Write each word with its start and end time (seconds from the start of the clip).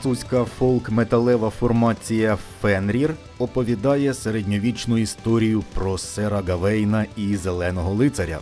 Французька 0.00 0.44
фолк-металева 0.44 1.50
формація 1.50 2.38
Фенрір 2.60 3.14
оповідає 3.38 4.14
середньовічну 4.14 4.98
історію 4.98 5.64
про 5.74 5.98
сера 5.98 6.42
Гавейна 6.48 7.06
і 7.16 7.36
зеленого 7.36 7.94
лицаря. 7.94 8.38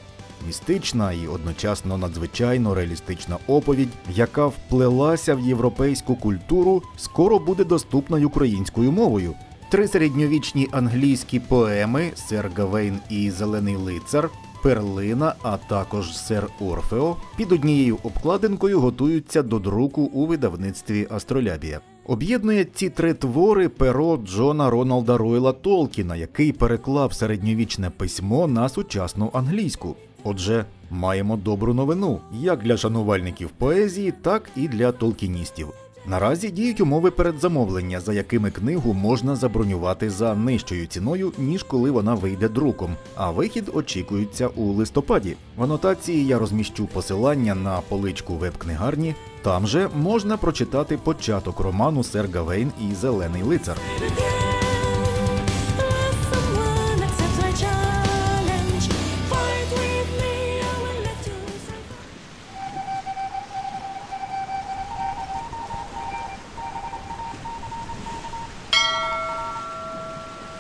Містична 0.47 1.13
і 1.13 1.27
одночасно 1.27 1.99
надзвичайно 1.99 2.75
реалістична 2.75 3.37
оповідь, 3.47 3.89
яка 4.15 4.47
вплелася 4.47 5.35
в 5.35 5.41
європейську 5.41 6.17
культуру, 6.17 6.83
скоро 6.97 7.39
буде 7.39 7.65
доступна 7.65 8.19
й 8.19 8.25
українською 8.25 8.93
мовою. 8.93 9.35
Три 9.71 9.89
середньовічні 9.89 10.69
англійські 10.73 11.41
поеми 11.41 12.11
Сер 12.15 12.51
Гавейн 12.57 12.99
і 13.11 13.31
Зелений 13.31 13.77
лицар 13.77 14.31
Перлина, 14.63 15.35
а 15.43 15.57
також 15.57 16.17
Сер 16.17 16.49
Орфео 16.61 17.17
під 17.37 17.53
однією 17.53 17.99
обкладинкою 18.03 18.81
готуються 18.81 19.43
до 19.43 19.59
друку 19.59 20.03
у 20.03 20.27
видавництві 20.27 21.07
Астролябія. 21.11 21.81
Об'єднує 22.07 22.65
ці 22.65 22.91
три 22.91 23.15
твори 23.15 23.69
перо 23.69 24.17
Джона 24.17 24.71
Роналда 24.71 25.19
Ройла 25.19 25.53
Толкіна, 25.53 26.17
який 26.17 26.53
переклав 26.53 27.13
середньовічне 27.13 27.91
письмо 27.91 28.47
на 28.47 28.69
сучасну 28.69 29.31
англійську. 29.33 29.97
Отже, 30.25 30.65
маємо 30.91 31.37
добру 31.37 31.75
новину 31.75 32.21
як 32.41 32.63
для 32.63 32.77
шанувальників 32.77 33.49
поезії, 33.49 34.13
так 34.23 34.51
і 34.57 34.69
для 34.69 34.93
толкіністів. 34.93 35.69
Наразі 36.07 36.51
діють 36.51 36.81
умови 36.81 37.11
передзамовлення, 37.11 38.01
за 38.01 38.13
якими 38.13 38.51
книгу 38.51 38.95
можна 38.95 39.37
забронювати 39.37 40.11
за 40.11 40.35
нижчою 40.35 40.87
ціною, 40.87 41.33
ніж 41.39 41.63
коли 41.63 41.91
вона 41.91 42.15
вийде 42.15 42.49
друком. 42.49 42.97
А 43.15 43.31
вихід 43.31 43.71
очікується 43.75 44.49
у 44.49 44.65
листопаді. 44.65 45.37
В 45.57 45.63
анотації 45.63 46.27
я 46.27 46.39
розміщу 46.39 46.87
посилання 46.87 47.55
на 47.55 47.81
поличку 47.81 48.35
веб-книгарні. 48.35 49.15
Там 49.43 49.67
же 49.67 49.89
можна 49.97 50.37
прочитати 50.37 50.97
початок 50.97 51.61
роману 51.61 52.05
Сер 52.05 52.29
Гавейн 52.35 52.73
і 52.91 52.95
Зелений 52.95 53.43
лицар. 53.43 53.77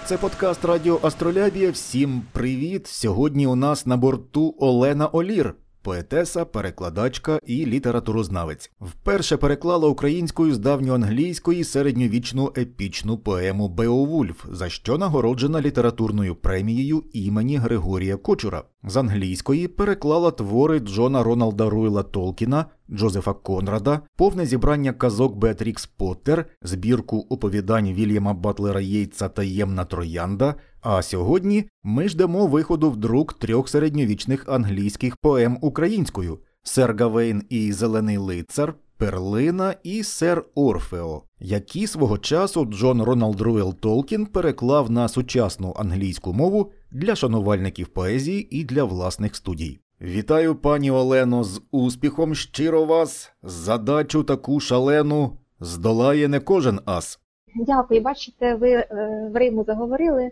Це 0.08 0.18
подкаст 0.18 0.64
Радіо 0.64 0.98
Астролябія. 1.02 1.70
Всім 1.70 2.22
привіт! 2.32 2.86
Сьогодні 2.86 3.46
у 3.46 3.54
нас 3.54 3.86
на 3.86 3.96
борту 3.96 4.54
Олена 4.58 5.06
Олір, 5.06 5.54
поетеса, 5.82 6.44
перекладачка 6.44 7.38
і 7.46 7.66
літературознавець. 7.66 8.70
Вперше 8.80 9.36
переклала 9.36 9.88
українською 9.88 10.54
з 10.54 10.58
давньоанглійської 10.58 11.64
середньовічну 11.64 12.52
епічну 12.56 13.18
поему 13.18 13.68
Беовульф, 13.68 14.44
за 14.52 14.68
що 14.68 14.98
нагороджена 14.98 15.60
літературною 15.60 16.34
премією 16.34 17.04
імені 17.12 17.56
Григорія 17.56 18.16
Кочура. 18.16 18.62
З 18.84 18.96
англійської 18.96 19.68
переклала 19.68 20.30
твори 20.30 20.78
Джона 20.78 21.22
Роналда 21.22 21.70
Руела 21.70 22.02
Толкіна, 22.02 22.66
Джозефа 22.90 23.32
Конрада, 23.32 24.00
повне 24.16 24.46
зібрання 24.46 24.92
казок 24.92 25.36
Беатрікс 25.36 25.86
Поттер, 25.86 26.46
збірку 26.62 27.26
оповідань 27.30 27.92
Вільяма 27.92 28.34
Батлера 28.34 28.80
Єйтса 28.80 29.28
Таємна 29.28 29.84
Троянда. 29.84 30.54
А 30.80 31.02
сьогодні 31.02 31.68
ми 31.82 32.08
ждемо 32.08 32.46
виходу 32.46 32.90
в 32.90 32.96
друк 32.96 33.32
трьох 33.32 33.68
середньовічних 33.68 34.44
англійських 34.48 35.16
поем 35.16 35.58
українською: 35.60 36.38
Сер 36.62 36.96
Гавейн 36.96 37.42
і 37.48 37.72
Зелений 37.72 38.16
лицар, 38.16 38.74
Перлина 38.96 39.74
і 39.82 40.02
Сер 40.02 40.44
Орфео, 40.54 41.22
які 41.40 41.86
свого 41.86 42.18
часу 42.18 42.64
Джон 42.64 43.02
Роналд 43.02 43.40
Руел 43.40 43.74
Толкін 43.74 44.26
переклав 44.26 44.90
на 44.90 45.08
сучасну 45.08 45.74
англійську 45.76 46.32
мову 46.32 46.72
для 46.90 47.16
шанувальників 47.16 47.86
поезії 47.88 48.58
і 48.60 48.64
для 48.64 48.84
власних 48.84 49.36
студій. 49.36 49.80
Вітаю, 50.00 50.54
пані 50.54 50.90
Олено, 50.90 51.44
з 51.44 51.62
успіхом 51.70 52.34
щиро 52.34 52.84
вас. 52.84 53.32
Задачу 53.42 54.22
таку 54.24 54.60
шалену 54.60 55.38
здолає 55.60 56.28
не 56.28 56.40
кожен 56.40 56.80
ас. 56.84 57.20
Дякую. 57.56 58.00
Бачите, 58.00 58.54
ви 58.54 58.70
е, 58.70 58.86
в 59.34 59.36
Риму 59.36 59.64
заговорили. 59.64 60.30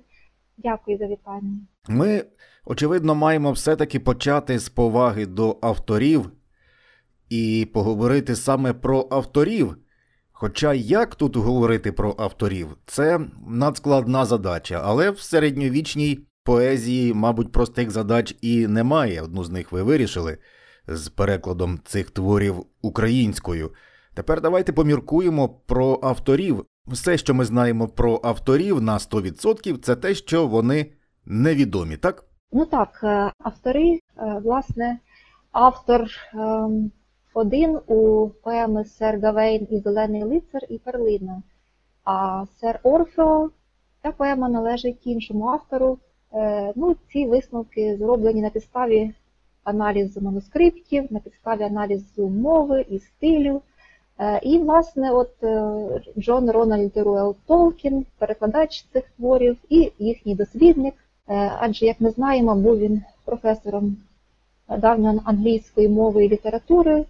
Дякую 0.56 0.98
за 0.98 1.06
вітання. 1.06 1.58
Ми, 1.88 2.24
очевидно, 2.64 3.14
маємо 3.14 3.52
все-таки 3.52 4.00
почати 4.00 4.58
з 4.58 4.68
поваги 4.68 5.26
до 5.26 5.58
авторів 5.62 6.30
і 7.28 7.68
поговорити 7.74 8.36
саме 8.36 8.72
про 8.72 9.08
авторів. 9.10 9.76
Хоча 10.32 10.74
як 10.74 11.14
тут 11.14 11.36
говорити 11.36 11.92
про 11.92 12.14
авторів, 12.18 12.76
це 12.86 13.20
надскладна 13.48 14.24
задача, 14.24 14.80
але 14.84 15.10
в 15.10 15.20
середньовічній 15.20 16.26
поезії, 16.46 17.14
мабуть, 17.14 17.52
простих 17.52 17.90
задач 17.90 18.36
і 18.40 18.66
немає. 18.66 19.22
Одну 19.22 19.44
з 19.44 19.50
них 19.50 19.72
ви 19.72 19.82
вирішили 19.82 20.38
з 20.86 21.08
перекладом 21.08 21.80
цих 21.84 22.10
творів 22.10 22.66
українською. 22.82 23.70
Тепер 24.14 24.40
давайте 24.40 24.72
поміркуємо 24.72 25.48
про 25.48 26.00
авторів. 26.02 26.66
Все, 26.86 27.18
що 27.18 27.34
ми 27.34 27.44
знаємо 27.44 27.88
про 27.88 28.20
авторів 28.22 28.82
на 28.82 28.98
100%, 28.98 29.78
це 29.78 29.96
те, 29.96 30.14
що 30.14 30.46
вони 30.46 30.86
невідомі, 31.24 31.96
так? 31.96 32.24
Ну 32.52 32.64
так, 32.64 33.00
е, 33.02 33.32
автори, 33.38 33.90
е, 34.18 34.40
власне, 34.44 34.98
автор 35.52 36.08
ем, 36.34 36.90
один 37.34 37.78
у 37.86 38.28
поеми 38.28 38.84
Сер 38.84 39.20
Гавейн 39.20 39.66
і 39.70 39.80
Зелений 39.80 40.24
лицар 40.24 40.62
і 40.68 40.78
Перлина. 40.78 41.42
А 42.04 42.44
Сер 42.60 42.80
Орфео, 42.82 43.50
ця 44.02 44.12
поема 44.12 44.48
належить 44.48 45.06
іншому 45.06 45.48
автору. 45.48 45.98
Е, 46.34 46.72
Ну, 46.76 46.96
ці 47.12 47.26
висновки 47.26 47.96
зроблені 47.96 48.42
на 48.42 48.50
підставі 48.50 49.12
аналізу 49.64 50.20
манускриптів, 50.20 51.12
на 51.12 51.20
підставі 51.20 51.62
аналізу 51.62 52.28
мови 52.28 52.86
і 52.88 52.98
стилю. 52.98 53.62
Е, 54.18 54.40
І, 54.42 54.58
власне, 54.58 55.10
от 55.10 55.42
е, 55.42 56.02
Джон 56.18 56.50
Рональд 56.50 56.96
Руел 56.96 57.36
Толкін, 57.46 58.06
перекладач 58.18 58.84
цих 58.92 59.04
творів, 59.16 59.56
і 59.68 59.92
їхній 59.98 60.34
дослідник. 60.34 60.94
Адже, 61.58 61.86
як 61.86 62.00
ми 62.00 62.10
знаємо, 62.10 62.54
був 62.54 62.78
він 62.78 63.02
професором 63.24 63.96
давньоанглійської 64.78 65.88
мови 65.88 66.24
і 66.24 66.28
літератури, 66.28 67.04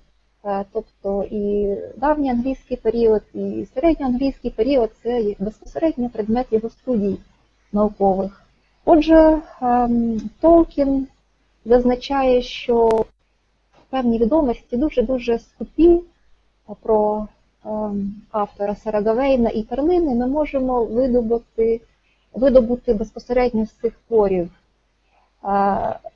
тобто 0.73 1.25
і 1.31 1.77
давній 1.97 2.31
англійський 2.31 2.77
період, 2.77 3.23
і 3.35 3.67
середньоанглійський 3.75 4.51
період 4.51 4.91
це 5.03 5.35
безпосередньо 5.39 6.11
предмет 6.11 6.47
його 6.51 6.71
студій 6.71 7.17
наукових. 7.73 8.46
Отже, 8.89 9.43
ем, 9.63 10.21
Толкін 10.41 11.07
зазначає, 11.65 12.43
що 12.43 13.05
певні 13.91 14.19
відомості 14.19 14.77
дуже-дуже 14.77 15.39
скупі 15.39 16.01
про 16.83 17.29
ем, 17.65 18.15
автора 18.31 18.75
Сера 18.75 19.01
Гавейна 19.01 19.51
і 19.51 19.63
Перлини 19.63 20.15
ми 20.15 20.27
можемо 20.27 20.85
видобути, 20.85 21.81
видобути 22.35 22.95
безпосередньо 22.95 23.67
з 23.67 23.71
цих 23.71 23.93
творів. 24.09 24.45
Е, 24.45 25.49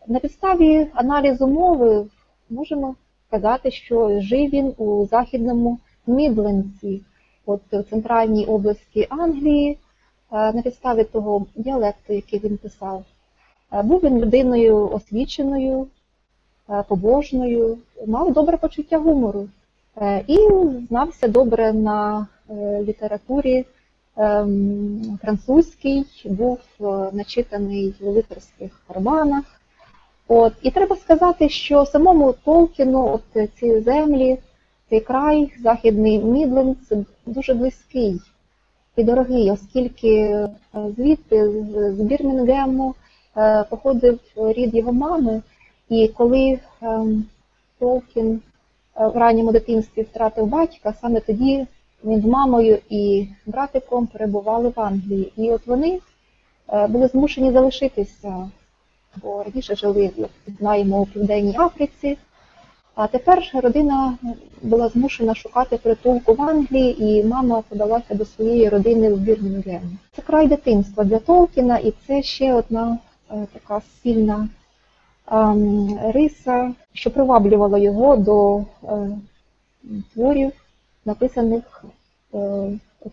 На 0.06 0.18
підставі 0.22 0.86
аналізу 0.94 1.46
мови 1.46 2.06
можемо 2.50 2.94
сказати, 3.26 3.70
що 3.70 4.20
жив 4.20 4.50
він 4.50 4.74
у 4.78 5.06
західному 5.06 5.78
Мідленці, 6.06 7.00
от 7.46 7.60
в 7.72 7.82
центральній 7.82 8.46
області 8.46 9.06
Англії, 9.10 9.78
на 10.32 10.62
підставі 10.62 11.04
того 11.04 11.46
діалекту, 11.56 12.12
який 12.12 12.38
він 12.38 12.56
писав. 12.56 13.04
Е, 13.72 13.82
Був 13.82 14.00
він 14.00 14.18
людиною 14.18 14.88
освіченою, 14.88 15.86
е, 16.70 16.84
побожною, 16.88 17.78
мав 18.06 18.32
добре 18.32 18.56
почуття 18.56 18.98
гумору 18.98 19.48
е, 19.96 20.24
і 20.26 20.38
знався 20.88 21.28
добре 21.28 21.72
на 21.72 22.26
е, 22.50 22.82
літературі 22.82 23.64
ем, 24.16 25.18
французький, 25.22 26.04
був 26.24 26.58
е, 26.80 26.84
начитаний 27.12 27.94
в 28.00 28.06
лицарських 28.06 28.80
романах. 28.88 29.44
От. 30.28 30.52
І 30.62 30.70
треба 30.70 30.96
сказати, 30.96 31.48
що 31.48 31.86
самому 31.86 32.32
Толкіну 32.32 33.06
от 33.14 33.50
ці 33.60 33.80
землі, 33.80 34.38
цей 34.90 35.00
край, 35.00 35.52
Західний 35.62 36.18
Мідлендс, 36.18 36.92
дуже 37.26 37.54
близький 37.54 38.20
і 39.00 39.04
дорогий, 39.04 39.50
оскільки 39.50 40.08
е, 40.16 40.48
звідти, 40.96 41.48
з- 41.50 42.00
Бірмінгему, 42.00 42.94
е, 43.36 43.64
походив 43.70 44.18
рід 44.36 44.74
його 44.74 44.92
мами, 44.92 45.42
і 45.88 46.08
коли 46.08 46.58
ем, 46.82 47.24
Толкін 47.78 48.40
е, 48.96 49.06
в 49.08 49.16
ранньому 49.16 49.52
дитинстві 49.52 50.02
втратив 50.02 50.46
батька, 50.46 50.94
саме 51.00 51.20
тоді 51.20 51.66
він 52.04 52.20
з 52.20 52.24
мамою 52.24 52.78
і 52.90 53.26
братиком 53.46 54.06
перебували 54.06 54.68
в 54.76 54.80
Англії. 54.80 55.32
І 55.36 55.50
от 55.50 55.66
вони 55.66 56.00
були 56.88 57.06
змушені 57.08 57.52
залишитися, 57.52 58.50
бо 59.22 59.42
раніше 59.42 59.76
жили, 59.76 60.10
як 60.16 60.28
знаємо, 60.58 61.00
у 61.00 61.06
Південній 61.06 61.56
Африці. 61.58 62.18
А 63.02 63.06
тепер 63.06 63.50
родина 63.54 64.18
була 64.62 64.88
змушена 64.88 65.34
шукати 65.34 65.76
притулку 65.76 66.34
в 66.34 66.42
Англії, 66.42 67.04
і 67.04 67.24
мама 67.24 67.62
подалася 67.68 68.14
до 68.14 68.24
своєї 68.24 68.68
родини 68.68 69.14
в 69.14 69.18
Бірмінгем. 69.18 69.98
Це 70.16 70.22
край 70.22 70.46
дитинства 70.46 71.04
для 71.04 71.18
Толкіна, 71.18 71.78
і 71.78 71.92
це 72.06 72.22
ще 72.22 72.54
одна 72.54 72.98
е, 73.30 73.46
така 73.52 73.80
сильна 74.02 74.48
ем, 75.32 75.98
риса, 76.02 76.74
що 76.92 77.10
приваблювала 77.10 77.78
його 77.78 78.16
до 78.16 78.58
е, 78.58 78.64
творів, 80.14 80.52
написаних 81.04 81.84
е, 82.34 82.38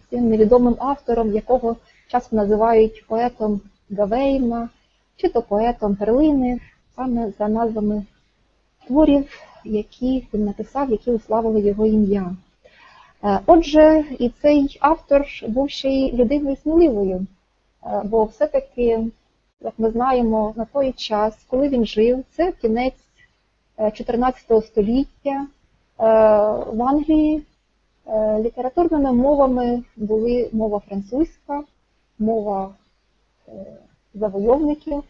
цим 0.09 0.29
невідомим 0.29 0.75
автором, 0.79 1.33
якого 1.33 1.75
часто 2.07 2.35
називають 2.35 3.05
поетом 3.07 3.61
Гавейна, 3.91 4.69
чи 5.15 5.29
то 5.29 5.41
поетом 5.41 5.95
Перлини, 5.95 6.59
саме 6.95 7.31
за 7.39 7.47
назвами 7.47 8.05
творів, 8.87 9.46
які 9.65 10.27
він 10.33 10.45
написав, 10.45 10.91
які 10.91 11.11
уславили 11.11 11.61
його 11.61 11.85
ім'я. 11.85 12.35
Е, 13.23 13.39
Отже, 13.45 14.05
і 14.19 14.29
цей 14.29 14.77
автор 14.81 15.25
був 15.47 15.69
ще 15.69 15.89
й 15.89 16.13
людиною 16.13 16.55
сміливою, 16.55 17.27
е, 17.85 18.01
бо 18.05 18.23
все-таки, 18.23 19.07
як 19.61 19.73
ми 19.77 19.91
знаємо, 19.91 20.53
на 20.55 20.65
той 20.65 20.91
час, 20.91 21.45
коли 21.47 21.69
він 21.69 21.85
жив, 21.85 22.23
це 22.31 22.51
кінець 22.51 23.07
е, 23.79 23.91
14 23.91 24.65
століття, 24.65 25.31
е, 25.31 25.47
в 26.73 26.83
Англії 26.83 27.43
літературними 28.39 29.13
мовами 29.13 29.83
були 29.95 30.49
мова 30.53 30.79
французька, 30.79 31.63
мова 32.19 32.75
завойовників 34.13 35.03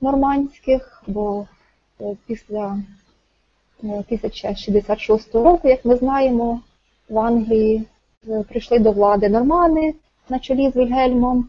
нормандських, 0.00 1.02
бо 1.06 1.46
після 2.26 2.78
1066 3.82 5.34
року, 5.34 5.68
як 5.68 5.84
ми 5.84 5.96
знаємо, 5.96 6.60
в 7.08 7.18
Англії 7.18 7.84
е, 8.28 8.44
прийшли 8.48 8.78
до 8.78 8.92
влади 8.92 9.28
нормани 9.28 9.94
на 10.28 10.38
чолі 10.38 10.70
з 10.70 10.76
Вільгельмом, 10.76 11.48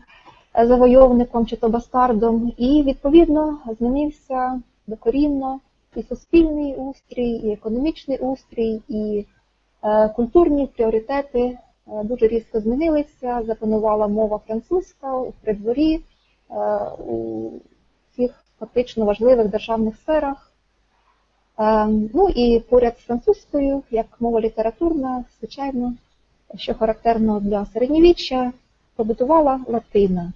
е, 0.60 0.68
завойовником 0.68 1.45
чи 1.45 1.56
то 1.56 1.69
бастардом, 1.69 2.54
і 2.57 2.83
відповідно 2.83 3.60
змінився 3.80 4.62
докорінно 4.88 5.60
і 5.95 6.04
суспільний 6.04 6.75
устрій, 6.75 7.30
і 7.30 7.51
економічний 7.51 8.18
устрій, 8.18 8.81
і 8.88 9.25
е, 9.83 10.10
культурні 10.10 10.68
пріоритети 10.68 11.57
дуже 12.04 12.28
різко 12.28 12.60
змінилися. 12.60 13.42
Запанувала 13.45 14.07
мова 14.07 14.39
французька 14.48 15.18
у 15.18 15.31
придворі, 15.31 16.00
у 17.07 17.50
всіх 18.12 18.44
фактично 18.60 19.06
важливих 19.06 19.48
державних 19.48 19.95
сферах. 19.95 20.50
Е, 21.59 21.86
Ну 22.13 22.30
і 22.30 22.59
поряд 22.59 22.98
з 23.00 23.01
французькою, 23.01 23.83
як 23.92 24.06
мова 24.19 24.42
літературна, 24.42 25.24
звичайно, 25.39 25.94
що 26.56 26.74
характерно 26.74 27.39
для 27.39 27.65
середньовіччя, 27.65 28.51
побутувала 28.95 29.59
латина. 29.68 30.33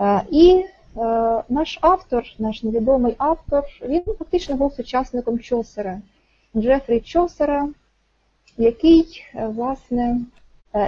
Е, 0.00 0.22
І 0.30 0.50
е, 0.50 0.64
наш 1.48 1.78
автор, 1.80 2.24
наш 2.38 2.62
невідомий 2.62 3.14
автор, 3.18 3.64
він 3.82 4.02
фактично 4.18 4.56
був 4.56 4.74
сучасником 4.74 5.38
Чосера, 5.38 6.00
Джефрі 6.56 7.00
Чосера, 7.00 7.68
який, 8.58 9.24
власне, 9.34 10.20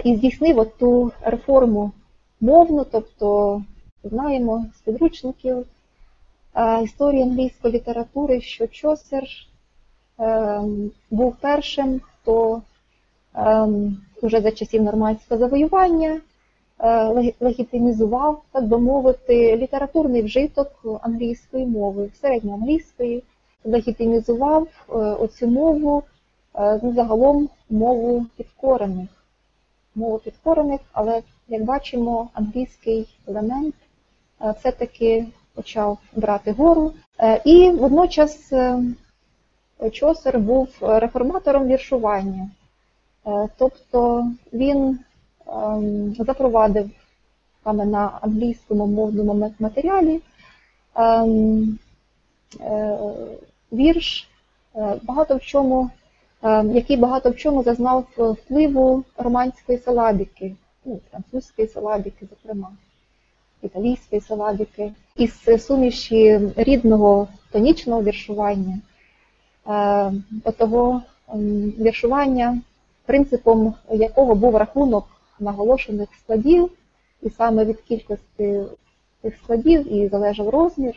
і 0.05 0.17
здійснив 0.17 0.71
ту 0.79 1.13
реформу 1.23 1.93
мовну, 2.41 2.87
тобто 2.91 3.63
знаємо 4.05 4.67
з 4.77 4.81
підручників 4.81 5.67
історії 6.85 7.23
англійської 7.23 7.75
літератури, 7.75 8.41
що 8.41 8.67
Чосер 8.67 9.25
е, 10.21 10.61
був 11.11 11.37
першим, 11.41 12.01
хто 12.01 12.63
е, 13.37 13.69
уже 14.23 14.41
за 14.41 14.51
часів 14.51 14.83
нормандського 14.83 15.39
завоювання 15.39 16.21
е, 16.79 17.33
легітимізував, 17.41 18.43
так 18.53 18.65
би 18.65 18.79
мовити, 18.79 19.57
літературний 19.57 20.23
вжиток 20.23 21.01
англійської 21.03 21.67
мови, 21.67 22.11
середньоанглійської, 22.21 23.23
легітимізував 23.65 24.69
е, 24.89 24.93
оцю 24.95 25.47
мову, 25.47 26.03
е, 26.55 26.81
ну, 26.83 26.95
загалом 26.95 27.49
мову 27.71 28.27
підкорених. 28.37 29.09
Мову 29.95 30.19
підкорених, 30.19 30.81
але, 30.93 31.23
як 31.49 31.65
бачимо, 31.65 32.29
англійський 32.35 33.09
елемент 33.27 33.75
е, 34.41 34.55
все-таки 34.59 35.27
почав 35.55 35.99
брати 36.17 36.53
гору. 36.53 36.93
Е, 37.21 37.41
І 37.45 37.71
водночас 37.71 38.53
е, 38.53 38.83
Чосер 39.93 40.39
був 40.39 40.69
реформатором 40.81 41.67
віршування. 41.67 42.51
Е, 43.27 43.49
Тобто 43.59 44.27
він 44.53 44.99
ем, 45.47 46.15
запровадив 46.15 46.91
саме 47.65 47.85
на 47.85 48.19
англійському 48.21 48.87
мовному 48.87 49.53
матеріалі 49.59 50.21
ем, 50.95 51.79
вірш, 53.73 54.29
багато 55.03 55.37
в 55.37 55.41
чому, 55.41 55.91
е, 56.43 56.65
який 56.65 56.97
багато 56.97 57.31
в 57.31 57.37
чому 57.37 57.63
зазнав 57.63 58.07
впливу 58.17 59.05
романської 59.17 59.79
силабіки, 59.79 60.55
ну, 60.85 61.01
французької 61.11 61.69
силабіки, 61.69 62.27
зокрема, 62.31 62.71
італійської 63.65 64.21
силабіки, 64.21 64.93
із 65.17 65.65
суміші 65.67 66.41
рідного 66.57 67.29
тонічного 67.53 68.03
віршування, 68.03 68.81
е, 69.69 70.13
отого 70.45 71.03
ем, 71.29 71.71
віршування, 71.79 72.61
принципом 73.07 73.75
якого 73.91 74.35
був 74.35 74.57
рахунок 74.57 75.07
наголошених 75.41 76.09
складів, 76.21 76.71
і 77.23 77.31
саме 77.31 77.65
від 77.65 77.81
кількості 77.81 78.61
цих 79.23 79.37
складів 79.37 79.93
і 79.93 80.09
залежав 80.09 80.49
розмір 80.49 80.95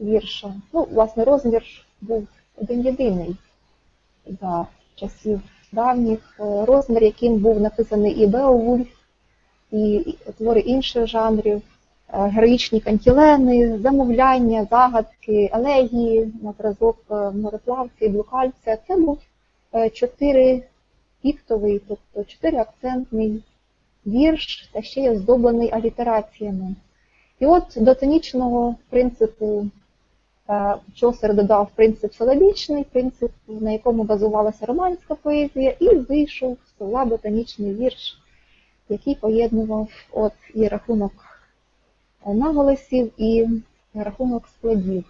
вірша. 0.00 0.54
Ну, 0.72 0.86
власне, 0.90 1.24
розмір 1.24 1.64
був 2.00 2.28
один 2.56 2.86
єдиний 2.86 3.36
за 4.40 4.66
часів 4.94 5.40
давніх. 5.72 6.36
Е, 6.40 6.64
Розмір, 6.64 7.02
яким 7.02 7.36
був 7.36 7.60
написаний 7.60 8.12
і 8.12 8.26
Беовульф, 8.26 8.88
і 9.70 10.14
твори 10.38 10.60
інших 10.60 11.06
жанрів, 11.06 11.62
героїчні 12.12 12.80
кантілени, 12.80 13.78
замовляння, 13.78 14.66
загадки, 14.70 15.50
елегії 15.52 16.32
на 16.42 16.54
зразок 16.58 16.96
е, 17.10 17.14
мореплавця 17.30 18.04
і 18.04 18.08
блукальця. 18.08 18.78
Це 18.88 18.96
був 18.96 19.18
е, 19.74 19.90
чотири 19.90 20.62
піктовий, 21.22 21.80
тобто 21.88 22.24
чотириакцентний 22.24 23.42
вірш, 24.06 24.70
та 24.72 24.82
ще 24.82 25.00
й 25.00 25.08
оздоблений 25.08 25.70
алітераціями. 25.72 26.74
І 27.40 27.46
от 27.46 27.64
до 27.76 27.94
тонічного 27.94 28.76
принципу 28.90 29.66
е, 30.50 30.74
Чосер 30.94 31.34
додав 31.34 31.70
принцип 31.74 32.14
силабічний, 32.14 32.84
принцип, 32.84 33.30
на 33.48 33.70
якому 33.72 34.04
базувалася 34.04 34.66
романська 34.66 35.14
поезія, 35.14 35.74
і 35.80 35.88
вийшов 35.88 36.58
силабо-тонічний 36.78 37.74
вірш, 37.74 38.18
який 38.88 39.14
поєднував 39.14 39.88
от 40.12 40.32
і 40.54 40.68
рахунок 40.68 41.12
е, 41.12 41.33
наголосів, 42.26 43.12
і 43.16 43.46
рахунок 43.94 44.48
складів, 44.48 45.04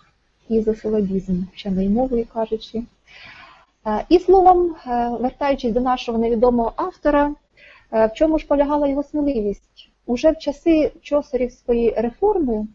і 0.48 0.54
ізосилабізм, 0.54 1.42
вченою 1.52 1.90
мовою 1.90 2.26
кажучи. 2.32 2.82
Е, 3.86 4.04
І 4.08 4.18
словом, 4.18 4.74
е, 4.86 5.08
вертаючись 5.08 5.72
до 5.72 5.80
нашого 5.80 6.18
невідомого 6.18 6.72
автора, 6.76 7.34
е, 7.92 8.06
в 8.06 8.12
чому 8.12 8.38
ж 8.38 8.46
полягала 8.46 8.88
його 8.88 9.02
сміливість? 9.02 9.90
Уже 10.06 10.30
в 10.30 10.38
часи 10.38 10.92
Чосерівської 11.02 11.94
реформи 11.96 12.66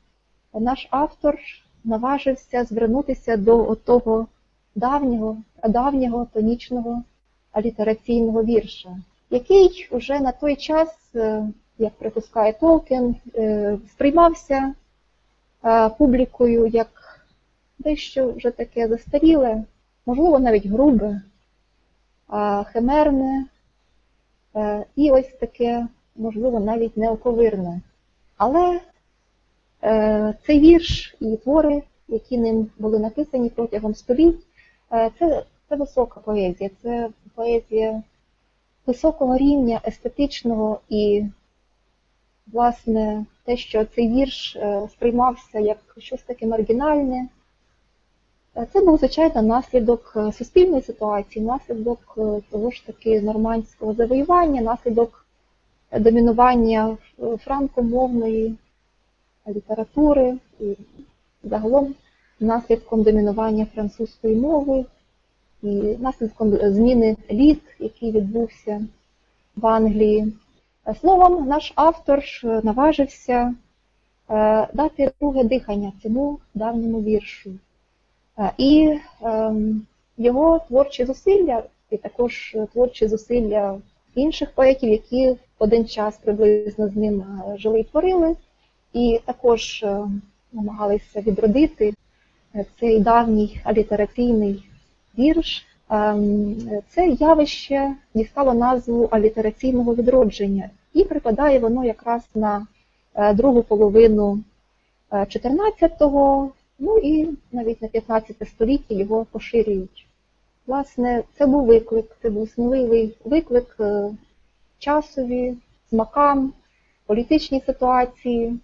наш 0.54 0.88
автор 0.90 1.40
наважився 1.84 2.64
звернутися 2.64 3.38
до 3.38 3.76
того 3.76 4.28
давнього, 4.76 5.38
давнього 5.68 6.28
тонічного 6.34 7.04
алітераційного 7.52 8.44
вірша, 8.44 8.90
який 9.30 9.88
уже 9.92 10.20
на 10.20 10.32
той 10.32 10.56
час, 10.56 11.16
як 11.80 11.94
припускає 11.94 12.54
Толкін, 12.54 13.16
е, 13.36 13.78
сприймався 13.90 14.74
е, 15.66 15.90
публікою 15.90 16.68
як 16.68 16.88
дещо 17.78 18.32
вже 18.32 18.52
таке 18.52 18.88
застаріле, 18.88 19.64
можливо, 20.06 20.40
навіть 20.40 20.66
грубе, 20.66 21.22
химерне, 22.72 23.46
е, 24.56 24.86
і 24.96 25.12
ось 25.12 25.28
таке, 25.40 25.88
можливо, 26.16 26.60
навіть 26.60 26.98
неоковирне. 26.98 27.82
Але 28.38 28.80
цей 30.46 30.60
вірш 30.60 31.16
і 31.20 31.38
твори, 31.38 31.84
які 32.08 32.38
ним 32.38 32.68
були 32.80 33.00
написані 33.00 33.50
протягом 33.50 33.96
століть, 33.96 34.46
це, 34.90 35.44
це 35.70 35.76
висока 35.76 36.20
поезія, 36.20 36.70
це 36.82 37.10
поезія 37.36 38.04
високого 38.86 39.38
рівня 39.38 39.82
естетичного 39.88 40.80
і, 40.90 41.24
власне, 42.54 43.26
те, 43.46 43.58
що 43.58 43.86
цей 43.86 44.10
вірш 44.10 44.56
е, 44.56 44.88
сприймався 44.92 45.60
як 45.60 45.78
щось 45.98 46.22
таке 46.22 46.48
маргінальне, 46.48 47.28
Е, 48.60 48.68
Це 48.74 48.82
був, 48.82 48.98
звичайно, 48.98 49.42
наслідок 49.42 50.14
е, 50.16 50.32
суспільної 50.32 50.82
ситуації, 50.82 51.46
наслідок 51.46 52.18
того 52.50 52.72
ж 52.72 52.86
таки 52.86 53.22
нормандського 53.22 53.94
завоювання, 53.94 54.62
наслідок 54.62 55.26
домінування 55.92 56.98
франкомовної 57.40 58.56
літератури 59.48 60.38
і 60.60 60.76
загалом 61.44 61.96
наслідком 62.40 63.04
домінування 63.04 63.68
французької 63.76 64.36
мови 64.36 64.86
і 65.64 65.68
наслідком 66.00 66.58
зміни 66.72 67.18
літ, 67.32 67.62
який 67.80 68.12
відбувся 68.12 68.86
в 69.56 69.68
Англії. 69.68 70.34
Е, 70.90 70.96
Словом, 70.96 71.48
наш 71.48 71.74
автор 71.76 72.24
ж 72.24 72.62
наважився 72.64 73.56
е, 74.30 74.68
дати 74.74 75.12
друге 75.20 75.44
дихання 75.44 75.92
цьому 76.04 76.40
давньому 76.54 77.02
віршу. 77.02 77.52
Е, 78.40 78.52
І 78.58 79.00
ем, 79.22 79.86
його 80.18 80.60
творчі 80.68 81.06
зусилля, 81.06 81.64
і 81.90 81.98
також 81.98 82.58
творчі 82.74 83.08
зусилля 83.08 83.80
інших 84.16 84.52
поетів, 84.52 84.90
які 84.90 85.32
в 85.32 85.38
один 85.60 85.88
час 85.88 86.18
приблизно 86.18 86.88
з 86.88 86.96
ним 86.96 87.22
е, 87.22 87.58
жили 87.58 87.80
і 87.80 87.84
творили, 87.84 88.36
і 88.94 89.20
також 89.26 89.84
е, 89.84 90.02
намагалися 90.54 91.22
відродити 91.22 91.94
е, 92.56 92.66
цей 92.80 93.00
давній 93.00 93.62
алітераційний 93.64 94.70
вірш. 95.18 95.66
Ем, 95.90 96.56
Це 96.90 97.10
явище 97.10 97.96
дістало 98.14 98.54
назву 98.54 99.08
алітераційного 99.12 99.96
відродження, 99.96 100.70
і 100.94 101.04
припадає 101.04 101.60
воно 101.60 101.84
якраз 101.86 102.22
на 102.36 102.68
е, 103.16 103.34
другу 103.34 103.64
половину 103.64 104.40
14-го, 105.12 106.52
ну 106.80 106.98
і 106.98 107.30
навіть 107.52 107.82
на 107.82 107.88
15 107.88 108.36
століття 108.48 108.96
його 108.96 109.26
поширюють. 109.26 110.08
Власне, 110.68 111.24
це 111.38 111.46
був 111.46 111.66
виклик, 111.66 112.18
це 112.22 112.30
був 112.30 112.50
сміливий 112.50 113.18
виклик 113.26 113.76
е, 113.80 114.12
часові, 114.80 115.58
смакам, 115.90 116.54
політичній 117.06 117.62
ситуації. 117.66 118.60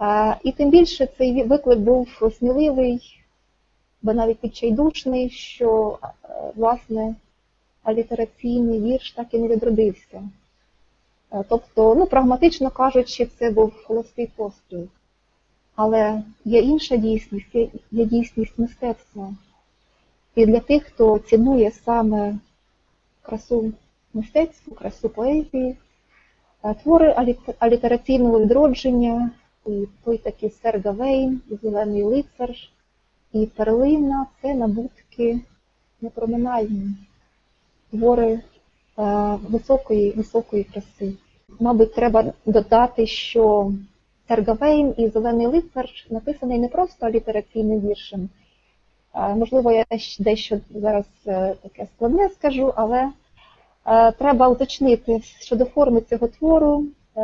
Е, 0.00 0.36
І 0.42 0.52
тим 0.52 0.70
більше 0.70 1.06
цей 1.06 1.42
виклик 1.42 1.78
був 1.78 2.08
сміливий, 2.38 3.20
бо 4.02 4.12
навіть 4.12 4.44
відчайдушний, 4.44 5.30
що 5.30 5.98
е, 6.02 6.08
власне 6.56 7.14
алітераційний 7.82 8.80
вірш 8.80 9.12
так 9.12 9.34
і 9.34 9.38
не 9.38 9.48
відродився. 9.48 10.22
Е, 11.32 11.44
Тобто, 11.48 11.94
ну, 11.94 12.06
прагматично 12.06 12.70
кажучи, 12.70 13.26
це 13.26 13.50
був 13.50 13.72
холостий 13.84 14.30
постріл. 14.36 14.88
Але 15.74 16.22
є 16.44 16.60
інша 16.60 16.96
дійсність, 16.96 17.54
є, 17.90 18.04
дійсність 18.04 18.58
мистецтва. 18.58 19.34
І 20.34 20.46
для 20.46 20.60
тих, 20.60 20.84
хто 20.84 21.18
цінує 21.18 21.70
саме 21.70 22.38
красу 23.22 23.72
мистецтва, 24.14 24.76
красу 24.76 25.08
поезії, 25.08 25.76
е, 26.64 26.74
твори 26.74 27.36
алітераційного 27.58 28.40
відродження, 28.40 29.30
і 29.66 29.88
той 30.04 30.18
такий 30.18 30.50
Сер 30.50 30.80
Гавейн, 30.84 31.40
і 31.50 31.56
Зелений 31.56 32.02
лицар, 32.02 32.50
і 33.32 33.46
Перлина 33.46 34.26
це 34.42 34.54
набутки 34.54 35.40
непроминальні, 36.00 36.94
твори 37.90 38.40
високої, 39.48 40.10
високої 40.10 40.64
краси. 40.64 41.12
Мабуть, 41.60 41.94
треба 41.94 42.32
додати, 42.46 43.06
що 43.06 43.72
Сер 44.28 44.42
Гавейн 44.42 44.94
і 44.96 45.08
Зелений 45.08 45.46
лицар 45.46 45.88
написаний 46.10 46.58
не 46.58 46.68
просто 46.68 47.06
алітераційним 47.06 47.80
віршем. 47.80 48.28
Е, 49.14 49.34
Можливо, 49.34 49.72
я 49.72 49.84
дещо 50.18 50.60
зараз 50.70 51.04
е, 51.26 51.54
таке 51.62 51.86
складне 51.96 52.28
скажу, 52.28 52.72
але 52.76 53.08
е, 53.86 54.12
треба 54.12 54.48
уточнити 54.48 55.20
щодо 55.40 55.64
форми 55.64 56.00
цього 56.00 56.28
твору. 56.28 56.84
Е, 57.16 57.20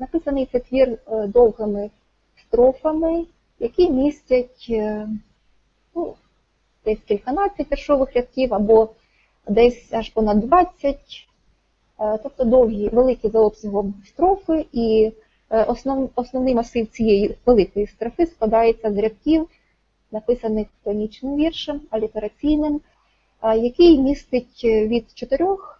Написаний 0.00 0.48
цей 0.52 0.60
твір 0.60 0.88
е, 0.88 1.26
довгими 1.26 1.90
строфами, 2.48 3.24
які 3.58 3.90
містять 3.90 4.66
е, 4.70 5.08
ну, 5.94 6.14
десь 6.84 7.00
кільканадцять 7.08 7.72
віршових 7.72 8.14
рядків 8.14 8.54
або 8.54 8.88
десь 9.48 9.92
аж 9.92 10.10
понад 10.10 10.40
20, 10.40 10.96
е, 12.00 12.18
тобто 12.22 12.44
довгі, 12.44 12.88
великі 12.88 13.28
за 13.28 13.40
обсягом 13.40 13.94
строфи, 14.06 14.66
і 14.72 15.12
е, 15.50 15.64
основ, 15.64 16.10
основний 16.14 16.54
масив 16.54 16.86
цієї 16.86 17.36
великої 17.46 17.86
строфи 17.86 18.26
складається 18.26 18.92
з 18.92 18.98
рядків, 18.98 19.48
написаних 20.12 20.66
тонічним 20.84 21.36
віршем, 21.36 21.80
алітераційним, 21.90 22.80
е, 23.42 23.58
який 23.58 23.98
містить 23.98 24.64
від 24.64 25.04
чотирьох 25.14 25.74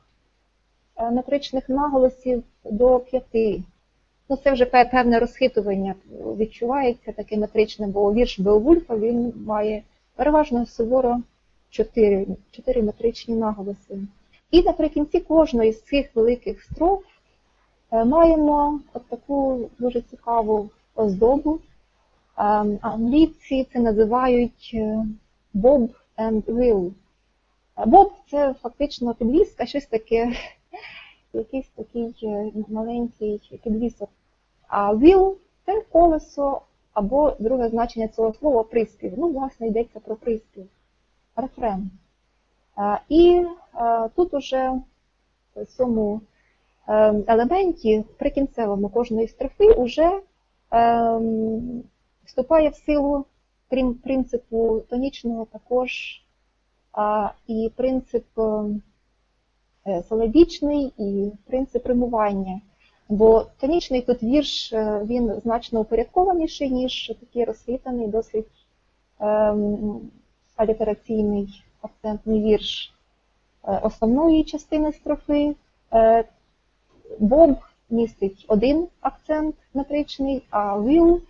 метричних 1.13 1.69
наголосів 1.69 2.43
до 2.65 2.99
п'яти. 2.99 3.63
Ну, 4.29 4.37
це 4.37 4.53
вже 4.53 4.65
певне 4.65 5.19
розхитування 5.19 5.95
відчувається 6.11 7.13
таке 7.13 7.37
метричне, 7.37 7.87
бо 7.87 8.13
вірш 8.13 8.39
Беовульфа 8.39 8.97
він 8.97 9.33
має 9.47 9.83
переважно 10.17 10.67
суворо 10.67 11.21
чотири, 11.71 12.27
чотири 12.51 12.83
метричні 12.83 13.35
наголоси. 13.35 13.99
І 14.51 14.63
наприкінці 14.63 15.21
кожної 15.21 15.73
з 15.73 15.83
цих 15.83 16.17
великих 16.17 16.63
строф 16.63 17.03
е, 17.91 18.05
маємо 18.05 18.81
от 18.95 19.07
таку 19.07 19.71
дуже 19.79 20.01
цікаву 20.01 20.71
оздобу. 20.95 21.61
Ем, 22.39 22.79
Англійці 22.83 23.67
це 23.73 23.79
називають 23.79 24.71
е, 24.75 25.07
Bob 25.55 25.89
and 26.19 26.43
Will. 26.43 26.93
Е, 27.79 27.87
Боб 27.87 28.13
це 28.31 28.55
фактично 28.55 29.15
підвіска, 29.15 29.67
щось 29.67 29.87
таке, 29.87 30.33
якийсь 31.33 31.69
такий 31.69 32.15
е, 32.23 32.53
маленький 32.69 33.61
підвісок. 33.65 34.09
А 34.69 34.95
will 34.95 35.35
це 35.67 35.83
колесо 35.93 36.61
або 36.93 37.37
друге 37.39 37.69
значення 37.69 38.09
цього 38.09 38.35
слова 38.35 38.63
приспів. 38.63 39.13
Ну, 39.17 39.29
власне, 39.29 39.67
йдеться 39.67 40.01
про 40.01 40.17
приспів, 40.17 40.67
рефрен. 41.41 41.91
Е, 42.79 43.01
І 43.09 43.45
е, 43.75 44.09
тут 44.17 44.35
уже 44.35 44.73
в 45.57 45.67
цьому 45.67 46.21
е, 46.89 47.15
елементі, 47.27 48.05
прикінцевому 48.19 48.89
кожної 48.89 49.29
строфи, 49.29 49.73
уже 49.73 50.21
ем, 50.71 51.83
вступає 52.25 52.69
в 52.69 52.75
силу, 52.75 53.25
крім 53.71 53.95
принципу 53.95 54.83
тонічного, 54.89 55.47
також 55.53 56.23
і 57.47 57.71
принцип 57.77 58.25
е, 59.87 60.03
і 60.99 61.31
принцип 61.47 61.87
римування. 61.87 62.61
Бо 63.09 63.47
тонічний 63.61 64.03
тут 64.03 64.23
вірш 64.23 64.73
е, 64.73 65.03
він 65.05 65.41
значно 65.43 65.81
упорядкованіший, 65.81 66.71
ніж 66.71 67.13
такий 67.21 67.45
розхитаний, 67.45 68.09
досить 68.09 68.67
ем, 69.21 70.01
алітераційний 70.59 71.65
акцентний 71.83 72.43
вірш 72.43 72.93
е, 73.65 73.81
основної 73.83 74.45
частини 74.45 74.93
строфи. 74.93 75.55
Е, 75.93 76.25
Боб 77.19 77.57
містить 77.91 78.45
один 78.49 78.89
акцент 79.01 79.55
метричний, 79.75 80.43
а 80.51 80.79
will 80.79 81.21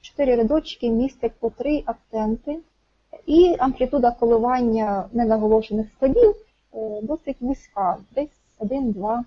чотири 0.00 0.36
рядочки 0.36 0.90
містять 0.90 1.32
по 1.40 1.50
три 1.50 1.82
акценти. 1.86 2.58
І 3.26 3.56
амплітуда 3.58 4.10
коливання 4.10 5.08
ненаголошених 5.12 5.86
складів 5.96 6.34
е, 6.74 7.00
досить 7.02 7.40
вузька, 7.40 7.96
десь 8.14 8.40
один-два 8.58 9.24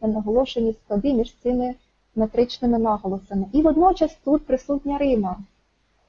ненаголошені 0.00 0.72
склади 0.72 1.12
між 1.12 1.34
цими 1.42 1.74
метричними 2.14 2.78
наголосами. 2.78 3.46
І 3.52 3.62
водночас 3.62 4.16
тут 4.24 4.46
присутня 4.46 4.98
Рима. 4.98 5.36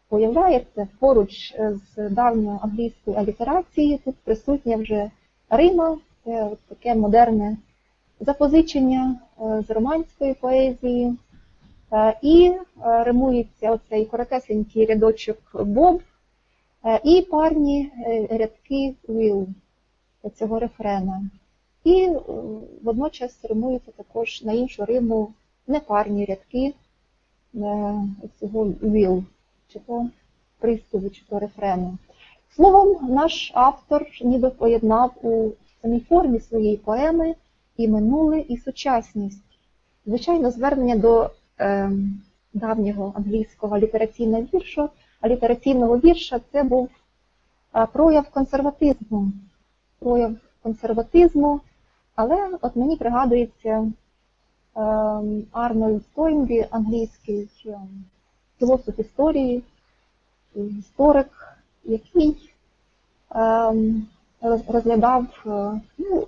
Уявляєте, 0.10 0.88
поруч 1.00 1.56
з 1.96 2.10
давньою 2.10 2.60
англійською 2.62 3.18
алітерацією 3.18 3.98
тут 3.98 4.16
присутня 4.16 4.78
вже 4.78 5.12
Рима, 5.50 5.98
це 6.24 6.50
таке 6.68 6.96
модерне 6.96 7.58
запозичення 8.20 9.20
е, 9.42 9.64
з 9.68 9.72
романської 9.72 10.34
поезії. 10.34 11.18
Е, 11.94 12.20
І 12.22 12.54
е, 12.86 13.04
римується 13.04 13.72
оцей 13.72 14.06
коротесенький 14.06 14.86
рядочок 14.86 15.38
Боб 15.54 16.02
е, 16.86 17.02
і 17.04 17.22
парні 17.22 17.92
е, 18.06 18.28
рядки 18.38 18.96
will 19.08 19.48
цього 20.36 20.60
рефрена. 20.60 21.22
І 21.84 22.04
е, 22.04 22.20
водночас 22.84 23.46
римується 23.46 23.92
також 23.92 24.44
на 24.44 24.54
іншу 24.54 24.86
риму 24.86 25.34
непарні 25.68 26.26
рядки 26.26 26.68
е, 26.68 26.74
цього 28.40 28.66
will, 28.66 29.24
чи 29.68 29.80
то 29.80 30.08
приспіву, 30.60 31.10
чи 31.10 31.22
то 31.30 31.40
рефрену. 31.40 31.98
Словом, 32.56 33.14
наш 33.14 33.52
автор 33.54 34.06
ніби 34.24 34.50
поєднав 34.50 35.12
у 35.22 35.52
самій 35.82 36.00
формі 36.00 36.40
своєї 36.40 36.78
поеми 36.78 37.36
і 37.78 37.88
минуле, 37.88 38.40
і 38.40 38.58
сучасність. 38.58 39.60
Звичайно, 40.06 40.52
звернення 40.52 40.96
до 40.96 41.30
е, 41.60 41.92
давнього 42.54 43.14
англійського 43.16 43.78
літераційного 43.78 44.44
віршу, 44.54 44.90
літераційного 45.26 45.98
вірша 45.98 46.40
це 46.52 46.64
був 46.64 46.90
прояв 47.94 48.30
консерватизму. 48.30 49.32
Прояв 50.00 50.36
консерватизму, 50.64 51.62
але 52.16 52.58
от 52.62 52.76
мені 52.76 52.96
пригадується 52.96 53.92
ем, 54.76 55.46
Арнольд 55.52 56.02
Тойнбі, 56.16 56.66
англійський 56.70 57.50
ем, 57.66 58.06
філософ 58.60 59.00
історії, 59.00 59.64
історик, 60.56 61.58
який 61.84 62.52
ем, 63.36 64.08
розглядав 64.68 65.26
е, 65.46 65.82
ну, 65.98 66.28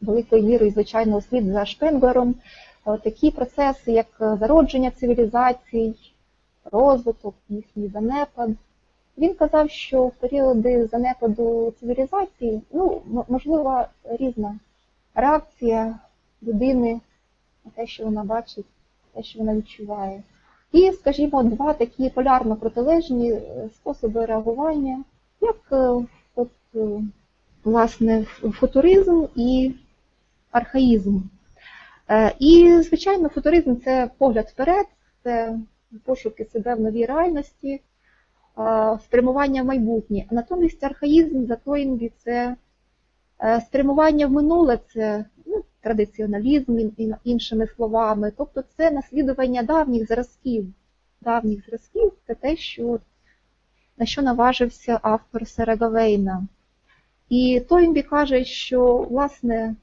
великою 0.00 0.42
мірою, 0.42 0.70
звичайно, 0.70 1.20
слід 1.20 1.46
за 1.46 1.64
Шпенглером, 1.64 2.34
такі 3.02 3.30
процеси, 3.30 3.92
як 3.92 4.06
зародження 4.18 4.90
цивілізацій, 4.90 5.94
розвиток, 6.64 7.34
їхній 7.48 7.88
занепад. 7.88 8.50
Він 9.18 9.34
казав, 9.34 9.70
що 9.70 10.06
в 10.06 10.12
періоди 10.12 10.86
занепаду 10.86 11.74
цивілізації 11.80 12.62
ну, 12.72 13.02
можлива 13.28 13.88
різна 14.04 14.58
реакція 15.14 15.98
людини 16.42 17.00
на 17.64 17.70
те, 17.70 17.86
що 17.86 18.04
вона 18.04 18.24
бачить, 18.24 18.66
те, 19.14 19.22
що 19.22 19.38
вона 19.38 19.56
відчуває. 19.56 20.22
І, 20.72 20.92
скажімо, 20.92 21.42
два 21.42 21.72
такі 21.72 22.10
полярно 22.10 22.56
протилежні 22.56 23.32
е, 23.32 23.68
способи 23.74 24.24
реагування, 24.26 25.04
як 25.40 25.56
е, 25.72 26.06
от, 26.34 26.50
е, 26.74 27.02
власне 27.64 28.24
футуризм 28.52 29.24
і 29.36 29.74
архаїзм. 30.50 31.18
І, 32.38 32.80
звичайно, 32.82 33.28
футуризм 33.28 33.76
це 33.84 34.10
погляд 34.18 34.48
вперед, 34.52 34.86
це 35.22 35.58
пошуки 36.04 36.44
себе 36.44 36.74
в 36.74 36.80
новій 36.80 37.06
реальності, 37.06 37.80
спрямування 39.04 39.62
в 39.62 39.66
майбутнє. 39.66 40.24
А 40.30 40.34
натомість 40.34 40.84
архаїзм 40.84 41.46
за 41.46 41.56
Тойнбі 41.56 42.12
це 42.24 42.56
спрямування 43.66 44.26
в 44.26 44.30
минуле, 44.30 44.78
це 44.92 45.24
ну, 45.46 45.64
традиціоналізм, 45.80 46.78
ін- 46.78 46.92
ін- 46.96 47.14
іншими 47.24 47.66
словами. 47.66 48.32
Тобто 48.36 48.64
це 48.76 48.90
наслідування 48.90 49.62
давніх 49.62 50.06
зразків. 50.06 50.66
Давніх 51.20 51.66
зразків 51.66 52.12
це 52.26 52.34
те, 52.34 52.56
що, 52.56 52.98
на 53.98 54.06
що 54.06 54.22
наважився 54.22 54.98
автор 55.02 55.46
Серегавейна. 55.46 56.46
І 57.28 57.62
Тойнбі 57.68 58.02
каже, 58.02 58.44
що 58.44 58.96
власне 58.96 59.74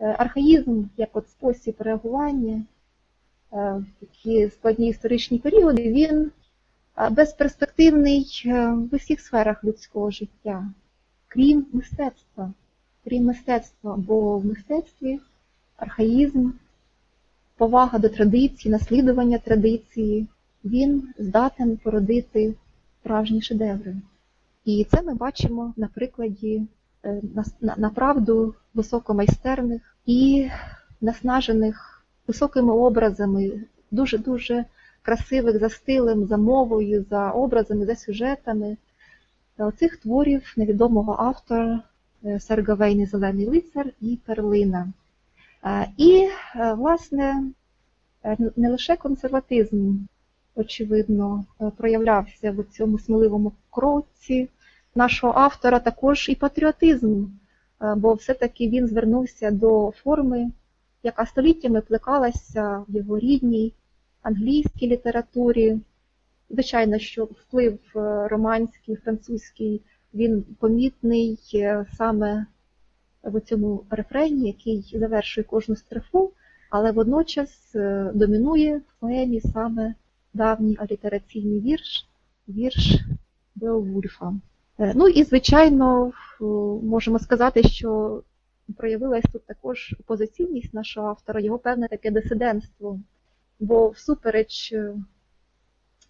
е, 0.00 0.14
архаїзм 0.18 0.84
як 0.96 1.08
от 1.12 1.28
спосіб 1.28 1.74
реагування 1.78 2.54
е, 2.54 2.64
в 3.52 3.84
такі 4.00 4.50
складні 4.50 4.88
історичні 4.88 5.38
періоди, 5.38 5.92
він 5.92 6.32
е, 6.98 7.10
безперспективний 7.10 8.42
е, 8.46 8.68
в 8.72 8.94
усіх 8.94 9.20
сферах 9.20 9.64
людського 9.64 10.10
життя, 10.10 10.64
крім 11.28 11.66
мистецтва. 11.72 12.52
Крім 13.04 13.24
мистецтва, 13.24 13.96
бо 13.96 14.38
в 14.38 14.46
мистецтві 14.46 15.20
архаїзм, 15.76 16.50
повага 17.56 17.98
до 17.98 18.08
традиції, 18.08 18.72
наслідування 18.72 19.38
традиції, 19.38 20.26
він 20.64 21.08
здатен 21.18 21.76
породити 21.76 22.54
справжні 23.00 23.42
шедеври. 23.42 23.96
І 24.64 24.86
це 24.90 25.02
ми 25.02 25.14
бачимо 25.14 25.74
на 25.76 25.88
прикладі 25.88 26.62
е, 27.04 27.22
направду 27.76 28.54
високомайстерних 28.74 29.96
і 30.06 30.48
наснажених 31.00 32.04
високими 32.26 32.72
образами, 32.72 33.52
дуже-дуже 33.90 34.64
красивих 35.02 35.58
за 35.58 35.68
стилем, 35.70 36.26
за 36.26 36.36
мовою, 36.36 37.04
за 37.10 37.30
образами, 37.30 37.86
за 37.86 37.96
сюжетами 37.96 38.76
е, 39.58 39.64
оцих 39.64 39.96
творів 39.96 40.54
невідомого 40.56 41.16
автора 41.18 41.82
е, 42.24 42.40
Серга 42.40 42.74
Вейни 42.74 43.06
Зелений 43.06 43.46
лицар 43.46 43.86
і 44.00 44.18
Перлина. 44.26 44.92
І, 45.96 46.28
е, 46.56 46.74
власне, 46.74 47.44
е, 48.24 48.36
не 48.56 48.70
лише 48.70 48.96
консерватизм, 48.96 49.96
очевидно, 50.54 51.44
проявлявся 51.76 52.52
в 52.52 52.64
цьому 52.64 52.98
сміливому 52.98 53.52
кроці 53.70 54.48
нашого 54.94 55.32
автора, 55.36 55.78
також 55.78 56.28
і 56.28 56.34
патріотизм, 56.34 57.24
бо 57.96 58.14
все-таки 58.14 58.68
він 58.68 58.86
звернувся 58.86 59.50
до 59.50 59.92
форми, 60.02 60.50
яка 61.02 61.26
століттями 61.26 61.80
плекалася 61.80 62.84
в 62.88 62.96
його 62.96 63.18
рідній 63.18 63.72
англійській 64.22 64.88
літературі. 64.88 65.78
Звичайно, 66.50 66.98
що 66.98 67.24
вплив 67.24 67.78
романський, 68.30 68.96
французький, 68.96 69.82
він 70.14 70.42
помітний 70.58 71.38
е, 71.54 71.86
саме 71.96 72.46
в 73.22 73.40
цьому 73.40 73.84
рефрені, 73.90 74.46
який 74.46 74.98
завершує 74.98 75.44
кожну 75.44 75.76
стрифу, 75.76 76.32
але 76.70 76.92
водночас 76.92 77.74
е, 77.74 78.10
домінує 78.14 78.76
в 78.78 79.00
поемі 79.00 79.40
саме 79.40 79.94
давній 80.34 80.76
алітераційний 80.80 81.60
вірш, 81.60 82.08
вірш 82.48 82.98
Беовульфа. 83.54 84.34
Е, 84.78 84.92
Ну 84.96 85.08
і, 85.08 85.24
звичайно, 85.24 86.12
можемо 86.82 87.18
сказати, 87.18 87.62
що 87.62 88.22
проявилась 88.76 89.24
тут 89.32 89.46
також 89.46 89.94
опозиційність 90.00 90.74
нашого 90.74 91.08
автора, 91.08 91.40
його 91.40 91.58
певне 91.58 91.88
таке 91.88 92.10
дисидентство. 92.10 93.00
Бо 93.60 93.88
всупереч 93.88 94.74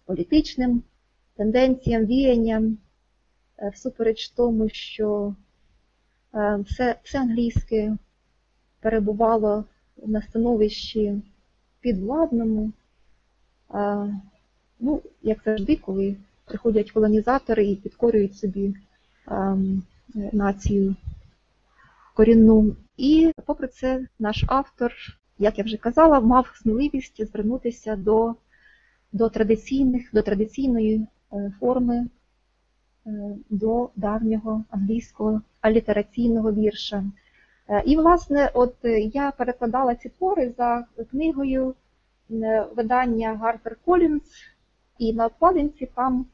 політичним 0.05 0.83
тенденціям, 1.35 2.05
віянням, 2.05 2.77
всупереч 3.69 4.29
тому, 4.29 4.69
що 4.69 5.35
е, 6.33 6.59
все, 6.67 6.95
все 7.03 7.19
англійське 7.19 7.97
перебувало 8.79 9.65
на 10.05 10.21
становищі 10.21 11.21
підвладному, 11.81 12.71
е, 13.73 14.07
ну, 14.79 15.01
як 15.21 15.41
завжди, 15.45 15.75
коли 15.75 16.15
приходять 16.45 16.91
колонізатори 16.91 17.65
і 17.65 17.75
підкорюють 17.75 18.37
собі 18.37 18.75
націю 20.31 20.95
корінну. 22.13 22.75
І 22.97 23.31
попри 23.45 23.67
це, 23.67 24.07
наш 24.19 24.43
автор, 24.47 24.93
як 25.39 25.57
я 25.57 25.63
вже 25.63 25.77
казала, 25.77 26.19
мав 26.19 26.53
сміливість 26.61 27.25
звернутися 27.25 27.95
до, 27.95 28.35
до 29.11 29.29
традиційних, 29.29 30.09
до 30.13 30.21
традиційної 30.21 31.07
е, 31.33 31.53
форми, 31.59 31.97
е, 31.97 32.07
до 33.49 33.89
давнього 33.95 34.63
англійського 34.69 35.41
алітераційного 35.61 36.51
вірша. 36.51 37.03
Е, 37.69 37.83
І, 37.85 37.97
власне, 37.97 38.51
от 38.53 38.75
е, 38.85 38.99
я 38.99 39.31
перекладала 39.31 39.95
ці 39.95 40.09
твори 40.09 40.53
за 40.57 40.85
книгою 41.11 41.75
е, 42.31 42.65
видання 42.75 43.35
Гарпер 43.41 43.77
Колінс, 43.85 44.23
і 44.97 45.13
на 45.13 45.25
обкладинці 45.25 45.89
там 45.95 46.25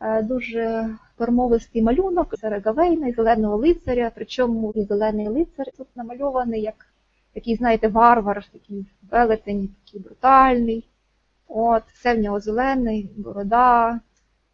е, 0.00 0.22
дуже 0.22 0.88
формовистий 1.18 1.82
малюнок 1.82 2.34
Сера 2.38 2.72
Вейна 2.72 3.08
і 3.08 3.12
зеленого 3.12 3.56
лицаря, 3.56 4.10
причому 4.14 4.72
і 4.74 4.84
зелений 4.84 5.28
лицар 5.28 5.66
тут 5.76 5.86
намальований 5.94 6.62
як 6.62 6.86
такий, 7.34 7.56
знаєте, 7.56 7.88
варвар, 7.88 8.44
такий 8.52 8.86
велетень, 9.10 9.68
такий 9.84 10.00
брутальний. 10.00 10.88
От, 11.48 11.82
все 11.92 12.14
в 12.14 12.18
нього 12.18 12.40
зелений, 12.40 13.10
борода, 13.16 14.00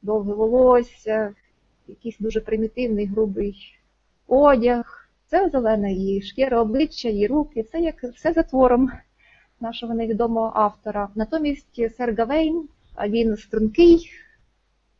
довге 0.03 0.33
волосся, 0.33 1.35
якийсь 1.88 2.18
дуже 2.18 2.40
примітивний 2.40 3.07
грубий 3.07 3.79
одяг. 4.27 5.09
Це 5.27 5.49
зелене 5.49 5.95
і 5.95 6.23
шкіра 6.23 6.61
обличчя, 6.61 7.09
і 7.09 7.27
руки, 7.27 7.62
все 7.62 7.81
як 7.81 8.05
все 8.05 8.33
за 8.33 8.42
твором 8.42 8.90
нашого 9.61 9.95
невідомого 9.95 10.53
автора. 10.55 11.09
Натомість 11.14 11.97
Сер 11.97 12.14
Гавейн, 12.14 12.68
він 13.09 13.37
стрункий, 13.37 14.11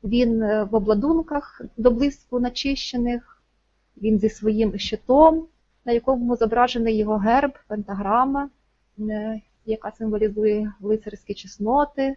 він 0.05 0.43
е, 0.43 0.65
в 0.65 0.75
обладунках 0.75 1.63
до 1.77 1.91
блиску 1.91 2.41
начищених, 2.41 3.43
він 4.03 4.19
зі 4.19 4.29
своїм 4.29 4.79
щитом, 4.79 5.47
на 5.85 5.93
якому 5.93 6.37
зображений 6.37 6.97
його 6.97 7.17
герб, 7.17 7.53
пентаграма, 7.69 8.51
е, 8.99 9.41
яка 9.67 9.91
символізує 9.91 10.73
лицарські 10.81 11.35
чесноти. 11.35 12.17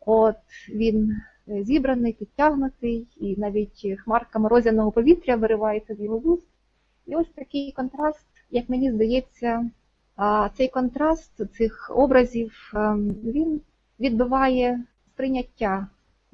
От 0.00 0.36
він 0.68 1.16
зібраний, 1.62 2.12
підтягнутий, 2.12 3.06
і 3.16 3.36
навіть 3.36 3.86
хмарка 4.04 4.38
морозяного 4.38 4.92
повітря 4.92 5.36
виривається 5.36 5.94
з 5.94 6.00
його 6.00 6.18
вуст. 6.18 6.46
І 7.06 7.16
ось 7.16 7.30
такий 7.34 7.72
контраст, 7.72 8.26
як 8.50 8.68
мені 8.68 8.92
здається, 8.92 9.70
цей 10.56 10.68
контраст 10.68 11.32
цих 11.56 11.92
образів 11.94 12.72
ем, 12.74 13.10
він 13.24 13.60
відбиває 14.00 14.84
сприйняття, 15.06 15.86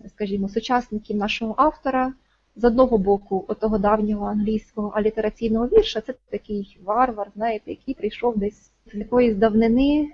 скажімо, 0.09 0.49
сучасників 0.49 1.17
нашого 1.17 1.55
автора. 1.57 2.13
З 2.59 2.65
одного 2.65 2.99
боку, 2.99 3.45
отого 3.49 3.79
давнього 3.79 4.27
англійського 4.27 4.89
алітераційного 4.89 5.67
вірша, 5.67 6.01
це 6.01 6.15
такий 6.31 6.79
варвар, 6.85 7.31
знаєте, 7.37 7.71
який 7.71 7.95
прийшов 7.95 8.39
десь 8.39 8.73
з 8.87 8.95
якоїсь 8.95 9.37
давнини, 9.37 10.13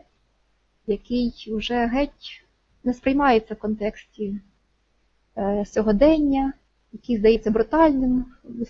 який 0.87 1.33
вже 1.49 1.87
геть 1.87 2.45
не 2.85 2.95
сприймається 2.95 3.55
в 3.55 3.59
контексті 3.59 4.25
е, 4.27 4.41
сьогодення, 5.65 6.53
який 6.93 7.17
здається 7.17 7.51
брутальним, 7.51 8.25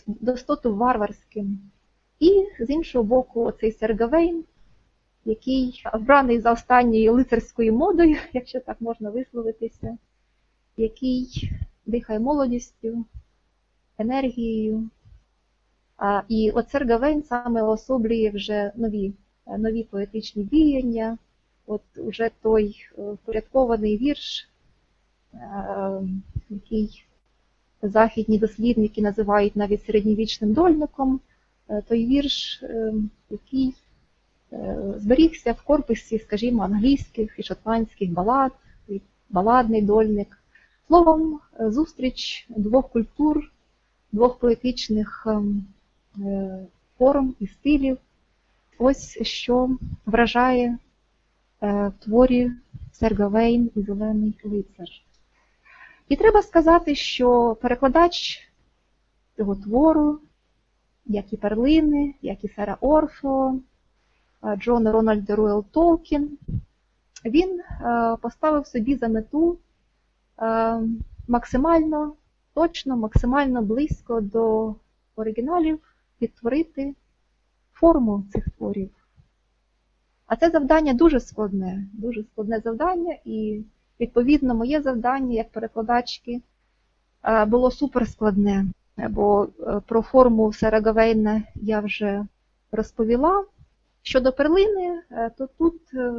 достоту 0.06 0.76
варварським. 0.76 1.58
І 2.20 2.46
з 2.60 2.70
іншого 2.70 3.04
боку, 3.04 3.44
оцей 3.44 3.72
сер 3.72 3.96
Гавейн, 3.96 4.44
який 5.24 5.82
вбраний 5.94 6.40
за 6.40 6.52
останньою 6.52 7.12
лицарською 7.12 7.72
модою, 7.72 8.16
якщо 8.32 8.60
так 8.60 8.80
можна 8.80 9.10
висловитися, 9.10 9.98
який 10.76 11.50
дихає 11.86 12.20
молодістю, 12.20 13.04
енергією. 13.98 14.90
І 16.28 16.50
от 16.50 16.70
сер 16.70 16.86
Гавейн 16.86 17.22
саме 17.22 17.62
особлює 17.62 18.30
вже 18.34 18.72
нові, 18.76 19.12
нові 19.58 19.84
поетичні 19.84 20.44
діяння, 20.44 21.18
от 21.66 21.82
уже 21.96 22.30
той 22.42 22.76
е, 22.98 23.02
впорядкований 23.02 23.96
вірш, 23.96 24.48
е, 25.34 25.38
який 26.52 27.04
західні 27.82 28.38
дослідники 28.38 29.02
називають 29.02 29.56
навіть 29.56 29.84
середньовічним 29.84 30.52
дольником, 30.52 31.20
е, 31.68 31.82
той 31.88 32.06
вірш, 32.06 32.62
е, 32.62 32.92
який 33.30 33.74
е, 34.52 34.76
зберігся 34.96 35.52
в 35.52 35.62
корпусі, 35.62 36.18
скажімо, 36.18 36.62
англійських 36.62 37.34
і 37.38 37.42
шотландських 37.42 38.10
балад, 38.10 38.52
баладний 39.30 39.82
дольник. 39.82 40.38
Словом, 40.86 41.40
зустріч 41.60 42.46
двох 42.48 42.88
культур, 42.88 43.52
двох 44.12 44.38
поетичних 44.38 45.26
форм 46.98 47.34
і 47.40 47.46
стилів. 47.46 47.98
Ось 48.78 49.18
що 49.22 49.70
вражає 50.06 50.78
в 51.60 51.92
творі 52.00 52.50
Серга 52.92 53.28
Вейн 53.28 53.70
і 53.76 53.82
Зелений 53.82 54.34
лицар. 54.44 54.88
І 56.08 56.16
треба 56.16 56.42
сказати, 56.42 56.94
що 56.94 57.56
перекладач 57.62 58.48
цього 59.36 59.54
твору, 59.54 60.18
як 61.06 61.32
і 61.32 61.36
перлини, 61.36 62.14
як 62.22 62.44
і 62.44 62.48
Сара 62.48 62.76
Орфо, 62.80 63.58
е, 64.44 64.56
Джон 64.56 64.88
Рональд 64.88 65.30
Руел 65.30 65.64
Толкін, 65.70 66.38
він 67.24 67.60
е, 67.60 68.16
поставив 68.20 68.66
собі 68.66 68.96
за 68.96 69.08
мету 69.08 69.58
е, 70.42 70.80
максимально 71.28 72.12
точно, 72.54 72.96
максимально 72.96 73.62
близько 73.62 74.20
до 74.20 74.74
оригіналів 75.16 75.80
відтворити 76.20 76.94
форму 77.72 78.24
цих 78.32 78.44
творів. 78.50 78.90
А 80.26 80.36
це 80.36 80.50
завдання 80.50 80.94
дуже 80.94 81.20
складне, 81.20 81.88
дуже 81.92 82.22
складне 82.22 82.60
завдання, 82.60 83.16
і 83.24 83.64
відповідно 84.02 84.54
моє 84.54 84.82
завдання 84.82 85.34
як 85.34 85.50
перекладачки 85.50 86.40
е, 87.24 87.44
було 87.44 87.70
суперскладне, 87.70 88.66
бо 89.10 89.44
е, 89.44 89.80
про 89.86 90.02
форму 90.02 90.52
Сера 90.52 90.80
Гавейна 90.80 91.42
я 91.54 91.80
вже 91.80 92.26
розповіла. 92.72 93.44
Щодо 94.02 94.32
перлини, 94.32 95.02
е, 95.10 95.30
то 95.38 95.48
тут 95.58 95.94
е, 95.94 96.12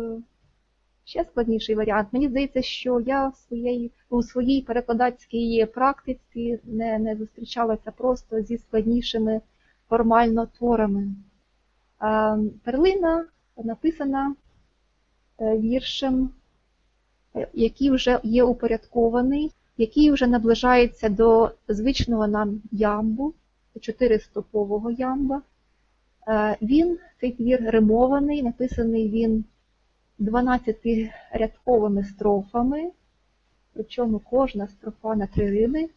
ще 1.03 1.23
складніший 1.23 1.75
варіант. 1.75 2.07
Мені 2.11 2.27
здається, 2.27 2.61
що 2.61 2.99
я 2.99 3.27
в 3.27 3.35
своєї, 3.35 3.91
у 4.09 4.23
своїй 4.23 4.61
перекладацькій 4.61 5.65
практиці 5.65 6.59
не, 6.63 6.99
не 6.99 7.15
зустрічалася 7.15 7.91
просто 7.91 8.41
зі 8.41 8.57
складнішими 8.57 9.41
формально 9.89 10.45
творами. 10.45 11.07
Перлина 12.63 13.25
написана 13.57 14.35
е, 15.39 15.57
віршем, 15.57 16.23
е, 16.23 16.29
який 17.53 17.91
вже 17.91 18.19
є 18.23 18.43
упорядкований, 18.43 19.51
який 19.77 20.11
вже 20.11 20.27
наближається 20.27 21.09
до 21.09 21.51
звичного 21.67 22.27
нам 22.27 22.61
ямбу, 22.71 23.33
чотиристопового 23.81 24.91
ямба. 24.91 25.41
Е, 26.27 26.57
Він, 26.61 26.97
цей 27.21 27.31
твір 27.31 27.61
римований, 27.61 28.43
написаний 28.43 29.09
він 29.09 29.45
12-рядковими 30.19 32.03
строфами, 32.03 32.91
причому 33.73 34.19
кожна 34.19 34.67
строфа 34.67 35.15
на 35.15 35.27
три 35.27 35.51
рими. 35.51 35.89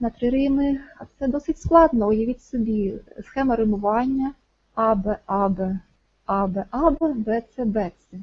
На 0.00 0.10
три 0.10 0.30
рими, 0.30 0.80
це 1.18 1.28
досить 1.28 1.58
складно, 1.58 2.08
уявіть 2.08 2.42
собі, 2.42 2.94
схема 3.22 3.56
римування 3.56 4.34
АБ, 4.74 5.16
АБ, 5.26 5.60
АБ, 6.26 6.58
АБ, 6.70 6.96
БЦ, 7.00 7.58
БЦ. 7.58 8.20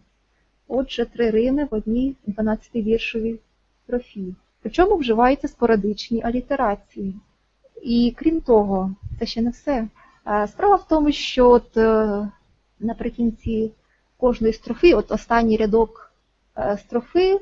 Отже, 0.76 1.06
три 1.06 1.30
рими 1.30 1.68
в 1.72 1.76
одній 1.76 2.16
12-віршовій 2.28 3.40
строфі. 3.84 4.36
Причому 4.62 4.96
вживаються 4.96 5.48
спорадичні 5.48 6.24
алітерації. 6.24 7.16
І 7.82 8.14
крім 8.18 8.42
того, 8.42 8.96
це 9.20 9.26
ще 9.26 9.42
не 9.42 9.50
все. 9.50 9.88
Е, 10.28 10.48
Справа 10.48 10.76
в 10.76 10.88
тому, 10.88 11.12
що 11.12 11.50
от 11.50 11.78
е, 11.78 12.30
наприкінці 12.80 13.72
кожної 14.18 14.54
строфи, 14.54 14.94
от 14.94 15.12
останній 15.12 15.58
рядок 15.58 16.12
е, 16.58 16.78
строфи, 16.78 17.42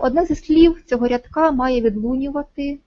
одне 0.00 0.26
зі 0.26 0.34
слів 0.34 0.82
цього 0.86 1.08
рядка 1.08 1.50
має 1.50 1.80
відлунювати 1.80 2.78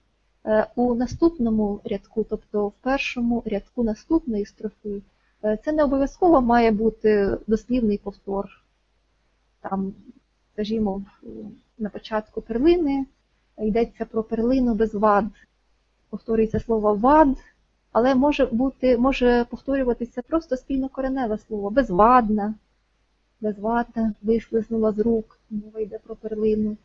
у 0.74 0.94
наступному 0.94 1.80
рядку, 1.84 2.26
тобто 2.30 2.68
в 2.68 2.72
першому 2.72 3.42
рядку 3.46 3.84
наступної 3.84 4.46
строфи. 4.46 5.02
Це 5.64 5.72
не 5.72 5.84
обов'язково 5.84 6.40
має 6.40 6.70
бути 6.70 7.36
дослівний 7.46 7.98
повтор. 7.98 8.63
Там, 9.70 9.94
скажімо, 10.52 11.02
на 11.78 11.90
початку 11.90 12.42
перлини 12.42 13.06
йдеться 13.58 14.04
про 14.04 14.22
перлину 14.22 14.74
без 14.74 14.94
вад. 14.94 15.24
Повторюється 16.10 16.60
слово 16.60 16.94
вад, 16.94 17.28
але 17.92 18.14
може 18.14 18.46
бути, 18.46 18.98
може 18.98 19.46
повторюватися 19.50 20.22
просто 20.22 20.56
спільнокореневе 20.56 21.38
слово 21.38 21.70
безвадна, 21.70 22.54
безвадна, 23.40 24.14
вислизнула 24.22 24.92
з 24.92 24.98
рук, 24.98 25.38
мова 25.50 25.80
йде 25.80 25.98
про 25.98 26.16
перлину. 26.16 26.76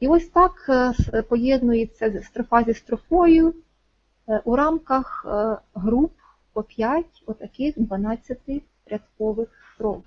І 0.00 0.08
ось 0.08 0.28
так 0.28 0.66
е, 1.12 1.22
поєднується 1.22 2.22
строфа 2.22 2.64
зі 2.64 2.74
строфою 2.74 3.54
е, 4.28 4.42
у 4.44 4.56
рамках 4.56 5.26
е, 5.28 5.56
груп 5.74 6.12
по 6.52 6.62
5 6.62 7.06
отаких 7.26 7.78
12-рядкових 7.78 9.48
строф. 9.74 10.02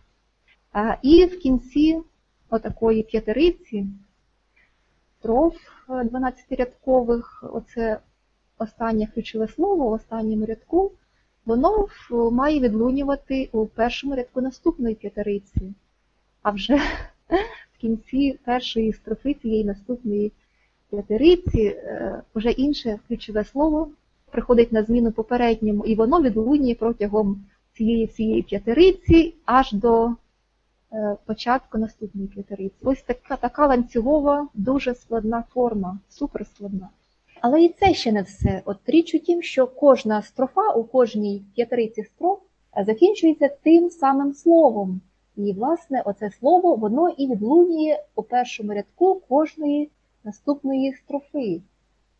Е, 0.75 0.97
І 1.01 1.25
в 1.25 1.39
кінці 1.39 2.01
отакої 2.53 3.03
п'ятериці 3.03 3.87
строф 5.19 5.55
е, 5.89 5.93
12-рядкових, 5.93 7.49
оце 7.53 7.99
останнє 8.57 9.07
ключове 9.13 9.47
слово 9.47 9.89
в 9.89 9.91
останньому 9.91 10.45
рядку, 10.45 10.91
воно 11.45 11.87
має 12.31 12.59
відлунювати 12.59 13.49
у 13.51 13.65
першому 13.65 14.15
рядку 14.15 14.41
наступної 14.41 14.95
п'ятериці. 14.95 15.73
А 16.41 16.51
вже 16.51 16.75
в 17.73 17.77
кінці 17.81 18.39
першої 18.45 18.93
строфи 18.93 19.33
цієї 19.33 19.63
наступної 19.63 20.31
п'ятериці 20.89 21.61
е, 21.61 22.21
вже 22.35 22.51
інше 22.51 22.99
ключове 23.07 23.43
слово 23.43 23.89
приходить 24.31 24.71
на 24.71 24.83
зміну 24.83 25.11
попередньому, 25.11 25.85
і 25.85 25.95
воно 25.95 26.21
відлунює 26.21 26.75
протягом 26.75 27.45
цієї 27.73 28.05
всієї 28.05 28.41
п'ятериці 28.41 29.33
аж 29.45 29.71
до 29.71 30.05
е, 30.05 30.13
початку 31.25 31.77
наступної 31.77 32.27
п'ятериці. 32.27 32.75
Ось 32.83 33.01
така, 33.01 33.35
така 33.35 33.67
ланцюгова, 33.67 34.47
дуже 34.53 34.95
складна 34.95 35.43
форма, 35.53 35.99
суперскладна. 36.09 36.89
Але 37.41 37.63
і 37.63 37.75
це 37.79 37.93
ще 37.93 38.11
не 38.11 38.21
все. 38.21 38.61
От 38.65 38.77
річ 38.87 39.15
у 39.15 39.19
тім, 39.19 39.41
що 39.41 39.67
кожна 39.67 40.21
строфа 40.21 40.69
у 40.69 40.83
кожній 40.83 41.43
п'ятериці 41.55 42.03
строф 42.03 42.39
е, 42.77 42.83
закінчується 42.83 43.49
тим 43.63 43.89
самим 43.89 44.33
словом. 44.33 45.01
І, 45.35 45.53
власне, 45.53 46.01
оце 46.05 46.31
слово 46.31 46.75
воно 46.75 47.09
і 47.09 47.27
відлунює 47.27 47.99
у 48.15 48.23
першому 48.23 48.73
рядку 48.73 49.21
кожної 49.29 49.89
наступної 50.23 50.93
строфи. 50.93 51.61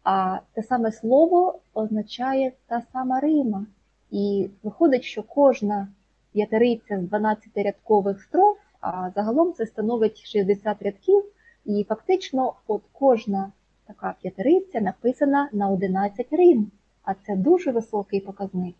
А 0.03 0.39
те 0.53 0.63
саме 0.63 0.91
слово 0.91 1.59
означає 1.73 2.51
та 2.67 2.81
сама 2.93 3.19
рима. 3.19 3.65
І 4.11 4.49
виходить, 4.63 5.03
що 5.03 5.23
кожна 5.23 5.87
п'ятериця 6.33 7.01
з 7.01 7.13
12-рядкових 7.13 8.19
строф, 8.23 8.57
а 8.81 9.09
загалом 9.15 9.53
це 9.53 9.65
становить 9.65 10.25
60 10.25 10.81
рядків, 10.81 11.23
і 11.65 11.85
фактично 11.89 12.53
от 12.67 12.81
кожна 12.91 13.51
така 13.87 14.15
п'ятериця 14.21 14.81
написана 14.81 15.49
на 15.53 15.69
11 15.69 16.27
рим, 16.31 16.71
а 17.03 17.13
це 17.13 17.35
дуже 17.35 17.71
високий 17.71 18.19
показник. 18.19 18.75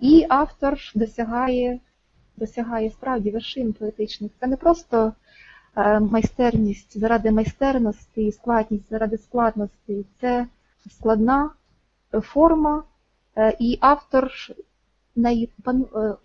І 0.00 0.26
автор 0.28 0.78
досягає, 0.94 1.80
досягає 2.36 2.90
справді 2.90 3.30
вершин 3.30 3.72
поетичних. 3.72 4.32
Це 4.40 4.46
не 4.46 4.56
просто 4.56 5.12
е, 5.76 6.00
майстерність 6.00 6.98
заради 6.98 7.30
майстерності 7.30 8.32
складність 8.32 8.90
заради 8.90 9.18
складності. 9.18 10.04
Це 10.20 10.46
складна 10.90 11.50
форма, 12.22 12.84
е, 13.36 13.56
і 13.58 13.78
автор 13.80 14.30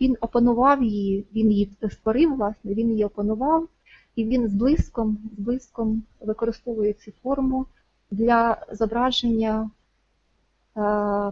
він 0.01 0.17
опанував 0.21 0.83
її, 0.83 1.25
він 1.35 1.51
її 1.51 1.69
створив, 1.91 2.35
власне, 2.35 2.73
він 2.73 2.89
її 2.89 3.05
опанував, 3.05 3.67
і 4.15 4.25
він 4.25 4.47
з 4.47 4.53
блиском, 4.53 5.17
з 5.37 5.39
блиском 5.39 6.03
використовує 6.21 6.93
цю 6.93 7.11
форму 7.23 7.65
для 8.11 8.65
зображення 8.71 9.69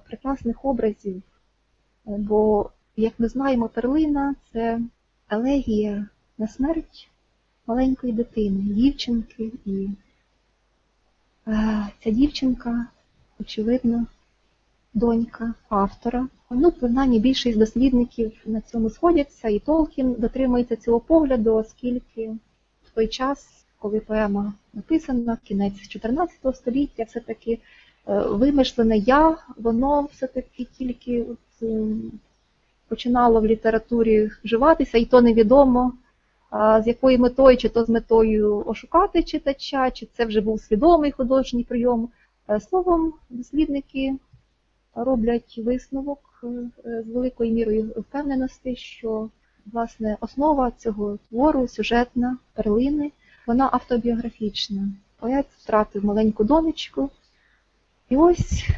прекрасних 0.07 0.65
образів. 0.65 1.21
Е, 2.07 2.17
Бо, 2.17 2.69
як 2.95 3.13
ми 3.17 3.27
знаємо, 3.27 3.69
перлина 3.69 4.35
це 4.53 4.81
елегія 5.29 6.07
на 6.37 6.47
смерть 6.47 7.09
маленької 7.67 8.13
дитини, 8.13 8.61
дівчинки. 8.61 9.51
І 9.65 9.89
е, 11.47 11.87
ця 12.03 12.11
дівчинка, 12.11 12.87
очевидно, 13.39 14.05
донька 14.93 15.53
автора. 15.69 16.27
Ну, 16.49 16.71
принаймні 16.71 17.19
більшість 17.19 17.57
дослідників 17.59 18.31
на 18.45 18.61
цьому 18.61 18.89
сходяться, 18.89 19.47
і 19.49 19.59
Толкін 19.59 20.15
дотримується 20.17 20.75
цього 20.75 20.99
погляду, 20.99 21.55
оскільки 21.55 22.29
в 22.83 22.89
той 22.95 23.07
час, 23.07 23.65
коли 23.79 23.99
поема 23.99 24.53
написана, 24.73 25.37
кінець 25.43 25.87
14 25.87 26.55
століття, 26.55 27.03
все-таки 27.03 27.51
е, 27.51 28.19
вимишлене 28.19 28.97
я, 28.97 29.37
воно 29.57 30.01
все-таки 30.01 30.67
тільки 30.77 31.21
от, 31.21 31.37
ем, 31.61 32.11
починало 32.87 33.41
в 33.41 33.45
літературі 33.45 34.31
вживатися, 34.43 34.97
і 34.97 35.05
то 35.05 35.21
невідомо, 35.21 35.93
з 36.53 36.83
якою 36.87 37.19
метою, 37.19 37.57
чи 37.57 37.69
то 37.69 37.85
з 37.85 37.89
метою 37.89 38.63
ошукати 38.65 39.23
читача, 39.23 39.91
чи 39.91 40.07
це 40.17 40.25
вже 40.25 40.41
був 40.41 40.61
свідомий 40.61 41.11
художній 41.11 41.63
прийом. 41.63 42.09
Е, 42.49 42.59
Словом, 42.59 43.13
дослідники 43.29 44.15
роблять 44.95 45.57
висновок 45.57 46.43
е, 46.43 47.03
з 47.03 47.07
великою 47.07 47.51
мірою 47.51 47.83
впевненості, 47.97 48.75
що 48.75 49.29
власне 49.65 50.17
основа 50.19 50.71
цього 50.71 51.17
твору, 51.29 51.67
сюжетна 51.67 52.37
перлини, 52.53 53.11
вона 53.47 53.69
автобіографічна. 53.71 54.89
Поет 55.19 55.45
втратив 55.57 56.05
маленьку 56.05 56.43
донечку, 56.43 57.09
і 58.09 58.17
ось 58.17 58.69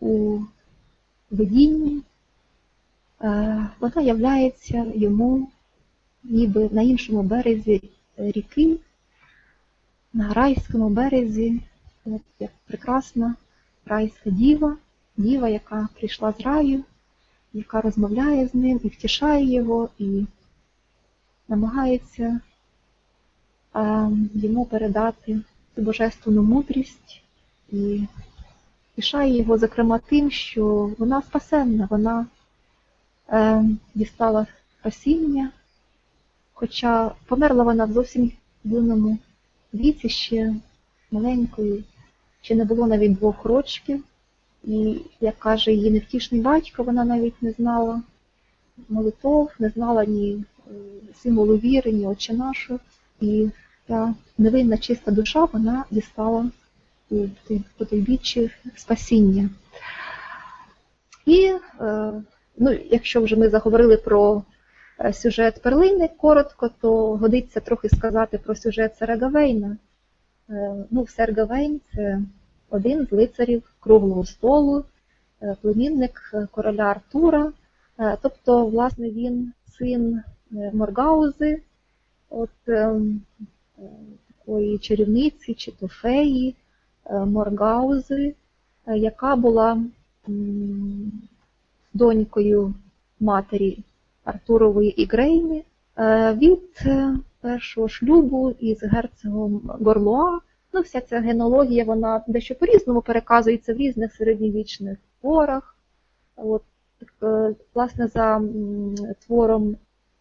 у 0.00 0.40
видінні 1.30 2.02
е, 3.22 3.66
вона 3.80 4.02
являється 4.02 4.92
йому 4.94 5.48
ніби 6.24 6.68
на 6.72 6.82
іншому 6.82 7.22
березі 7.22 7.82
ріки, 8.16 8.76
на 10.12 10.32
райському 10.32 10.88
березі, 10.88 11.60
як 12.38 12.50
прекрасна 12.66 13.34
райська 13.86 14.30
діва, 14.30 14.76
діва, 15.20 15.48
яка 15.48 15.88
прийшла 15.98 16.32
з 16.32 16.40
раю, 16.40 16.84
яка 17.52 17.80
розмовляє 17.80 18.46
з 18.46 18.54
ним 18.54 18.80
і 18.84 18.88
втішає 18.88 19.52
його, 19.52 19.88
і 19.98 20.26
намагається 21.48 22.40
е, 23.76 24.10
йому 24.34 24.64
передати 24.64 25.40
цю 25.74 25.82
божественну 25.82 26.42
мудрість 26.42 27.22
і 27.72 28.06
втішає 28.92 29.38
його, 29.38 29.58
зокрема, 29.58 29.98
тим, 29.98 30.30
що 30.30 30.90
вона 30.98 31.22
спасенна, 31.22 31.88
вона 31.90 32.26
е, 33.28 33.64
дістала 33.94 34.46
спасіння, 34.80 35.50
хоча 36.52 37.10
померла 37.26 37.64
вона 37.64 37.84
в 37.84 37.92
зовсім 37.92 38.32
юному 38.64 39.18
віці 39.74 40.08
ще 40.08 40.54
маленькою, 41.10 41.84
ще 42.42 42.54
не 42.54 42.64
було 42.64 42.86
навіть 42.86 43.14
двох 43.14 43.44
рочків. 43.44 44.04
І, 44.64 45.00
як 45.20 45.38
каже 45.38 45.72
її 45.72 45.90
невтішний 45.90 46.40
батько, 46.40 46.82
вона 46.82 47.04
навіть 47.04 47.42
не 47.42 47.52
знала 47.52 48.02
молитов, 48.88 49.50
не 49.58 49.68
знала 49.68 50.04
ні 50.04 50.44
е, 50.66 50.70
символу 51.22 51.56
віри, 51.56 51.92
ні 51.92 52.06
отче 52.06 52.34
нашу. 52.34 52.80
І 53.20 53.48
ця 53.88 54.14
невинна 54.38 54.78
чиста 54.78 55.10
душа 55.10 55.44
вона 55.44 55.84
дістала 55.90 56.50
по 57.78 57.84
той 57.84 58.00
біччі 58.00 58.50
спасіння. 58.76 59.50
І 61.26 61.54
е, 61.80 62.12
ну, 62.56 62.78
якщо 62.90 63.20
вже 63.22 63.36
ми 63.36 63.48
заговорили 63.48 63.96
про 63.96 64.42
е, 65.00 65.12
сюжет 65.12 65.62
перлини 65.62 66.08
коротко, 66.16 66.70
то 66.80 67.16
годиться 67.16 67.60
трохи 67.60 67.88
сказати 67.88 68.38
про 68.38 68.54
сюжет 68.54 68.96
Серегавейна. 68.96 69.76
Е, 70.50 70.84
Ну, 70.90 71.06
Сергавейн 71.06 71.80
це 71.94 72.20
один 72.70 73.06
з 73.06 73.12
лицарів 73.12 73.62
круглого 73.80 74.24
столу, 74.24 74.84
е, 75.42 75.56
племінник 75.62 76.30
е, 76.34 76.48
короля 76.50 76.82
Артура. 76.82 77.52
Е, 77.98 78.16
Тобто, 78.22 78.66
власне, 78.66 79.10
він 79.10 79.52
син 79.78 80.22
Моргаузи, 80.72 81.62
от 82.30 82.50
ем, 82.66 83.20
такої 84.28 84.78
чарівниці 84.78 85.54
чи 85.54 85.72
то 85.72 85.88
феї 85.88 86.54
Моргаузи, 87.26 88.34
яка 88.86 89.36
була 89.36 89.82
донькою 91.94 92.74
матері 93.20 93.78
Артурової 94.24 95.02
Ігрейни 95.02 95.64
е, 95.98 96.34
від 96.34 96.60
першого 97.40 97.88
шлюбу 97.88 98.54
із 98.60 98.82
герцогом 98.82 99.60
Горлуа. 99.64 100.38
Ну, 100.72 100.80
вся 100.80 101.00
ця 101.00 101.20
генологія, 101.20 101.84
вона 101.84 102.24
дещо 102.26 102.54
по-різному 102.54 103.02
переказується 103.02 103.74
в 103.74 103.76
різних 103.76 104.14
середньовічних 104.14 104.98
творах. 105.20 105.76
От, 106.36 106.62
е, 107.22 107.54
власне, 107.74 108.06
за 108.06 108.42
твором 109.26 109.76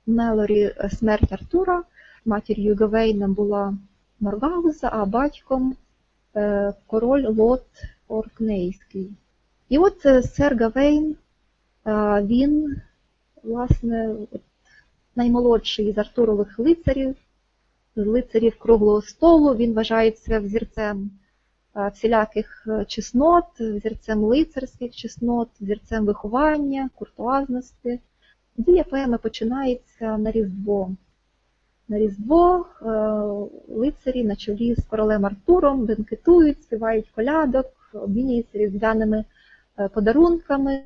Мелорі 0.08 0.62
е, 0.62 0.90
Смерть 0.90 1.34
Артура 1.34 1.84
матір'ю 2.26 2.76
Гавейна 2.76 3.28
була 3.28 3.78
Моргауза, 4.20 4.90
а 4.92 5.06
батьком 5.06 5.76
е, 6.36 6.74
король 6.88 7.28
Лот 7.28 7.66
Оркнейський. 8.08 9.12
І 9.70 9.78
от 9.78 10.26
сер 10.26 10.56
Гавейн, 10.56 11.16
він, 12.22 12.82
власне, 13.44 14.16
наймолодший 15.16 15.94
з 15.94 15.98
Артурових 15.98 16.60
лицарів, 16.60 17.16
лицарів 18.08 18.60
круглого 18.60 19.02
столу. 19.02 19.56
Він 19.56 19.74
вважається 19.74 20.40
взірцем 20.40 21.12
е, 21.76 21.92
всіляких 21.94 22.68
е, 22.68 22.86
чеснот, 22.86 23.46
взірцем 23.60 24.24
лицарських 24.24 24.96
чеснот, 24.96 25.50
взірцем 25.60 26.06
виховання, 26.06 26.90
куртуазності. 26.96 28.00
Дія 28.58 28.84
поеми 28.84 29.18
починається 29.18 30.18
на 30.18 30.32
Різдво. 30.32 30.92
На 31.88 31.98
Різдво 31.98 32.66
е, 32.82 32.86
лицарі 33.74 34.24
на 34.24 34.36
чолі 34.36 34.76
з 34.76 34.86
королем 34.86 35.26
Артуром 35.26 35.86
бенкетують, 35.86 36.64
співають 36.64 37.10
колядок, 37.16 37.66
обмінюються 37.94 38.58
різдвяними 38.58 39.26
подарунками. 39.94 40.84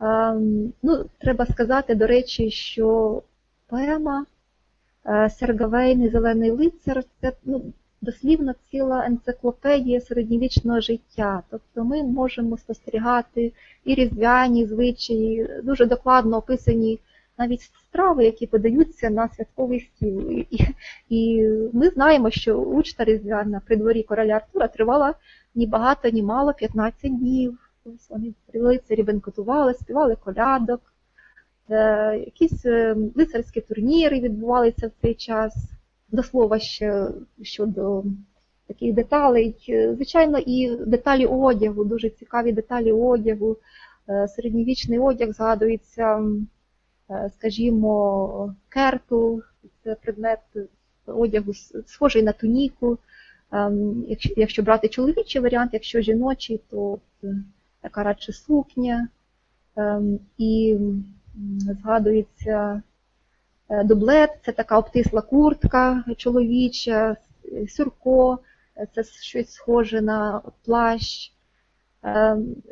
Ем, 0.00 0.72
Ну, 0.82 1.04
треба 1.18 1.46
сказати, 1.46 1.94
до 1.94 2.06
речі, 2.06 2.50
що 2.50 3.22
поема 3.66 4.26
е, 5.08 5.30
Сергавейн 5.30 6.02
і 6.02 6.08
Зелений 6.08 6.50
лицар 6.50 7.04
це 7.20 7.32
ну, 7.44 7.72
дослівно 8.00 8.54
ціла 8.70 9.06
енциклопедія 9.06 10.00
середньовічного 10.00 10.80
життя. 10.80 11.42
Тобто 11.50 11.84
ми 11.84 12.02
можемо 12.02 12.58
спостерігати 12.58 13.52
і 13.84 13.94
різдвяні 13.94 14.66
звичаї, 14.66 15.48
дуже 15.62 15.86
докладно 15.86 16.36
описані 16.36 16.98
навіть 17.38 17.62
страви, 17.62 18.24
які 18.24 18.46
подаються 18.46 19.10
на 19.10 19.28
святковий 19.28 19.80
стіл. 19.80 20.30
І, 20.30 20.46
і, 21.08 21.48
ми 21.72 21.88
знаємо, 21.88 22.30
що 22.30 22.54
учта 22.54 23.04
різдвяна 23.04 23.60
при 23.66 23.76
дворі 23.76 24.02
короля 24.02 24.32
Артура 24.32 24.68
тривала 24.68 25.14
ні 25.54 25.66
багато, 25.66 26.08
ні 26.08 26.22
мало 26.22 26.54
15 26.54 27.18
днів. 27.18 27.58
Ось 27.84 28.10
вони 28.10 28.34
лицарі 28.54 29.02
бенкотували, 29.02 29.74
співали 29.74 30.16
колядок. 30.16 30.80
Е, 31.70 32.16
Якісь 32.18 32.66
е, 32.66 32.96
лицарські 33.14 33.60
турніри 33.60 34.20
відбувалися 34.20 34.86
в 34.86 34.90
цей 35.02 35.14
час. 35.14 35.54
До 36.10 36.22
слова, 36.22 36.58
ще 36.58 37.08
щодо 37.42 38.04
таких 38.66 38.94
деталей. 38.94 39.56
Е, 39.68 39.94
Звичайно, 39.94 40.38
і 40.38 40.76
деталі 40.76 41.26
одягу, 41.26 41.84
дуже 41.84 42.10
цікаві 42.10 42.52
деталі 42.52 42.92
одягу. 42.92 43.56
Середньовічний 44.36 44.98
одяг 44.98 45.32
згадується, 45.32 46.22
скажімо, 47.34 48.54
кертл, 48.68 49.36
це 49.84 49.94
предмет 49.94 50.38
одягу 51.06 51.52
схожий 51.86 52.22
на 52.22 52.32
туніку. 52.32 52.98
Ем, 53.52 54.04
Якщо, 54.36 54.62
брати 54.62 54.88
чоловічий 54.88 55.42
варіант, 55.42 55.70
якщо 55.72 56.00
жіночий, 56.00 56.60
то 56.70 56.98
така 57.80 58.02
радше 58.02 58.32
сукня. 58.32 59.08
Ем, 59.76 60.18
І 60.38 60.78
згадується 61.58 62.82
е, 63.68 63.84
дублет, 63.84 64.30
це 64.44 64.52
така 64.52 64.78
обтисла 64.78 65.22
куртка 65.22 66.04
чоловіча, 66.16 67.16
сюрко, 67.68 68.38
е, 68.76 68.86
це 68.94 69.04
щось 69.04 69.52
схоже 69.52 70.00
на 70.00 70.42
плащ. 70.64 71.32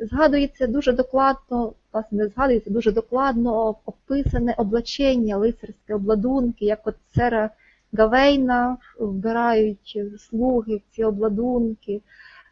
Згадується 0.01 0.67
дуже 0.67 0.93
докладно, 0.93 1.73
власне, 1.93 2.17
не 2.17 2.27
згадується 2.27 2.69
дуже 2.69 2.91
докладно 2.91 3.75
описане 3.85 4.55
облачення, 4.57 5.37
лицарське 5.37 5.95
обладунки, 5.95 6.65
як 6.65 6.87
от 6.87 6.95
сера 7.15 7.49
Гавейна 7.93 8.77
вбирають 8.99 9.99
слуги 10.19 10.75
в 10.75 10.95
ці 10.95 11.03
обладунки. 11.03 12.01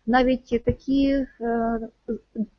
навіть 0.06 0.64
такі 0.66 1.26
е, 1.42 1.80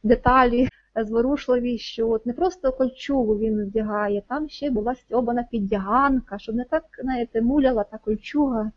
деталі 0.02 0.68
зворушливі, 1.04 1.78
що 1.78 2.10
от 2.10 2.26
не 2.26 2.32
просто 2.32 2.72
кольчугу 2.72 3.38
він 3.38 3.64
вдягає, 3.64 4.22
там 4.28 4.48
ще 4.48 4.70
була 4.70 4.94
стьобана 4.94 5.42
піддяганка, 5.50 6.38
щоб 6.38 6.54
не 6.54 6.64
так, 6.64 6.84
знаєте, 7.02 7.42
муляла 7.42 7.84
та 7.84 7.98
кольчуга 7.98 8.72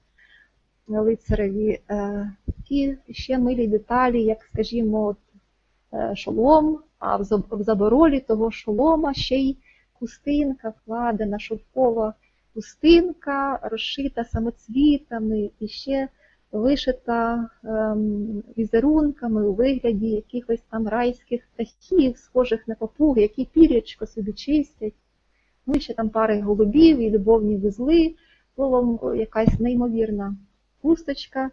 лицареві. 0.88 1.80
Е, 1.90 2.32
Такі 2.46 2.98
ще 3.10 3.38
милі 3.38 3.68
деталі, 3.68 4.24
як, 4.24 4.44
скажімо, 4.44 5.06
от, 5.06 5.18
е, 5.94 6.16
шолом, 6.16 6.80
а 7.00 7.18
в 7.52 7.64
заборолі 7.64 8.20
того 8.20 8.52
шолома 8.52 9.14
ще 9.14 9.36
й 9.36 9.58
хустинка 9.94 10.70
вкладена, 10.70 11.40
шовкова 11.40 12.14
хустинка, 12.54 13.60
розшита 13.62 14.24
самоцвітами 14.24 15.50
і 15.60 15.68
ще 15.68 16.08
вишита 16.52 17.50
ем, 17.64 18.44
візерунками 18.58 19.44
у 19.44 19.54
вигляді 19.54 20.08
якихось 20.10 20.62
там 20.70 20.88
райських 20.88 21.42
птахів, 21.54 22.18
схожих 22.18 22.68
на 22.68 22.76
папуги, 22.76 23.22
які 23.22 23.46
пірячко 23.46 24.06
собі 24.06 24.34
чистять. 24.34 24.94
Ну, 25.66 25.80
ще 25.80 25.94
там 25.94 26.10
пари 26.10 26.42
голубів 26.42 27.00
і 27.00 27.10
любовні 27.10 27.58
вузли, 27.58 28.16
словом, 28.56 29.00
якась 29.16 29.60
неймовірна 29.60 30.36
хусточка, 30.82 31.52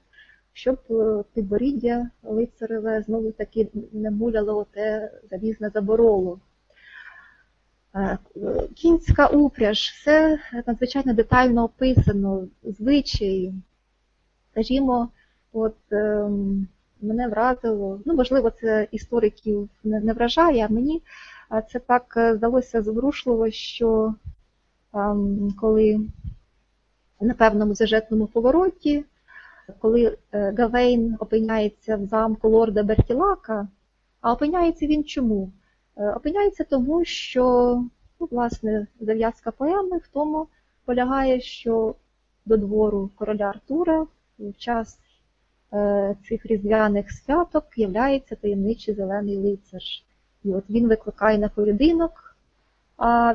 щоб 0.52 0.78
е, 0.90 1.24
підборіддя 1.34 2.10
лицареве 2.22 3.02
знову 3.02 3.30
таки 3.30 3.68
не 3.92 4.10
муляло 4.10 4.66
те 4.70 5.12
залізне 5.30 5.70
забороло. 5.74 6.40
Е, 7.94 8.18
Кінська 8.74 9.26
упряж, 9.26 9.78
все 9.78 10.38
надзвичайно 10.66 11.14
детально 11.14 11.64
описано, 11.64 12.48
звичаї. 12.62 13.54
Скажімо, 14.56 15.08
от 15.52 15.76
ем, 15.90 16.68
мене 17.00 17.28
вразило, 17.28 18.00
ну 18.04 18.14
можливо, 18.14 18.50
це 18.50 18.88
істориків 18.90 19.68
не, 19.84 20.12
вражає, 20.12 20.66
а 20.70 20.72
мені 20.72 21.02
це 21.72 21.78
так 21.78 22.14
е, 22.16 22.36
здалося 22.36 22.82
зворушливо, 22.82 23.50
що 23.50 24.14
ем, 24.94 25.54
коли 25.60 26.00
на 27.20 27.34
певному 27.34 27.74
сюжетному 27.74 28.26
повороті, 28.26 29.04
коли 29.78 30.18
е, 30.32 30.54
Гавейн 30.58 31.16
опиняється 31.20 31.96
в 31.96 32.06
замку 32.06 32.48
лорда 32.48 32.82
Бертілака, 32.82 33.68
а 34.20 34.32
опиняється 34.32 34.86
він 34.86 35.04
чому? 35.04 35.52
Е, 35.96 36.10
Опиняється 36.10 36.64
тому, 36.64 37.04
що 37.04 37.44
ну, 38.20 38.28
власне 38.30 38.86
зав'язка 39.00 39.50
поеми 39.50 39.98
в 39.98 40.08
тому 40.12 40.46
полягає, 40.84 41.40
що 41.40 41.94
до 42.46 42.56
двору 42.56 43.10
короля 43.16 43.44
Артура 43.44 44.06
в 44.38 44.52
час 44.58 44.98
е, 45.72 46.16
цих 46.28 46.46
різдвяних 46.46 47.10
святок 47.12 47.64
являється 47.76 48.34
таємничий 48.34 48.94
зелений 48.94 49.36
лицар. 49.36 49.80
І 50.44 50.52
от 50.52 50.64
він 50.70 50.88
викликає 50.88 51.38
на 51.38 51.48
поєдинок 51.48 52.36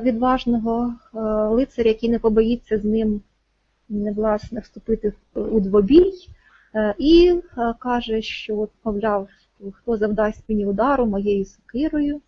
відважного 0.02 0.94
е, 1.14 1.18
лицаря, 1.48 1.88
який 1.88 2.10
не 2.10 2.18
побоїться 2.18 2.78
з 2.78 2.84
ним 2.84 3.22
власне 3.88 4.60
вступити 4.60 5.12
у 5.34 5.60
двобій, 5.60 6.12
е, 6.74 6.94
і 6.98 7.42
каже, 7.78 8.22
що 8.22 8.58
от, 8.58 8.70
мовляв, 8.84 9.28
хто 9.72 9.96
завдасть 9.96 10.48
мені 10.48 10.66
удару 10.66 11.06
моєю 11.06 11.44
сокирою, 11.44 12.20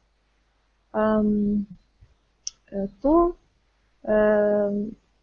ем, 0.95 1.67
то 3.03 3.35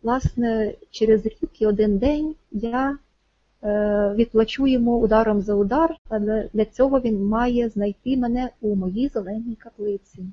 власне 0.03 0.73
через 0.91 1.25
рік 1.25 1.61
і 1.61 1.65
один 1.65 1.97
день 1.97 2.35
я 2.51 2.97
е, 3.63 4.13
відплачу 4.15 4.67
йому 4.67 4.99
ударом 4.99 5.41
за 5.41 5.55
удар, 5.55 5.95
але 6.09 6.49
для 6.53 6.65
цього 6.65 6.99
він 6.99 7.25
має 7.25 7.69
знайти 7.69 8.17
мене 8.17 8.49
у 8.61 8.75
моїй 8.75 9.07
зеленій 9.07 9.55
каплиці. 9.55 10.25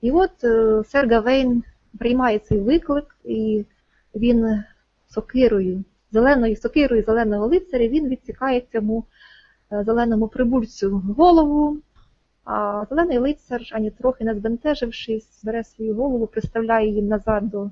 І 0.00 0.10
от 0.10 0.44
е, 0.44 0.82
сер 0.86 1.08
Гавейн 1.08 1.64
приймає 1.98 2.38
цей 2.38 2.60
виклик, 2.60 3.16
і 3.24 3.64
він 4.14 4.62
сокирою, 5.08 5.84
зеленою 6.12 6.56
сокирою 6.56 7.02
зеленого 7.02 7.46
лицаря, 7.46 7.88
він 7.88 8.08
відсікає 8.08 8.62
цьому 8.72 9.04
е, 9.72 9.84
зеленому 9.84 10.28
прибульцю 10.28 11.02
голову. 11.16 11.76
А 12.44 12.84
зелений 12.90 13.18
лицар, 13.18 13.60
ані 13.72 13.90
трохи 13.90 14.24
не 14.24 14.34
збентежившись, 14.34 15.44
бере 15.44 15.64
свою 15.64 15.94
голову, 15.94 16.26
приставляє 16.26 16.88
їм 16.88 17.06
назад 17.06 17.50
до 17.50 17.70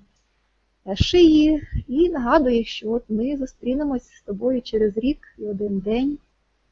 шиї 0.94 1.62
і 1.88 2.08
нагадує, 2.08 2.64
що 2.64 2.90
от 2.90 3.02
ми 3.08 3.36
зустрінемось 3.36 4.10
з 4.10 4.22
тобою 4.22 4.62
через 4.62 4.96
рік 4.96 5.18
і 5.38 5.42
один 5.42 5.78
день 5.78 6.18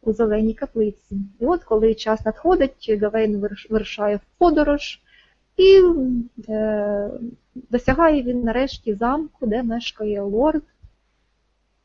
у 0.03 0.13
зеленій 0.13 0.55
каплиці. 0.55 1.17
І 1.41 1.47
от 1.47 1.65
коли 1.65 1.95
час 1.95 2.25
надходить, 2.27 2.99
Гавейн 3.01 3.37
вирушає 3.71 4.17
в 4.17 4.21
подорож, 4.39 5.01
і 5.57 5.83
е, 6.49 7.11
досягає 7.55 8.23
він 8.23 8.43
нарешті 8.43 8.95
замку, 8.95 9.47
де 9.47 9.63
мешкає 9.63 10.21
лорд, 10.21 10.63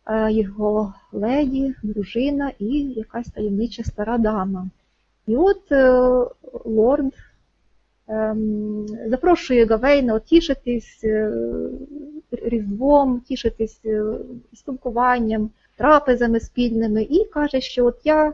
е, 0.05 0.31
його 0.31 0.93
леді, 1.12 1.75
дружина 1.83 2.51
і 2.59 2.79
якась 2.81 3.27
таємнича 3.27 3.83
стара 3.83 4.17
дама. 4.17 4.69
І 5.27 5.36
от 5.36 5.71
е, 5.71 5.91
лорд 6.65 7.13
ем, 8.07 8.88
запрошує 9.07 9.65
Гавейна 9.65 10.19
тішитись 10.19 11.01
е, 11.03 11.31
різдвом, 12.41 13.19
тішитись 13.19 13.81
е, 13.85 14.03
спілкуванням, 14.53 15.49
трапезами 15.77 16.39
спільними, 16.39 17.03
і 17.03 17.25
каже, 17.25 17.61
що 17.61 17.85
от 17.85 17.99
я 18.03 18.27
е, 18.27 18.33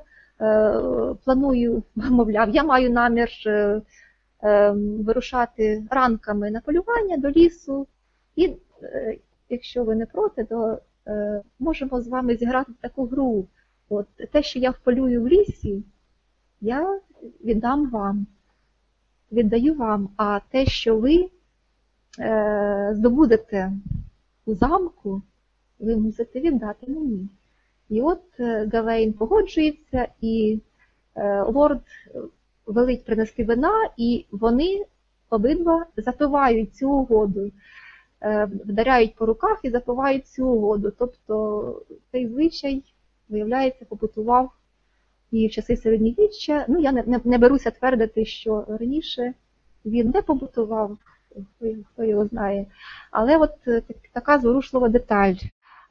планую, 1.26 1.84
мовляв, 1.96 2.50
я 2.50 2.64
маю 2.64 2.92
намір 2.92 3.30
е, 3.46 3.82
вирушати 4.76 5.84
ранками 5.92 6.52
на 6.52 6.62
полювання 6.62 7.18
до 7.18 7.30
лісу, 7.30 7.88
і 8.36 8.56
якщо 9.50 9.84
ви 9.84 9.96
не 9.96 10.06
проти, 10.06 10.44
то 10.44 10.80
можемо 11.60 12.02
з 12.02 12.08
вами 12.08 12.36
зіграти 12.36 12.72
таку 12.82 13.06
гру. 13.06 13.48
От 13.90 14.08
те, 14.32 14.44
що 14.44 14.60
я 14.60 14.72
вполюю 14.72 15.24
в 15.24 15.28
лісі, 15.28 15.84
я 16.62 17.00
віддам 17.44 17.90
вам, 17.90 18.28
віддаю 19.32 19.74
вам, 19.74 20.10
а 20.18 20.40
те, 20.52 20.66
що 20.66 20.98
ви 20.98 21.30
здобудете 22.92 23.72
у 24.46 24.56
замку, 24.56 25.22
ви 25.80 25.98
мусите 25.98 26.40
віддати 26.40 26.92
мені. 26.92 27.30
І 27.90 28.02
от 28.02 28.22
е, 28.40 28.70
Гавейн 28.74 29.14
погоджується, 29.14 30.08
і 30.22 30.60
е, 31.16 31.42
лорд 31.42 31.84
велить 32.66 33.06
принести 33.06 33.44
вина, 33.44 33.90
і 33.98 34.26
вони 34.32 34.86
обидва 35.30 35.86
запивають 35.98 36.76
цю 36.76 36.92
угоду, 36.92 37.52
е, 38.22 38.46
вдаряють 38.46 39.16
по 39.16 39.26
руках 39.26 39.60
і 39.64 39.70
запивають 39.70 40.28
цю 40.28 40.48
угоду. 40.48 40.92
Тобто 41.00 41.82
цей 42.12 42.28
звичай, 42.28 42.84
виявляється, 43.30 43.86
побутував 43.86 44.52
і 45.32 45.48
в 45.48 45.52
часи 45.52 45.78
середньовіччя. 45.78 46.66
Ну, 46.68 46.80
я 46.80 46.92
не, 46.92 47.04
не, 47.04 47.20
не 47.24 47.38
беруся 47.38 47.72
твердити, 47.72 48.26
що 48.26 48.66
раніше 48.68 49.34
він 49.86 50.10
не 50.10 50.22
побутував, 50.22 50.98
хто, 51.94 52.04
його- 52.04 52.26
знає. 52.26 52.66
Але 53.12 53.38
от 53.38 53.68
е, 53.68 53.82
така 54.14 54.40
зворушлива 54.40 54.90
деталь. 54.90 55.36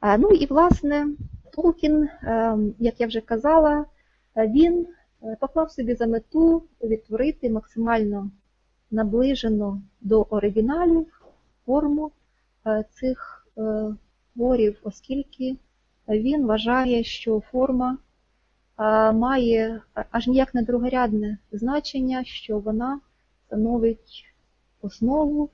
Е, 0.01 0.17
Ну 0.17 0.29
і 0.29 0.45
власне 0.45 1.07
Толкін, 1.53 2.03
е, 2.03 2.57
як 2.79 3.01
я 3.01 3.07
вже 3.07 3.21
казала, 3.21 3.85
він 4.37 4.87
поклав 5.39 5.71
собі 5.71 5.95
за 5.95 6.07
мету 6.07 6.63
відтворити 6.83 7.49
максимально 7.49 8.29
наближено 8.91 9.81
до 10.01 10.21
оригіналів 10.29 11.21
форму 11.65 12.11
цих 12.89 13.47
творів, 14.33 14.79
оскільки 14.83 15.55
він 16.07 16.45
вважає, 16.45 17.03
що 17.03 17.39
форма 17.51 17.97
має 19.13 19.81
аж 19.93 20.27
ніяк 20.27 20.53
не 20.55 20.61
другорядне 20.61 21.37
значення, 21.51 22.23
що 22.23 22.59
вона 22.59 22.99
становить 23.47 24.25
основу, 24.81 25.49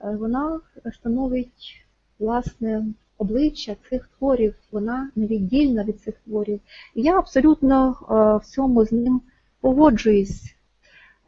е, 0.00 0.16
вона 0.16 0.60
становить 0.92 1.86
власне 2.18 2.86
обличчя 3.18 3.76
цих 3.90 4.08
творів, 4.18 4.54
вона 4.72 5.10
невіддільна 5.16 5.84
від 5.84 6.00
цих 6.00 6.14
творів. 6.14 6.60
І 6.94 7.02
я 7.02 7.18
абсолютно 7.18 7.90
е, 7.90 8.14
в 8.46 8.50
цьому 8.50 8.84
з 8.84 8.92
ним 8.92 9.20
погоджуюсь, 9.60 10.54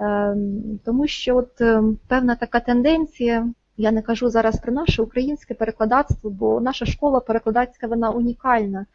Е, 0.01 0.37
тому 0.85 1.07
що 1.07 1.37
от 1.37 1.61
е, 1.61 1.83
певна 2.09 2.37
така 2.37 2.61
тенденція, 2.61 3.49
я 3.77 3.91
не 3.93 4.03
кажу 4.03 4.31
зараз 4.31 4.61
про 4.61 4.73
наше 4.73 5.03
українське 5.03 5.55
перекладацтво, 5.55 6.31
бо 6.31 6.61
наша 6.61 6.87
школа 6.87 7.21
перекладацька 7.21 7.87
вона 7.87 8.11
унікальна, 8.11 8.87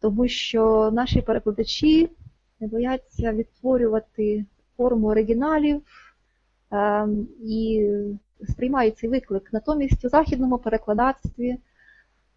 тому 0.00 0.28
що 0.28 0.90
наші 0.92 1.22
перекладачі 1.22 2.10
не 2.60 2.66
бояться 2.66 3.32
відтворювати 3.32 4.44
форму 4.76 5.06
оригіналів 5.06 5.82
і 7.44 7.90
сприймають 8.48 8.98
цей 8.98 9.10
виклик. 9.10 9.52
Натомість 9.52 10.04
у 10.04 10.08
західному 10.08 10.58
перекладацтві 10.58 11.58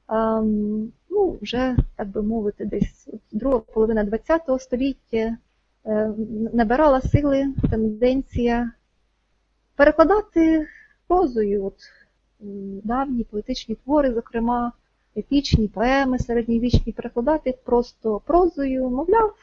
ем, 0.09 0.91
ну, 1.09 1.37
вже, 1.41 1.75
так 1.95 2.07
би 2.07 2.21
мовити, 2.21 2.65
десь 2.65 3.09
друга 3.31 3.59
половина 3.59 4.05
ХХ 4.05 4.61
століття 4.61 5.37
е, 5.85 6.13
набирала 6.53 7.01
сили 7.01 7.53
тенденція 7.69 8.71
перекладати 9.75 10.67
прозою 11.07 11.65
от, 11.65 11.77
давні 12.83 13.23
поетичні 13.23 13.75
твори, 13.75 14.13
зокрема 14.13 14.71
епічні 15.17 15.67
поеми 15.67 16.19
середньовічні, 16.19 16.93
перекладати 16.93 17.57
просто 17.65 18.21
прозою, 18.25 18.89
мовляв, 18.89 19.33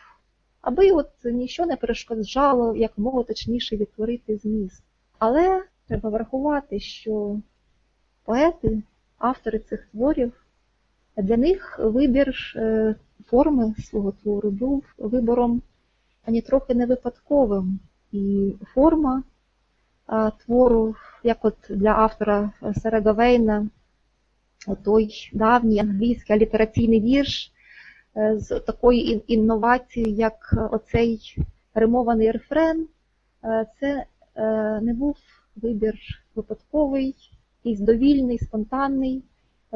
аби 0.61 0.91
от 0.91 1.11
нічого 1.25 1.69
не 1.69 1.77
перешкоджало 1.77 2.77
якомога 2.77 3.23
точніше 3.23 3.77
відтворити 3.77 4.37
зміст. 4.37 4.83
Але 5.19 5.65
треба 5.89 6.11
врахувати, 6.11 6.81
що 6.81 7.41
поети, 8.25 8.83
автори 9.19 9.59
цих 9.59 9.87
творів, 9.87 10.33
для 11.17 11.37
них 11.37 11.81
вибір 11.83 12.35
е, 12.57 12.95
форми 13.27 13.75
свого 13.79 14.13
твору 14.13 14.51
був 14.51 14.85
вибором 14.99 15.63
ані 16.27 16.41
трохи 16.41 16.75
не 16.75 16.87
випадковим. 16.87 17.81
І 18.13 18.55
форма 18.75 19.23
твору, 20.45 20.95
як 21.23 21.45
от 21.45 21.57
для 21.69 21.91
автора 21.91 22.53
Сера 22.83 23.01
Гавейна, 23.01 23.69
той 24.83 25.31
давній 25.33 25.81
англійський 25.81 26.37
алітераційний 26.37 27.01
вірш 27.01 27.53
з 28.15 28.61
такою 28.61 29.01
ін- 29.01 29.23
інновацією, 29.27 30.15
як 30.15 30.69
оцей 30.73 31.37
римований 31.75 32.31
рефрен, 32.31 32.89
е, 33.45 33.67
це 33.81 34.05
е, 34.35 34.81
не 34.81 34.95
був 34.95 35.17
вибір 35.57 35.95
випадковий, 36.35 37.17
якийсь 37.65 37.81
довільний, 37.81 38.39
спонтанний, 38.39 39.23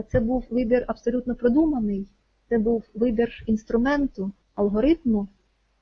це 0.09 0.21
був 0.21 0.45
вибір 0.51 0.85
абсолютно 0.87 1.35
продуманий. 1.35 2.07
Це 2.49 2.59
був 2.59 2.85
вибір 2.95 3.45
інструменту, 3.47 4.31
алгоритму, 4.55 5.29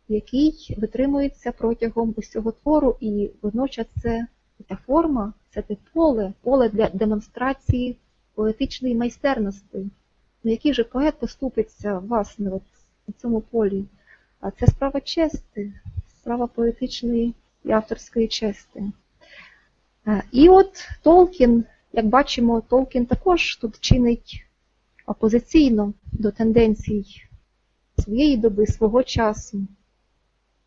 який 0.09 0.77
витримується 0.79 1.53
протягом 1.53 2.15
усього 2.17 2.53
твору, 2.53 2.97
і 3.01 3.31
водночас 3.43 3.87
це 4.03 4.27
ця 4.69 4.77
форма, 4.87 5.33
це 5.51 5.63
те 5.63 5.77
поле, 5.93 6.33
поле 6.43 6.69
для 6.69 6.89
демонстрації 6.89 7.97
поетичної 8.35 8.95
майстерності. 8.95 9.91
Ну, 10.45 10.51
який 10.51 10.75
же 10.75 10.85
поет 10.85 11.19
поступиться 11.19 11.99
власне 11.99 12.51
от 12.51 12.63
у 13.07 13.13
цьому 13.13 13.41
полі? 13.41 13.85
А 14.41 14.51
це 14.51 14.67
справа 14.67 15.01
чести, 15.01 15.73
справа 16.21 16.47
поетичної 16.47 17.35
і 17.65 17.71
авторської 17.71 18.29
чести. 18.29 18.93
І 20.33 20.49
от 20.49 20.89
Толкін, 21.03 21.65
як 21.93 22.07
бачимо, 22.07 22.63
Толкін 22.69 23.07
також 23.07 23.57
тут 23.57 23.81
чинить 23.81 24.47
опозиційно 25.07 25.93
до 26.13 26.31
тенденцій 26.31 27.05
своєї 27.99 28.37
доби, 28.37 28.67
свого 28.67 29.03
часу, 29.03 29.67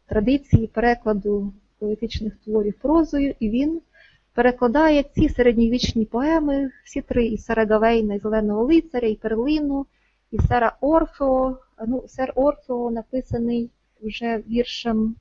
традиції 0.05 0.67
перекладу 0.67 1.53
поетичних 1.79 2.35
творів 2.35 2.73
прозою, 2.73 3.35
і 3.39 3.49
він 3.49 3.81
перекладає 4.35 5.03
ці 5.03 5.29
середньовічні 5.29 6.05
поеми, 6.05 6.71
всі 6.83 7.01
три 7.01 7.25
і 7.25 7.37
Сера 7.37 7.65
Гавейна, 7.65 8.15
і 8.15 8.19
Зеленого 8.19 8.63
лицаря, 8.63 9.07
і 9.07 9.15
Перлину, 9.15 9.85
і 10.31 10.39
Сера 10.39 10.77
Орфео. 10.81 11.57
Ну, 11.87 12.03
Сер 12.07 12.33
Орфео 12.35 12.91
написаний 12.91 13.69
вже 14.01 14.43
віршем, 14.49 15.15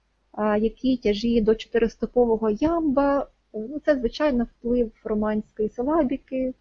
який 0.59 0.97
тяжіє 0.97 1.43
до 1.43 1.55
чотиристопового 1.55 2.51
ямба. 2.51 3.27
Ну, 3.55 3.81
це, 3.85 3.97
звичайно, 3.97 4.45
вплив 4.45 4.93
романської 5.05 5.69
силабіки. 5.69 6.55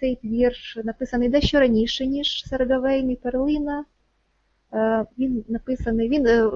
Цей 0.00 0.18
вірш 0.24 0.78
написаний 0.84 1.28
дещо 1.28 1.60
раніше, 1.60 2.06
ніж 2.06 2.44
Серегавейн 2.46 3.10
і 3.10 3.16
Перлина. 3.16 3.84
Він 5.18 5.44
написаний, 5.48 6.08
він, 6.08 6.26
е, 6.26 6.50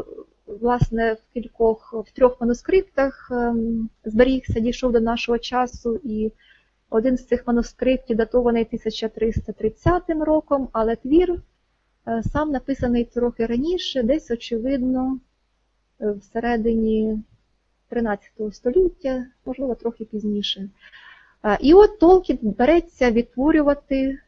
власне, 0.61 1.13
в 1.13 1.35
кількох, 1.35 2.05
в 2.07 2.13
трьох 2.13 2.41
манускриптах 2.41 3.29
ем, 3.31 3.89
зберігся, 4.05 4.61
дійшов 4.61 4.93
до 4.93 5.01
нашого 5.01 5.39
часу, 5.39 6.01
і 6.05 6.33
один 6.91 7.17
з 7.17 7.27
цих 7.27 7.47
манускриптів 7.47 8.17
датований 8.17 8.65
1330 8.65 10.03
роком, 10.09 10.69
але 10.73 10.97
твір 10.97 11.43
е, 12.09 12.23
сам 12.23 12.51
написаний 12.51 13.05
трохи 13.05 13.47
раніше, 13.47 14.03
десь, 14.03 14.31
очевидно, 14.31 15.19
е, 16.01 16.11
всередині 16.11 17.23
13 17.89 18.31
століття, 18.53 19.27
можливо, 19.47 19.75
трохи 19.75 20.05
пізніше. 20.05 20.69
І 21.61 21.75
от 21.75 21.99
Толкін 21.99 22.39
береться 22.43 23.11
відтворювати 23.11 24.19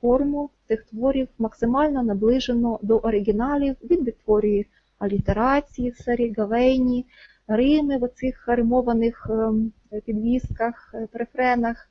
форму 0.00 0.50
цих 0.68 0.82
творів 0.82 1.28
максимально 1.38 2.02
наближено 2.02 2.78
до 2.82 2.98
оригіналів. 2.98 3.76
Він 3.90 4.04
відтворює 4.04 4.64
алітерації 5.02 5.90
в 5.90 5.96
Сері 5.96 6.34
Гавейні, 6.38 7.06
Рими 7.48 7.98
в 7.98 8.04
оцих 8.04 8.48
римованих 8.48 9.26
ем, 9.30 9.72
підвісках, 10.04 10.94
е, 10.94 11.08
префренах. 11.12 11.88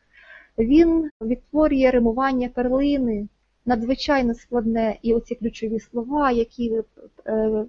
Він 0.57 1.09
відтворює 1.21 1.91
римування 1.91 2.49
перлини, 2.49 3.27
надзвичайно 3.65 4.33
складне, 4.33 4.97
і 5.01 5.13
оці 5.13 5.35
ключові 5.35 5.79
слова, 5.79 6.31
які 6.31 6.73
е, 6.73 6.83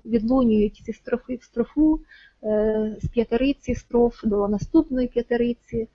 відлунюють 0.05 0.83
зі 0.87 0.93
строфи 0.93 1.37
в 1.37 1.43
строфу, 1.43 2.01
е, 2.45 2.97
з 3.03 3.09
п'ятериці 3.09 3.75
строф 3.75 4.21
до 4.25 4.49
наступної 4.49 5.09
п'ятериці 5.09 5.89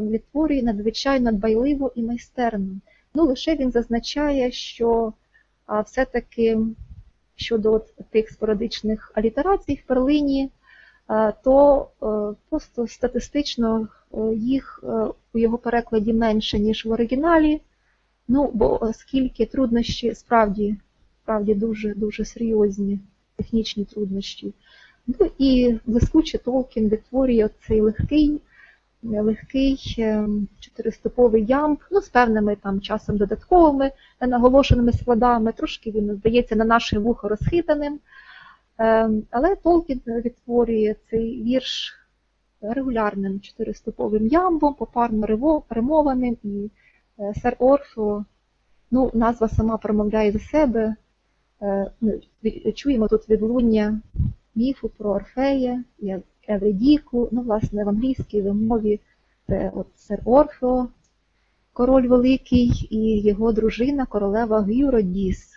відтворює 0.00 0.62
надзвичайно 0.62 1.32
дбайливо 1.32 1.92
і 1.94 2.02
майстерно. 2.02 2.80
Ну, 3.14 3.24
лише 3.24 3.56
він 3.56 3.70
зазначає, 3.70 4.50
що 4.50 5.12
все-таки 5.84 6.58
щодо 7.38 7.84
тих 8.10 8.30
спорадичних 8.30 9.12
алітерацій 9.14 9.74
в 9.74 9.86
перлині, 9.86 10.50
то 11.44 11.88
е, 12.02 12.36
просто 12.50 12.86
статистично 12.86 13.88
е, 14.14 14.34
їх 14.34 14.84
е, 14.84 14.86
у 15.32 15.38
його 15.38 15.58
перекладі 15.58 16.12
менше, 16.12 16.58
ніж 16.58 16.84
в 16.84 16.90
оригіналі. 16.90 17.60
Ну, 18.28 18.50
бо 18.54 18.84
оскільки 18.84 19.46
труднощі 19.46 20.14
справді, 20.14 20.76
справді 21.22 21.54
дуже, 21.54 21.94
дуже 21.94 22.24
серйозні 22.24 22.98
технічні 23.36 23.84
труднощі. 23.84 24.54
Ну 25.06 25.30
і 25.38 25.78
блискуче 25.86 26.38
Толкін 26.38 26.88
відтворює 26.88 27.48
цей 27.66 27.80
легкий 27.80 28.40
легкий 29.02 29.96
чотириступовий 30.60 31.44
ямб, 31.44 31.78
ну, 31.90 32.00
з 32.00 32.08
певними 32.08 32.56
там 32.56 32.80
часом 32.80 33.16
додатковими 33.16 33.92
наголошеними 34.20 34.92
складами. 34.92 35.52
Трошки 35.52 35.90
він 35.90 36.14
здається 36.14 36.56
на 36.56 36.64
наше 36.64 36.98
вухо 36.98 37.28
розхитаним. 37.28 37.98
Ем, 38.78 39.22
Але 39.30 39.56
Толкін 39.56 40.00
відтворює 40.06 40.94
цей 41.10 41.42
вірш 41.42 41.94
регулярним 42.60 43.40
чотириступовим 43.40 44.26
ямбом, 44.26 44.74
попарно 44.74 45.26
римованим, 45.70 46.36
і 46.42 46.70
е, 47.18 47.34
сер 47.42 47.56
Орфео, 47.58 48.24
ну, 48.90 49.10
назва 49.14 49.48
сама 49.48 49.76
промовляє 49.76 50.32
за 50.32 50.38
себе. 50.38 50.94
Е, 51.62 51.90
ми 52.00 52.20
Чуємо 52.74 53.08
тут 53.08 53.28
відлуння 53.28 54.00
міфу 54.54 54.88
про 54.88 55.10
Орфея, 55.10 55.84
Евредіку, 56.48 57.28
ну, 57.32 57.40
власне, 57.42 57.84
в 57.84 57.88
англійській 57.88 58.42
вимові 58.42 59.00
це 59.46 59.72
от 59.74 59.86
сер 59.96 60.22
Орфео, 60.24 60.88
король 61.72 62.08
великий, 62.08 62.88
і 62.90 63.20
його 63.20 63.52
дружина, 63.52 64.06
королева 64.06 64.60
Гюродіс. 64.60 65.54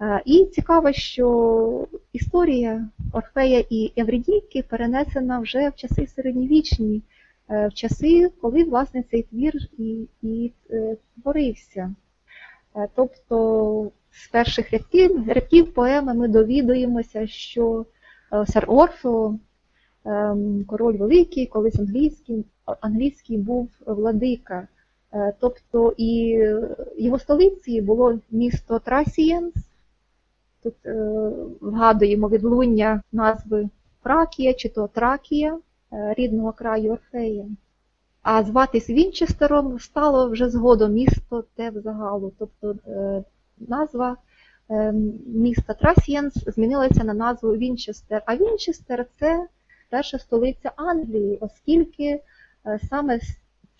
Е, 0.00 0.22
І 0.24 0.44
цікаво, 0.44 0.92
що 0.92 1.86
історія 2.12 2.88
Орфея 3.12 3.64
і 3.70 3.92
Евредіки 3.96 4.62
перенесена 4.62 5.38
вже 5.38 5.68
в 5.68 5.74
часи 5.74 6.06
середньовічні, 6.06 7.02
е, 7.50 7.68
в 7.68 7.74
часи, 7.74 8.30
коли 8.40 8.64
власне 8.64 9.04
цей 9.10 9.22
твір 9.22 9.54
і, 9.78 10.06
і 10.22 10.52
е, 10.70 10.96
творився. 11.22 11.94
Тобто 12.94 13.90
з 14.10 14.28
перших 14.28 14.72
рядків, 14.72 15.28
рядків 15.28 15.74
поеми 15.74 16.14
ми 16.14 16.28
довідуємося, 16.28 17.26
що 17.26 17.86
сер 18.46 18.64
Орфео, 18.68 19.38
король 20.66 20.96
великий, 20.96 21.46
колись 21.46 21.78
англійський, 21.78 22.44
англійський 22.80 23.38
був 23.38 23.68
владика. 23.86 24.68
Е, 25.12 25.32
Тобто 25.40 25.94
і 25.96 26.28
його 26.96 27.18
столицею 27.18 27.82
було 27.82 28.18
місто 28.30 28.78
Трасієнс. 28.78 29.54
Тут 30.62 30.74
е, 30.86 31.30
вгадуємо 31.60 32.28
відлуння 32.28 33.02
назви 33.12 33.68
Фракія 34.02 34.54
чи 34.54 34.68
то 34.68 34.86
Тракія, 34.86 35.58
е, 35.92 36.14
рідного 36.18 36.52
краю 36.52 36.92
Орфея. 36.92 37.46
А 38.22 38.44
зватись 38.44 38.90
Вінчестером 38.90 39.78
стало 39.78 40.30
вже 40.30 40.50
згодом 40.50 40.92
місто 40.92 41.44
те 41.54 41.70
взагалу. 41.70 42.32
Тобто 42.38 42.74
назва 43.60 44.16
е, 44.70 44.92
міста 45.26 45.74
Трасієнс 45.74 46.34
змінилася 46.46 47.04
на 47.04 47.14
назву 47.14 47.50
Вінчестер. 47.50 48.22
А 48.26 48.36
Вінчестер 48.36 49.06
це 49.20 49.46
перша 49.88 50.18
столиця 50.18 50.72
Англії, 50.76 51.38
оскільки 51.40 52.04
е, 52.04 52.22
саме 52.88 53.20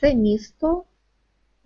це 0.00 0.14
місто, 0.14 0.84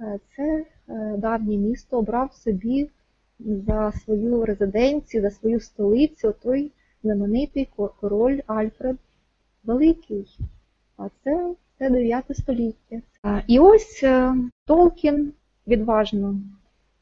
е, 0.00 0.18
це 0.36 0.64
е, 0.88 1.14
давнє 1.18 1.56
місто 1.56 1.98
обрав 1.98 2.34
собі 2.34 2.90
за 3.38 3.92
свою 3.92 4.44
резиденцію, 4.44 5.22
за 5.22 5.30
свою 5.30 5.60
столицю 5.60 6.34
той 6.42 6.72
знаменитий 7.02 7.68
король 8.00 8.40
Альфред 8.46 8.96
Великий. 9.64 10.38
А 10.96 11.08
це, 11.24 11.54
це 11.78 11.90
9 11.90 12.24
століття. 12.30 13.00
І 13.46 13.58
ось 13.58 14.04
Толкін 14.66 15.32
відважно, 15.66 16.36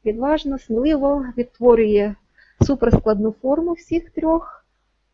відважно, 0.05 0.59
сміливо 0.59 1.25
відтворює 1.37 2.15
суперскладну 2.61 3.31
форму 3.31 3.73
всіх 3.73 4.09
трьох 4.09 4.65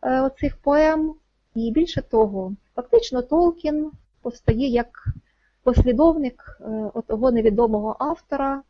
оцих 0.02 0.58
поем. 0.58 1.16
І 1.58 1.72
більше 1.72 2.02
того, 2.02 2.56
фактично 2.76 3.22
Толкін 3.22 3.92
постає 4.22 4.68
як 4.68 5.08
послідовник 5.64 6.62
е, 6.62 7.02
того 7.08 7.32
невідомого 7.32 7.96
автора, 8.00 8.56
е, 8.56 8.62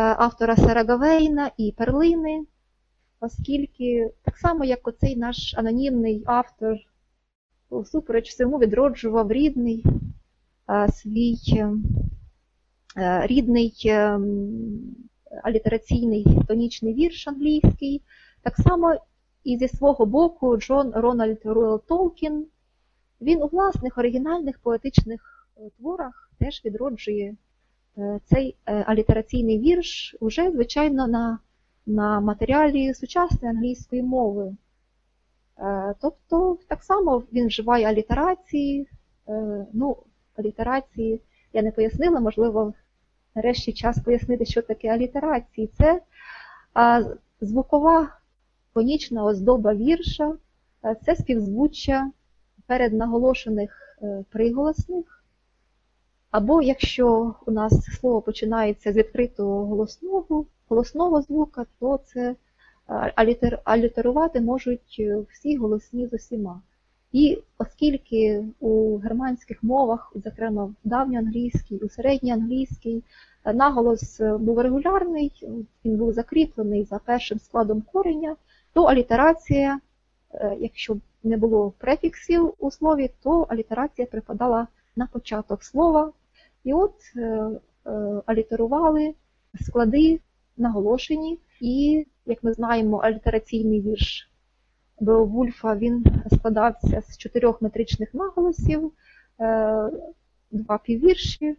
автора 0.00 0.56
Сера 0.56 0.84
Гавейна 0.84 1.50
і 1.56 1.74
Перлини, 1.76 2.44
оскільки 3.20 4.10
так 4.22 4.36
само, 4.36 4.64
як 4.64 4.88
оцей 4.88 5.16
наш 5.16 5.54
анонімний 5.56 6.22
автор 6.26 6.76
всупереч 7.70 8.30
всьому 8.30 8.58
відроджував 8.58 9.32
рідний 9.32 9.84
е, 10.70 10.88
свій 10.92 11.38
рідний 13.22 13.92
алітераційний 15.42 16.26
тонічний 16.48 16.94
вірш 16.94 17.28
англійський, 17.28 18.02
так 18.42 18.56
само 18.56 18.94
і 19.44 19.58
зі 19.58 19.68
свого 19.68 20.06
боку 20.06 20.56
Джон 20.56 20.92
Рональд 20.94 21.40
Руел 21.44 21.82
Толкін, 21.88 22.46
він 23.20 23.42
у 23.42 23.46
власних 23.46 23.98
оригінальних 23.98 24.58
поетичних 24.58 25.48
е, 25.56 25.60
творах 25.78 26.30
теж 26.38 26.62
відроджує 26.64 27.34
е, 27.98 28.20
цей 28.24 28.56
е, 28.66 28.84
алітераційний 28.86 29.58
вірш 29.58 30.16
уже, 30.20 30.50
звичайно, 30.50 31.06
на, 31.06 31.38
на 31.86 32.20
матеріалі 32.20 32.94
сучасної 32.94 33.54
англійської 33.54 34.02
мови. 34.02 34.56
Тобто, 36.00 36.58
так 36.68 36.84
само 36.84 37.22
він 37.32 37.46
вживає 37.46 37.86
алітерації. 37.86 38.88
Ну, 39.72 39.96
алітерації 40.36 41.20
я 41.52 41.62
не 41.62 41.70
пояснила, 41.70 42.20
можливо, 42.20 42.74
нарешті 43.34 43.72
час 43.72 43.98
пояснити, 43.98 44.44
що 44.44 44.62
таке 44.62 44.88
алітерації. 44.88 45.70
Це 45.78 46.00
звукова 47.40 48.08
фонічна 48.74 49.24
оздоба 49.24 49.74
вірша, 49.74 50.36
е, 50.84 50.96
це 51.04 51.16
співзвуччя 51.16 52.10
переднаголошених 52.66 53.98
е, 54.02 54.24
приголосних. 54.30 55.24
Або 56.30 56.62
якщо 56.62 57.34
у 57.46 57.50
нас 57.50 57.84
слово 57.84 58.22
починається 58.22 58.92
з 58.92 58.96
відкритого 58.96 59.66
голосного, 59.66 60.46
голосного 60.68 61.22
звука, 61.22 61.66
то 61.80 62.00
це 62.04 62.36
алітер, 62.86 63.60
алітерувати 63.64 64.40
можуть 64.40 64.96
е, 64.98 65.18
всі 65.32 65.56
голосні 65.56 66.06
з 66.06 66.12
усіма. 66.12 66.60
І 67.12 67.38
оскільки 67.58 68.44
у 68.60 68.96
германських 68.96 69.62
мовах, 69.62 70.12
зокрема 70.24 70.64
в 70.64 70.74
давньоанглійській, 70.84 71.78
у 71.78 71.88
середньоанглійській, 71.88 73.02
е, 73.44 73.52
наголос 73.52 74.20
е, 74.20 74.36
був 74.36 74.58
регулярний, 74.58 75.32
він 75.84 75.96
був 75.96 76.12
закріплений 76.12 76.84
за 76.84 76.98
першим 76.98 77.38
складом 77.38 77.82
кореня, 77.92 78.36
то 78.74 78.84
алітерація, 78.84 79.80
е, 80.34 80.56
якщо 80.60 80.96
не 81.22 81.36
було 81.36 81.70
префіксів 81.78 82.54
у 82.58 82.70
слові, 82.70 83.10
то 83.22 83.40
алітерація 83.42 84.06
припадала 84.06 84.66
на 84.96 85.06
початок 85.06 85.64
слова. 85.64 86.12
І 86.64 86.72
от 86.72 86.94
е, 87.16 87.20
е, 87.86 87.90
алітерували 88.26 89.14
склади 89.60 90.20
наголошені, 90.56 91.38
і, 91.60 92.06
як 92.26 92.44
ми 92.44 92.52
знаємо, 92.52 92.96
алітераційний 92.96 93.80
вірш 93.80 94.30
Беовульфа 95.00 95.76
він 95.76 96.04
складався 96.32 97.00
з 97.00 97.18
чотирьох 97.18 97.62
метричних 97.62 98.14
наголосів, 98.14 98.92
два 100.50 100.78
піввірші. 100.84 101.56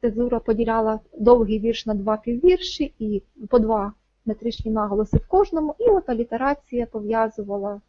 Цезура 0.00 0.38
поділяла 0.38 1.00
довгий 1.18 1.58
вірш 1.58 1.86
на 1.86 1.94
два 1.94 2.16
піввірші 2.16 2.94
і 2.98 3.22
по 3.48 3.58
два 3.58 3.92
метричні 4.24 4.70
наголоси 4.70 5.16
в 5.16 5.26
кожному. 5.28 5.74
І 5.78 5.84
от 5.84 6.08
алітерація 6.08 6.86
пов'язувала 6.86 7.80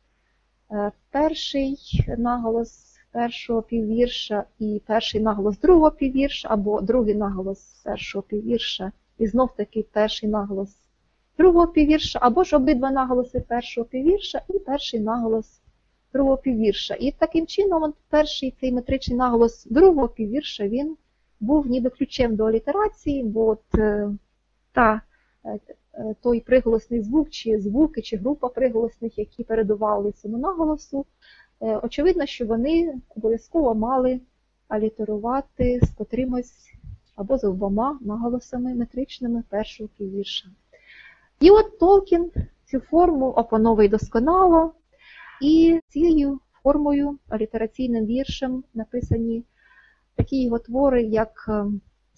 е, 0.72 0.92
перший 1.12 1.78
наголос 2.18 2.94
першого 3.12 3.62
піввірша 3.62 4.44
і 4.60 4.82
перший 4.86 5.22
наголос 5.22 5.60
другого 5.60 5.92
піввірша, 5.92 6.48
або 6.52 6.82
другий 6.82 7.16
наголос 7.16 7.82
першого 7.84 8.22
піввірша, 8.22 8.92
і 9.18 9.28
знов 9.28 9.56
таки 9.56 9.86
перший 9.92 10.30
наголос 10.30 10.76
другого 11.38 11.68
піввірша, 11.68 12.20
або 12.22 12.44
ж 12.44 12.56
обидва 12.56 12.92
наголоси 12.92 13.40
першого 13.40 13.86
піввірша 13.86 14.42
і 14.50 14.60
перший 14.60 15.00
наголос 15.00 15.62
другого 16.14 16.38
піввірша. 16.38 16.96
І 17.00 17.12
таким 17.12 17.48
чином 17.48 17.94
перший 18.10 18.54
цей 18.60 18.72
метричний 18.72 19.18
наголос 19.18 19.66
другого 19.66 20.08
піввірша 20.08 20.68
він 20.68 20.98
був 21.40 21.68
ніби 21.68 21.90
ключем 21.90 22.36
до 22.36 22.46
алітерації, 22.46 23.24
бо 23.24 23.48
от 23.48 23.76
е, 23.76 24.10
та, 24.72 25.02
е, 25.46 25.60
той 26.22 26.40
приголосний 26.40 27.02
звук, 27.02 27.30
чи 27.30 27.60
звуки, 27.60 28.02
чи 28.02 28.18
група 28.18 28.50
приголосних, 28.50 29.18
які 29.18 29.44
передували 29.44 30.12
цьому 30.12 30.38
наголосу, 30.38 31.06
е, 31.62 31.78
очевидно, 31.78 32.26
що 32.26 32.46
вони 32.46 32.96
обов'язково 33.16 33.76
мали 33.76 34.20
алітерувати 34.68 35.80
з 35.84 35.90
котримось 35.90 36.74
або 37.16 37.38
з 37.38 37.44
обома 37.44 38.00
наголосами 38.02 38.76
метричними 38.76 39.44
першого 39.50 39.90
піввірша. 39.98 40.50
І 41.40 41.50
от 41.50 41.80
Толкін 41.80 42.32
цю 42.66 42.80
форму 42.80 43.30
опановує 43.30 43.90
досконало, 43.90 44.72
і 45.42 45.80
цією 45.88 46.40
формою, 46.64 47.18
алітераційним 47.30 48.06
віршем 48.06 48.64
написані 48.74 49.44
такі 50.16 50.44
його 50.44 50.60
твори, 50.60 51.04
як, 51.04 51.46
е, 51.48 51.66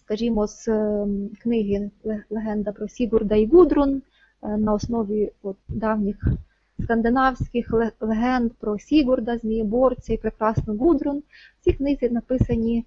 скажімо, 0.06 0.48
з 0.48 0.68
е, 0.68 1.08
книги 1.42 1.92
Легенда 2.30 2.72
про 2.72 2.88
Сігурда 2.88 3.36
і 3.36 3.46
Гудрун 3.46 4.02
е, 4.44 4.58
на 4.58 4.74
основі 4.74 5.32
от, 5.44 5.58
давніх 5.68 6.16
скандинавських 6.84 7.74
легенд 8.02 8.52
про 8.60 8.80
Сігурда, 8.80 9.38
Змієборця 9.38 10.14
і 10.14 10.18
прекрасну 10.18 10.78
Гудрун. 10.78 11.24
Ці 11.62 11.74
книги 11.74 12.10
написані 12.10 12.86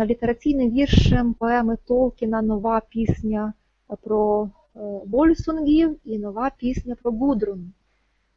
літераційним 0.00 0.70
віршем 0.70 1.34
поеми 1.34 1.76
Толкіна 1.86 2.42
Нова 2.42 2.82
пісня 2.88 3.52
про 4.02 4.50
е, 4.76 4.78
Вольсунгів 5.06 5.96
і 6.04 6.18
нова 6.18 6.50
пісня 6.58 6.96
про 7.02 7.12
Гудрун. 7.12 7.72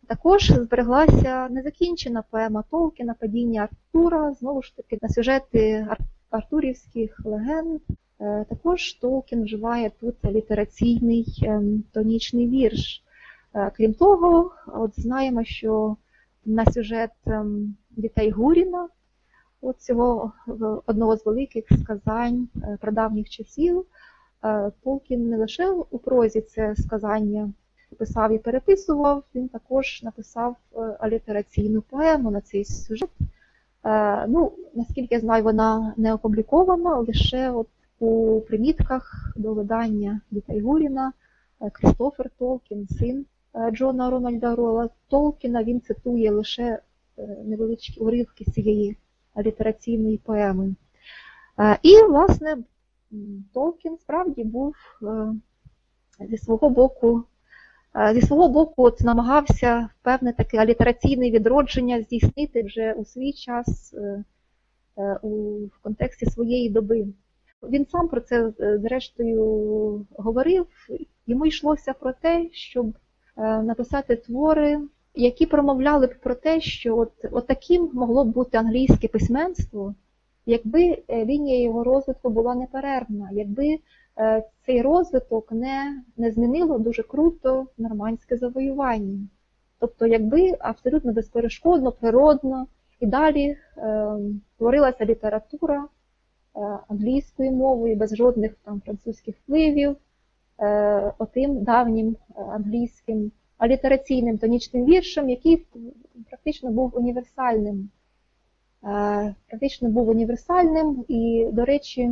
Також 0.07 0.51
збереглася 0.51 1.47
незакінчена 1.49 2.23
поема 2.31 2.63
Толкіна 2.71 3.15
Падіння 3.19 3.61
Артура, 3.61 4.33
знову 4.33 4.61
ж 4.61 4.75
таки 4.75 4.99
на 5.01 5.09
сюжети 5.09 5.87
ар- 5.89 5.99
артурівських 6.30 7.21
легенд. 7.25 7.82
Е, 8.21 8.45
Також 8.49 8.93
Толкін 8.93 9.43
вживає 9.43 9.91
тут 9.99 10.15
літераційний 10.25 11.25
ем, 11.43 11.84
тонічний 11.91 12.47
вірш. 12.47 13.03
Е, 13.55 13.71
Крім 13.75 13.93
того, 13.93 14.51
от 14.67 14.99
знаємо, 14.99 15.43
що 15.43 15.95
на 16.45 16.65
сюжет 16.65 17.11
ем, 17.25 17.75
дітей 17.89 18.30
Гуріна, 18.30 18.89
от 19.61 19.82
цього 19.82 20.32
одного 20.86 21.17
з 21.17 21.25
великих 21.25 21.65
сказань 21.82 22.49
е, 22.55 22.77
прадавніх 22.82 23.30
часів, 23.30 23.86
Толкін 24.84 25.30
не 25.30 25.38
лише 25.38 25.69
у 25.69 25.99
прозі 25.99 26.41
це 26.41 26.75
сказання 26.75 27.53
писав 27.97 28.32
і 28.34 28.38
переписував, 28.38 29.23
він 29.36 29.47
також 29.47 30.03
написав 30.03 30.55
алітераційну 30.99 31.82
поему 31.82 32.32
на 32.32 32.41
цей 32.41 32.65
сюжет. 32.65 33.09
Е, 33.86 34.27
Ну, 34.27 34.51
наскільки 34.73 35.15
я 35.15 35.21
знаю, 35.21 35.43
вона 35.43 35.93
не 35.97 36.13
опублікована, 36.13 36.95
лише 36.95 37.51
от 37.51 37.67
у 37.99 38.41
примітках 38.41 39.34
до 39.36 39.53
видання 39.53 40.21
дітей 40.32 40.61
Гуріна 40.61 41.13
е, 41.61 41.69
Крістофер 41.69 42.30
Толкін, 42.39 42.88
син 42.88 43.25
е, 43.55 43.71
Джона 43.71 44.09
Рональда 44.09 44.55
Рола 44.55 44.89
Толкіна, 45.07 45.63
він 45.63 45.82
цитує 45.82 46.32
лише 46.32 46.80
невеличкі 47.45 47.99
уривки 47.99 48.45
цієї 48.45 48.97
літераційної 49.38 50.17
поеми. 50.17 50.75
І, 51.82 52.03
власне, 52.03 52.57
Толкін 53.53 53.97
справді 53.97 54.43
був 54.43 54.75
зі 56.19 56.38
свого 56.38 56.69
боку, 56.69 57.23
зі 58.13 58.21
свого 58.21 58.49
боку 58.49 58.83
от 58.83 59.01
намагався 59.01 59.89
певне 60.01 60.33
таке 60.33 60.57
алітераційне 60.57 61.31
відродження 61.31 62.01
здійснити 62.01 62.63
вже 62.63 62.93
у 62.93 63.05
свій 63.05 63.33
час 63.33 63.93
е, 63.93 64.23
е, 64.97 65.19
у 65.21 65.59
в 65.65 65.79
контексті 65.81 66.25
своєї 66.25 66.69
доби. 66.69 67.07
Він 67.63 67.85
сам 67.85 68.07
про 68.07 68.21
це 68.21 68.51
е, 68.59 68.77
зрештою 68.79 70.05
говорив. 70.17 70.65
Йому 71.27 71.45
йшлося 71.45 71.93
про 71.93 72.13
те, 72.13 72.49
щоб 72.51 72.87
е, 73.37 73.61
написати 73.61 74.15
твори, 74.15 74.79
які 75.15 75.45
промовляли 75.45 76.07
б 76.07 76.19
про 76.19 76.35
те, 76.35 76.61
що 76.61 76.97
от, 76.97 77.11
от 77.31 77.47
таким 77.47 77.89
могло 77.93 78.25
б 78.25 78.27
бути 78.27 78.57
англійське 78.57 79.07
письменство, 79.07 79.95
якби 80.45 81.03
е, 81.07 81.25
лінія 81.25 81.61
його 81.61 81.83
розвитку 81.83 82.29
була 82.29 82.55
неперервна, 82.55 83.29
якби 83.31 83.67
е, 83.67 83.79
цей 84.65 84.82
розвиток 84.82 85.51
не, 85.51 86.03
не 86.17 86.32
змінило 86.32 86.78
дуже 86.80 87.03
круто 87.03 87.67
нормандське 87.78 88.38
завоювання. 88.38 89.28
Тобто, 89.80 90.07
якби 90.07 90.55
абсолютно 90.59 91.13
безперешкодно, 91.13 91.91
природно 91.91 92.67
і 92.99 93.05
далі 93.05 93.57
е, 93.78 94.15
творилася 94.57 95.05
література 95.05 95.86
е, 95.86 96.59
англійською 96.88 97.51
мовою, 97.51 97.95
без 97.95 98.15
жодних 98.15 98.55
там 98.63 98.82
французьких 98.82 99.36
впливів, 99.36 99.95
е, 100.59 101.13
отим 101.17 101.63
давнім 101.63 102.15
е, 102.38 102.41
англійським 102.41 103.32
алітераційним 103.57 104.38
тонічним 104.38 104.86
віршем, 104.86 105.30
який 105.30 105.65
практично 106.30 106.72
був 106.72 106.97
універсальним. 106.97 107.89
Е, 108.84 109.36
Практично 109.49 109.89
був 109.89 110.09
універсальним, 110.09 111.05
і, 111.07 111.49
до 111.53 111.65
речі, 111.65 112.11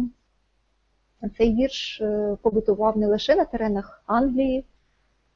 цей 1.37 1.53
вірш 1.53 2.01
е, 2.01 2.37
побутував 2.41 2.97
не 2.97 3.07
лише 3.07 3.35
на 3.35 3.45
теренах 3.45 4.03
Англії, 4.05 4.65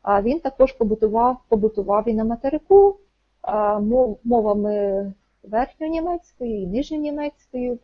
а 0.01 0.21
він 0.21 0.39
також 0.39 0.71
побутував, 0.71 1.38
побутував 1.47 2.09
і 2.09 2.13
на 2.13 2.23
материку 2.23 2.97
мовами 4.23 5.13
верхньонімецькою 5.43 6.61
і 6.61 6.67
нижньонімецькою. 6.67 7.79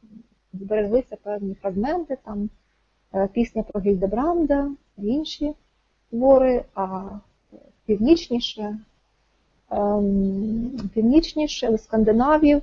Збереглися 0.54 1.18
певні 1.24 1.56
фрагменти, 1.62 2.18
там 2.26 2.50
е, 3.14 3.30
пісня 3.34 3.64
про 3.64 3.82
Гільдебранда, 3.82 4.72
інші 4.98 5.54
твори, 6.10 6.64
а 6.76 7.04
північніше, 7.86 8.78
ем, 9.72 10.90
північніше 10.94 11.70
у 11.70 11.78
скандинавів 11.78 12.58
е, 12.58 12.62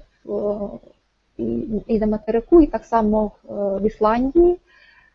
і, 1.86 1.98
на 1.98 2.06
материку, 2.06 2.60
і 2.60 2.66
так 2.66 2.84
само 2.84 3.32
в 3.48 3.86
Ісландії 3.86 4.58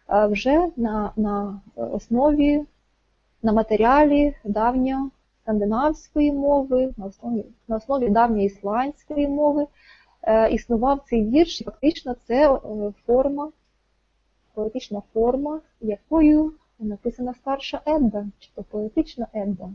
вже 0.09 0.67
на, 0.77 1.11
на 1.15 1.61
основі 1.75 2.65
на 3.43 3.53
матеріалі 3.53 4.35
давньоскандинавської 4.43 6.31
мови, 6.31 6.93
на 6.97 7.05
основі, 7.05 7.45
на 7.67 7.75
основі 7.75 8.09
давньоісландської 8.09 9.27
мови 9.27 9.67
е, 10.23 10.49
існував 10.49 11.05
цей 11.09 11.25
вірш, 11.25 11.61
і 11.61 11.63
фактично 11.63 12.15
це 12.27 12.53
е, 12.53 12.59
форма, 13.05 13.51
поетична 14.53 15.01
форма, 15.13 15.61
якою 15.81 16.53
написана 16.79 17.33
старша 17.33 17.81
Едда, 17.85 18.25
чи 18.39 18.49
то 18.55 18.63
поетична 18.63 19.27
Едда. 19.33 19.69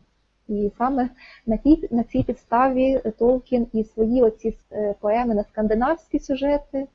І 0.48 0.70
саме 0.78 1.08
на, 1.46 1.56
тій, 1.56 1.88
на 1.90 2.04
цій 2.04 2.22
підставі 2.22 3.00
Толкін 3.18 3.66
і 3.72 3.84
свої 3.84 4.22
оці 4.22 4.58
е, 4.72 4.94
поеми 5.00 5.34
на 5.34 5.44
скандинавські 5.44 6.18
сюжети 6.18 6.86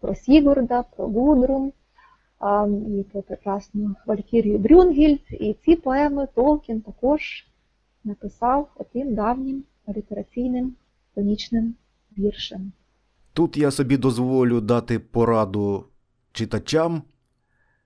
про 0.00 0.14
Сігурда, 0.14 0.84
про 0.96 1.08
Гудрун, 1.08 1.68
а, 1.68 1.81
і 2.98 3.02
про 3.12 3.22
прекрасну 3.22 3.94
Валькірію 4.06 4.58
Брюнгільд. 4.58 5.20
І 5.30 5.56
ці 5.64 5.76
поеми 5.76 6.28
Толкін 6.34 6.80
також 6.80 7.46
написав 8.04 8.70
отим 8.76 9.14
давнім 9.14 9.64
літераційним 9.88 10.74
тонічним 11.14 11.74
віршем. 12.18 12.72
Тут 13.32 13.56
я 13.56 13.70
собі 13.70 13.96
дозволю 13.96 14.60
дати 14.60 14.98
пораду 14.98 15.84
читачам, 16.32 17.02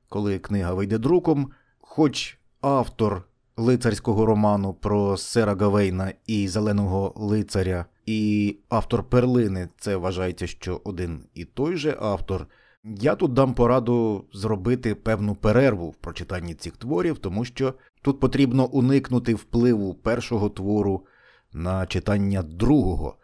коли 0.09 0.39
книга 0.39 0.75
вийде 0.75 0.99
друком, 0.99 1.51
хоч 1.79 2.39
автор 2.61 3.29
лицарського 3.57 4.27
роману 4.27 4.75
про 4.75 5.17
Сера 5.17 5.55
Гавейна 5.55 6.13
і 6.27 6.49
Зеленого 6.49 7.13
лицаря, 7.17 7.87
і 8.07 8.57
автор 8.69 9.05
перлини, 9.05 9.69
це 9.79 9.97
вважається, 9.97 10.47
що 10.47 10.81
один 10.85 11.23
і 11.35 11.45
той 11.45 11.77
же 11.77 11.97
автор. 12.01 12.47
Я 12.87 13.15
тут 13.15 13.33
дам 13.33 13.55
пораду 13.55 14.25
зробити 14.33 14.95
певну 14.95 15.35
перерву 15.35 15.91
в 15.91 15.95
прочитанні 15.95 16.55
цих 16.55 16.77
творів, 16.77 17.19
тому 17.19 17.45
що 17.45 17.75
тут 18.03 18.21
потрібно 18.21 18.67
уникнути 18.67 19.35
впливу 19.35 19.95
першого 19.95 20.49
твору 20.49 21.07
на 21.53 21.87
читання 21.87 22.43
другого. 22.43 23.17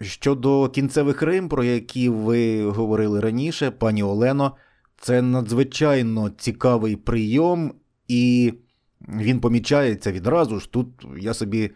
Щодо 0.00 0.68
кінцевих 0.68 1.22
рим, 1.22 1.48
про 1.48 1.64
які 1.64 2.08
ви 2.08 2.64
говорили 2.70 3.20
раніше, 3.20 3.70
пані 3.70 4.02
Олено, 4.02 4.56
це 5.00 5.22
надзвичайно 5.22 6.30
цікавий 6.30 6.96
прийом, 6.96 7.74
і 8.08 8.54
він 9.08 9.40
помічається 9.40 10.12
відразу 10.12 10.60
ж. 10.60 10.70
Тут 10.70 11.06
я 11.18 11.34
собі 11.34 11.70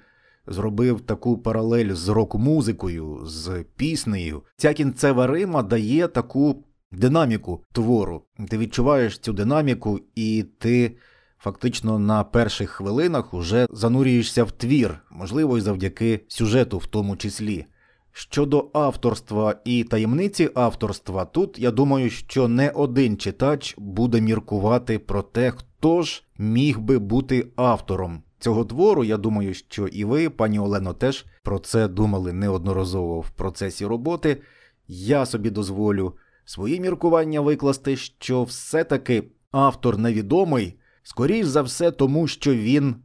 зробив 0.46 1.00
таку 1.00 1.38
паралель 1.38 1.92
з 1.92 2.08
рок-музикою, 2.08 3.20
з 3.26 3.64
піснею. 3.76 4.42
Ця 4.56 4.72
кінцева 4.72 5.26
рима 5.26 5.62
дає 5.62 6.08
таку 6.08 6.64
динаміку 6.92 7.64
твору. 7.72 8.22
Ти 8.48 8.58
відчуваєш 8.58 9.18
цю 9.18 9.32
динаміку, 9.32 10.00
і 10.14 10.44
ти 10.58 10.96
фактично 11.38 11.98
на 11.98 12.24
перших 12.24 12.70
хвилинах 12.70 13.34
уже 13.34 13.66
занурюєшся 13.70 14.44
в 14.44 14.52
твір, 14.52 14.98
можливо, 15.10 15.58
і 15.58 15.60
завдяки 15.60 16.24
сюжету 16.28 16.78
в 16.78 16.86
тому 16.86 17.16
числі. 17.16 17.66
Щодо 18.12 18.70
авторства 18.72 19.54
і 19.64 19.84
таємниці 19.84 20.50
авторства, 20.54 21.24
тут 21.24 21.58
я 21.58 21.70
думаю, 21.70 22.10
що 22.10 22.48
не 22.48 22.70
один 22.70 23.16
читач 23.16 23.74
буде 23.78 24.20
міркувати 24.20 24.98
про 24.98 25.22
те, 25.22 25.50
хто 25.50 26.02
ж 26.02 26.22
міг 26.38 26.78
би 26.78 26.98
бути 26.98 27.46
автором 27.56 28.22
цього 28.38 28.64
твору. 28.64 29.04
Я 29.04 29.16
думаю, 29.16 29.54
що 29.54 29.86
і 29.86 30.04
ви, 30.04 30.30
пані 30.30 30.58
Олено, 30.58 30.94
теж 30.94 31.26
про 31.42 31.58
це 31.58 31.88
думали 31.88 32.32
неодноразово 32.32 33.20
в 33.20 33.30
процесі 33.30 33.86
роботи. 33.86 34.42
Я 34.88 35.26
собі 35.26 35.50
дозволю 35.50 36.14
свої 36.48 36.80
міркування 36.80 37.40
викласти, 37.40 37.96
що 37.96 38.42
все-таки 38.42 39.24
автор 39.50 39.98
невідомий, 39.98 40.78
скоріш 41.02 41.46
за 41.46 41.62
все, 41.62 41.90
тому 41.90 42.26
що 42.26 42.54
він 42.54 42.96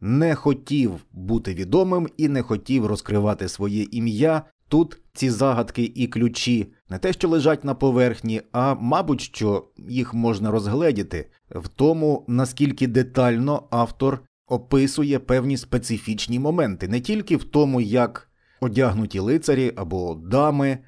не 0.00 0.34
хотів 0.34 0.92
бути 1.12 1.54
відомим 1.54 2.08
і 2.16 2.28
не 2.28 2.42
хотів 2.42 2.86
розкривати 2.86 3.48
своє 3.48 3.82
ім'я. 3.82 4.42
Тут 4.68 4.98
ці 5.12 5.30
загадки 5.30 5.92
і 5.94 6.06
ключі 6.06 6.72
не 6.88 6.98
те, 6.98 7.12
що 7.12 7.28
лежать 7.28 7.64
на 7.64 7.74
поверхні, 7.74 8.42
а 8.52 8.74
мабуть, 8.74 9.20
що 9.20 9.68
їх 9.88 10.14
можна 10.14 10.50
розгледіти 10.50 11.30
в 11.50 11.68
тому, 11.68 12.24
наскільки 12.28 12.86
детально 12.86 13.68
автор 13.70 14.20
описує 14.46 15.18
певні 15.18 15.56
специфічні 15.56 16.38
моменти, 16.38 16.88
не 16.88 17.00
тільки 17.00 17.36
в 17.36 17.44
тому, 17.44 17.80
як 17.80 18.30
одягнуті 18.60 19.18
лицарі 19.18 19.72
або 19.76 20.14
дами, 20.14 20.78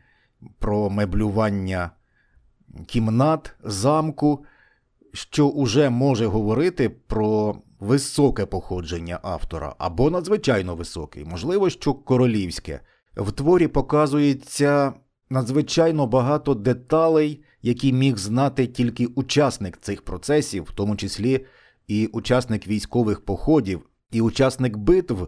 про 0.59 0.91
меблювання 0.91 1.91
кімнат, 2.87 3.53
замку, 3.65 4.45
що 5.13 5.49
уже 5.49 5.91
може 5.91 6.27
говорити 6.27 6.89
про 6.89 7.57
високе 7.81 8.47
походження 8.47 9.21
автора 9.23 9.75
або 9.79 10.11
надзвичайно 10.11 10.77
високе, 10.77 11.25
можливо, 11.25 11.71
що 11.71 11.95
королівське. 11.95 12.81
В 13.17 13.33
творі 13.33 13.69
показується 13.69 14.93
надзвичайно 15.31 16.07
багато 16.07 16.55
деталей, 16.55 17.43
які 17.63 17.93
міг 17.93 18.17
знати 18.17 18.67
тільки 18.67 19.07
учасник 19.07 19.79
цих 19.81 20.03
процесів, 20.03 20.63
в 20.63 20.75
тому 20.75 20.97
числі 20.97 21.47
і 21.89 22.07
учасник 22.07 22.67
військових 22.67 23.25
походів, 23.25 23.81
і 24.11 24.21
учасник 24.21 24.77
битв, 24.77 25.27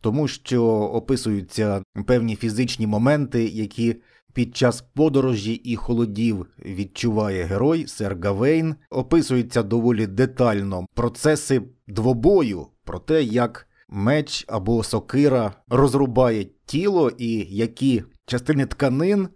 тому 0.00 0.28
що 0.28 0.64
описуються 0.66 1.82
певні 2.06 2.36
фізичні 2.36 2.86
моменти, 2.86 3.44
які 3.44 3.96
під 4.34 4.56
час 4.56 4.84
подорожі 4.94 5.52
і 5.52 5.76
холодів 5.76 6.46
відчуває 6.64 7.44
герой 7.44 7.86
Сер 7.86 8.18
Гавейн. 8.22 8.74
Описуються 8.90 9.62
доволі 9.62 10.06
детально 10.06 10.86
процеси 10.94 11.62
двобою 11.88 12.66
про 12.84 12.98
те, 12.98 13.22
як 13.22 13.66
меч 13.88 14.44
або 14.48 14.82
сокира 14.82 15.52
розрубає 15.68 16.46
тіло 16.66 17.10
і 17.18 17.46
які 17.50 18.02
частини 18.26 18.66
тканин 18.66 19.28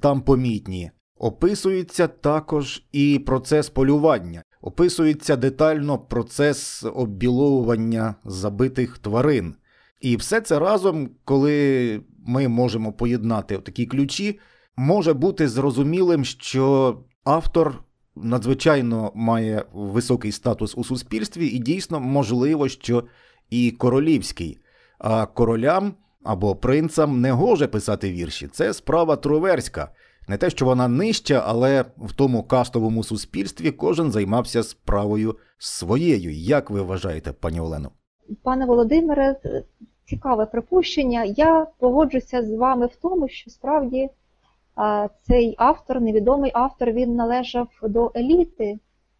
там 0.00 0.20
помітні. 0.20 0.90
Описується 1.18 2.08
також 2.08 2.82
і 2.92 3.18
процес 3.26 3.68
полювання. 3.68 4.42
Описується 4.60 5.36
детально 5.36 5.98
процес 5.98 6.84
оббіловування 6.94 8.14
забитих 8.24 8.98
тварин. 8.98 9.54
І 10.00 10.16
все 10.16 10.40
це 10.40 10.58
разом, 10.58 11.10
коли 11.24 12.00
ми 12.26 12.48
можемо 12.48 12.92
поєднати 12.92 13.58
такі 13.58 13.86
ключі, 13.86 14.38
може 14.76 15.12
бути 15.12 15.48
зрозумілим, 15.48 16.24
що 16.24 16.96
автор 17.24 17.82
надзвичайно 18.16 19.12
має 19.14 19.64
високий 19.72 20.32
статус 20.32 20.74
у 20.76 20.84
суспільстві, 20.84 21.46
і 21.46 21.58
дійсно 21.58 22.00
можливо, 22.00 22.68
що 22.68 23.04
і 23.50 23.70
королівський. 23.70 24.58
А 24.98 25.26
королям 25.26 25.94
або 26.24 26.56
принцам 26.56 27.20
не 27.20 27.32
гоже 27.32 27.66
писати 27.66 28.12
вірші. 28.12 28.48
Це 28.48 28.74
справа 28.74 29.16
троверська. 29.16 29.90
Не 30.28 30.36
те, 30.36 30.50
що 30.50 30.64
вона 30.64 30.88
нижча, 30.88 31.42
але 31.46 31.84
в 31.98 32.12
тому 32.12 32.42
кастовому 32.42 33.04
суспільстві 33.04 33.70
кожен 33.70 34.12
займався 34.12 34.62
справою 34.62 35.36
своєю. 35.58 36.32
Як 36.32 36.70
ви 36.70 36.82
вважаєте, 36.82 37.32
пані 37.32 37.60
Олено? 37.60 37.90
Пане 38.42 38.66
Володимире, 38.66 39.36
цікаве 40.06 40.46
припущення. 40.46 41.24
Я 41.24 41.66
погоджуся 41.78 42.42
з 42.42 42.54
вами 42.54 42.86
в 42.86 42.96
тому, 42.96 43.28
що 43.28 43.50
справді 43.50 44.10
цей 45.22 45.54
автор, 45.58 46.00
невідомий 46.00 46.50
автор, 46.54 46.90
він 46.90 47.14
належав 47.14 47.68
до 47.82 48.12
еліти, 48.16 48.78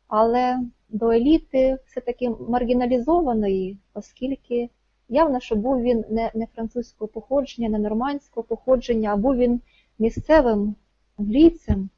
але 0.09 0.59
до 0.89 1.11
еліти 1.11 1.78
все-таки 1.87 2.30
маргіналізованої, 2.49 3.78
оскільки 3.95 4.70
явно, 5.09 5.41
що 5.41 5.57
був 5.57 5.80
він 5.80 6.05
не, 6.11 6.30
не 6.34 6.47
французького 6.47 7.09
походження, 7.09 7.68
не 7.68 7.78
нормандського 7.78 8.45
походження, 8.45 9.12
а 9.12 9.16
був 9.16 9.37
він 9.37 9.61
місцевим 9.99 10.74
англійцем. 11.18 11.89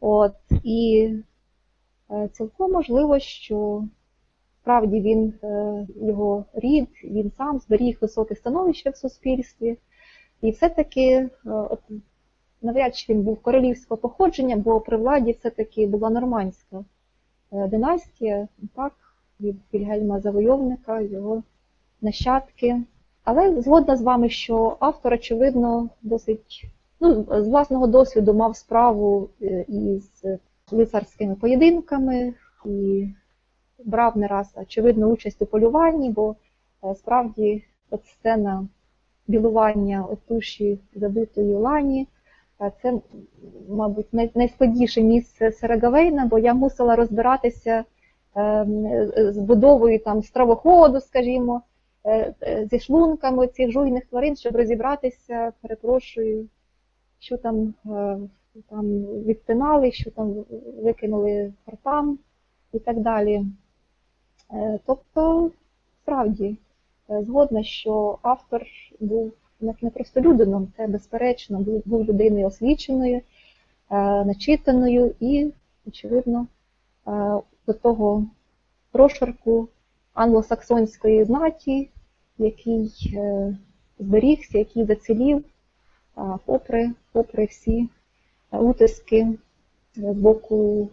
От, 0.00 0.34
і 0.64 1.10
е, 2.10 2.28
цілком 2.32 2.72
можливо, 2.72 3.18
що 3.18 3.84
справді 4.66 5.00
він, 5.00 5.34
е, 5.42 5.86
його 6.02 6.44
рід, 6.54 6.88
він 7.04 7.32
сам 7.38 7.58
зберіг 7.58 7.98
високе 8.00 8.34
становище 8.34 8.90
в 8.90 8.96
суспільстві. 8.96 9.76
І 10.42 10.50
все-таки 10.50 11.02
е, 11.02 11.28
навряд 12.62 12.96
чи 12.96 13.12
він 13.12 13.22
був 13.22 13.42
королівського 13.42 13.98
походження, 13.98 14.56
бо 14.56 14.80
при 14.80 14.96
владі 14.96 15.32
все-таки 15.32 15.86
була 15.86 16.10
нормандська 16.10 16.84
е, 17.52 17.68
династія, 17.68 18.48
так, 18.76 18.92
від 19.40 19.56
Вільгельма 19.74 20.20
Завойовника, 20.20 21.00
його 21.00 21.42
нащадки. 22.00 22.82
Але 23.24 23.62
згодна 23.62 23.96
з 23.96 24.02
вами, 24.02 24.28
що 24.28 24.76
автор, 24.80 25.12
очевидно, 25.12 25.88
досить 26.02 26.66
ну, 27.00 27.26
з 27.30 27.48
власного 27.48 27.86
досвіду 27.86 28.34
мав 28.34 28.56
справу 28.56 29.28
із 29.68 30.24
лицарськими 30.70 31.34
поєдинками 31.34 32.34
і 32.64 33.08
брав 33.84 34.16
не 34.16 34.26
раз, 34.26 34.52
очевидно, 34.56 35.06
участь 35.06 35.42
у 35.42 35.46
полюванні, 35.46 36.10
бо 36.10 36.36
е, 36.84 36.94
справді 36.94 37.64
от 37.90 38.06
сцена 38.06 38.68
білування 39.26 40.06
туші 40.28 40.78
забитої 40.94 41.54
лані. 41.54 42.08
е, 42.60 42.72
Це, 42.82 43.00
мабуть, 43.68 44.12
найскладніше 44.34 45.02
місце 45.02 45.52
Серегавейна, 45.52 46.26
бо 46.26 46.38
я 46.38 46.54
мусила 46.54 46.96
розбиратися 46.96 47.84
е, 48.36 48.66
з 49.32 49.38
будовою 49.38 49.98
там 49.98 50.22
стравоходу, 50.22 51.00
скажімо, 51.00 51.62
зі 52.70 52.80
шлунками 52.80 53.46
цих 53.46 53.70
жуйних 53.70 54.06
тварин, 54.06 54.36
щоб 54.36 54.56
розібратися, 54.56 55.52
перепрошую, 55.60 56.48
що 57.18 57.36
там, 57.36 57.74
там 58.70 59.04
відтинали, 59.04 59.92
що 59.92 60.10
там 60.10 60.44
викинули 60.82 61.52
хортам 61.64 62.18
і 62.72 62.78
так 62.78 63.00
далі. 63.00 63.44
Е, 64.52 64.78
Тобто, 64.86 65.50
справді, 66.02 66.56
е, 67.10 67.22
згодна, 67.22 67.62
що 67.62 68.18
автор 68.22 68.62
був 69.00 69.32
не 69.60 69.90
просто 69.90 70.20
людином, 70.20 70.72
це 70.76 70.86
безперечно, 70.86 71.58
був, 71.86 72.04
людиною 72.04 72.46
освіченою, 72.46 73.16
е, 73.16 73.22
начитаною 74.24 75.14
і, 75.20 75.52
очевидно, 75.86 76.46
до 77.66 77.72
того 77.72 78.26
прошарку 78.90 79.68
англосаксонської 80.14 81.24
знаті, 81.24 81.90
який 82.38 83.18
зберігся, 83.98 84.58
який 84.58 84.84
зацілів, 84.84 85.44
попри, 86.44 86.90
попри 87.12 87.44
всі 87.44 87.88
утиски 88.52 89.28
з 89.96 90.00
боку 90.12 90.88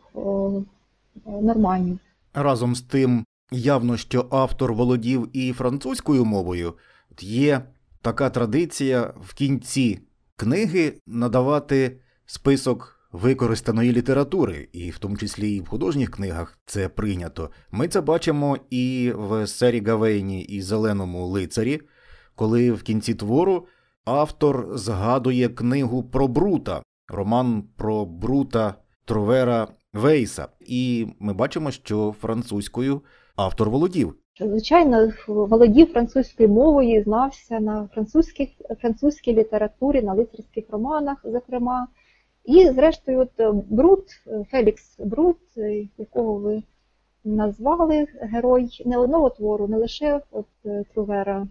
норманів. 1.26 2.00
Разом 2.34 2.76
з 2.76 2.82
тим, 2.82 3.26
явно, 3.52 3.98
що 3.98 4.28
автор 4.32 4.74
володів 4.74 5.30
і 5.34 5.54
французькою 5.54 6.26
мовою, 6.26 6.74
є 7.20 7.62
така 8.02 8.30
традиція 8.30 9.14
в 9.22 9.34
кінці 9.34 10.00
книги 10.36 10.94
надавати 11.08 12.00
список 12.26 13.00
використаної 13.12 13.92
літератури, 13.92 14.68
і 14.74 14.90
в 14.90 14.98
тому 14.98 15.18
числі 15.18 15.56
і 15.56 15.62
в 15.62 15.68
художніх 15.68 16.12
книгах 16.12 16.60
це 16.66 16.90
прийнято. 16.90 17.50
Ми 17.72 17.88
це 17.88 18.02
бачимо 18.02 18.58
і 18.70 19.14
в 19.16 19.48
сері 19.48 19.84
Гавейні 19.86 20.42
і 20.42 20.62
Зеленому 20.62 21.28
лицарі, 21.28 21.82
коли 22.36 22.72
в 22.72 22.84
кінці 22.84 23.16
твору 23.16 23.68
автор 24.06 24.78
згадує 24.78 25.50
книгу 25.50 26.04
про 26.04 26.28
Брута, 26.28 26.84
роман 27.08 27.64
про 27.78 28.06
Брута 28.06 28.76
Тровера 29.06 29.68
Вейса. 29.94 30.48
І 30.60 31.08
ми 31.20 31.34
бачимо, 31.34 31.72
що 31.72 32.16
французькою 32.22 33.02
автор 33.36 33.70
володів. 33.70 34.16
Звичайно, 34.40 35.12
володів 35.28 35.92
французькою 35.92 36.50
мовою, 36.50 37.04
знався 37.04 37.60
на 37.60 37.90
французьких, 37.94 38.50
французькій 38.82 39.34
літературі, 39.34 40.02
на 40.02 40.14
лицарських 40.14 40.66
романах, 40.70 41.18
зокрема. 41.24 41.88
І, 42.46 42.70
зрештою, 42.70 43.20
от 43.20 43.56
Брут, 43.70 44.06
е, 44.28 44.46
Фелікс 44.52 45.00
Брут, 45.00 45.38
е, 45.58 45.88
якого 45.98 46.34
ви 46.36 46.64
назвали 47.24 48.08
герой 48.22 48.84
не 48.86 48.98
одного 48.98 49.30
твору, 49.30 49.68
не 49.68 49.78
лише 49.78 50.22
от 50.32 50.46
е, 50.66 50.84
Трувера 50.94 51.48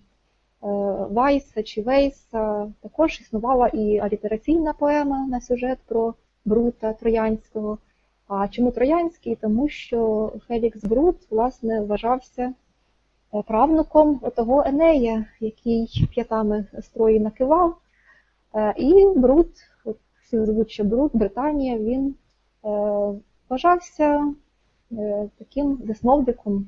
Вайса 1.11 1.62
чи 1.62 1.83
Вейса, 1.83 2.72
також 2.83 3.20
існувала 3.20 3.68
і 3.68 3.99
алітераційна 3.99 4.72
поема 4.72 5.26
на 5.26 5.41
сюжет 5.41 5.78
про 5.87 6.14
Брута 6.45 6.93
Троянського. 6.93 7.78
А 8.35 8.49
чому 8.49 8.70
Троянський? 8.70 9.37
Тому 9.41 9.68
що 9.68 10.33
Фелікс 10.49 10.85
Брут, 10.85 11.16
власне, 11.30 11.80
вважався 11.80 12.43
е, 13.35 13.43
правнуком 13.47 14.20
того 14.37 14.64
Енея, 14.66 15.24
який 15.41 16.09
п'ятами 16.11 16.66
строї 16.83 17.20
накивав. 17.20 17.76
Е, 18.55 18.74
І 18.76 19.07
Брут, 19.16 19.49
всі 20.22 20.45
звуть, 20.45 20.70
що 20.70 20.85
Брут, 20.85 21.16
Британія, 21.16 21.78
він 21.78 22.14
е, 22.64 22.68
вважався 23.49 24.35
таким 25.39 25.78
засновником, 25.87 26.66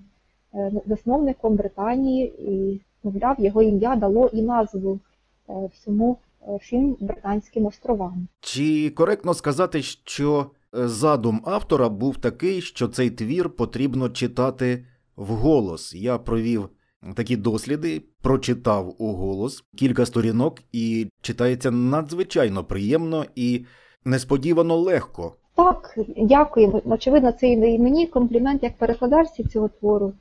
засновником 0.86 1.54
Британії, 1.56 2.34
і, 2.38 2.80
мовляв, 3.02 3.40
його 3.40 3.62
ім'я 3.62 3.96
дало 3.96 4.30
і 4.32 4.42
назву 4.42 5.00
всьому 5.48 6.16
всім 6.60 6.96
британським 7.00 7.66
островам. 7.66 8.28
Чи 8.40 8.90
коректно 8.90 9.34
сказати, 9.34 9.82
що 9.82 10.46
задум 10.74 11.42
автора 11.44 11.88
був 11.88 12.16
такий, 12.16 12.60
що 12.60 12.88
цей 12.88 13.10
твір 13.10 13.50
потрібно 13.50 14.08
читати 14.08 14.86
вголос? 15.16 15.94
Я 15.94 16.18
провів 16.18 16.68
такі 17.14 17.36
досліди, 17.36 18.02
прочитав 18.22 18.94
уголос 18.98 19.64
кілька 19.76 20.06
сторінок, 20.06 20.60
і 20.72 21.06
читається 21.20 21.70
надзвичайно 21.70 22.64
приємно 22.64 23.24
і 23.34 23.64
несподівано 24.04 24.76
легко. 24.76 25.36
Так, 25.56 25.94
дякую. 26.16 26.82
Очевидно, 26.84 27.32
це 27.32 27.48
і 27.48 27.78
мені 27.78 28.06
комплімент 28.06 28.62
як 28.62 28.78
перекладачці 28.78 29.44
цього 29.44 29.68
твору. 29.68 30.12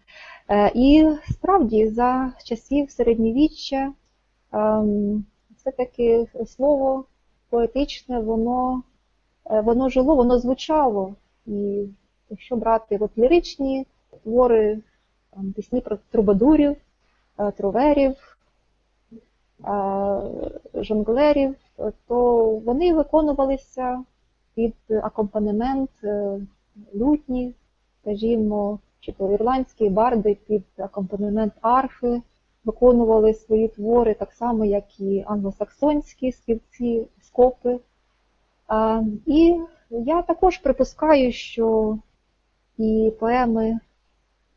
Е, 0.50 0.72
І 0.76 1.08
справді 1.32 1.88
за 1.88 2.34
часів 2.46 2.92
середньовіччя 2.92 3.94
ем, 4.52 5.26
все-таки 5.58 6.28
слово 6.48 7.06
поетичне, 7.50 8.20
воно, 8.20 8.84
воно 9.46 9.90
жило, 9.90 10.16
воно 10.16 10.40
звучало. 10.40 11.16
І 11.46 11.88
якщо 12.30 12.56
брати 12.56 12.98
от 12.98 13.18
ліричні 13.18 13.88
твори, 14.24 14.80
там, 15.30 15.54
пісні 15.54 15.82
про 15.82 15.98
трубадурів, 16.12 16.76
е, 17.40 17.52
троверів, 17.52 18.38
е, 19.14 20.22
жонглерів, 20.74 21.56
то 22.08 22.46
вони 22.46 22.94
виконувалися 22.94 24.04
під 24.56 24.76
акомпанемент 25.04 25.90
е, 26.04 26.40
лютні, 26.96 27.54
скажімо, 28.02 28.80
чи 29.00 29.12
то 29.12 29.32
ірландські 29.32 29.90
барди 29.90 30.38
під 30.48 30.64
акомпанемент 30.78 31.54
арфи 31.62 32.22
виконували 32.66 33.34
свої 33.34 33.68
твори, 33.68 34.14
так 34.14 34.32
само, 34.32 34.66
як 34.66 35.00
і 35.00 35.24
англосаксонські 35.28 36.32
співці, 36.32 37.08
скопи. 37.22 37.80
І 39.26 39.60
я 39.90 40.22
також 40.22 40.58
припускаю, 40.58 41.32
що 41.32 41.98
і 42.78 43.14
поеми 43.20 43.80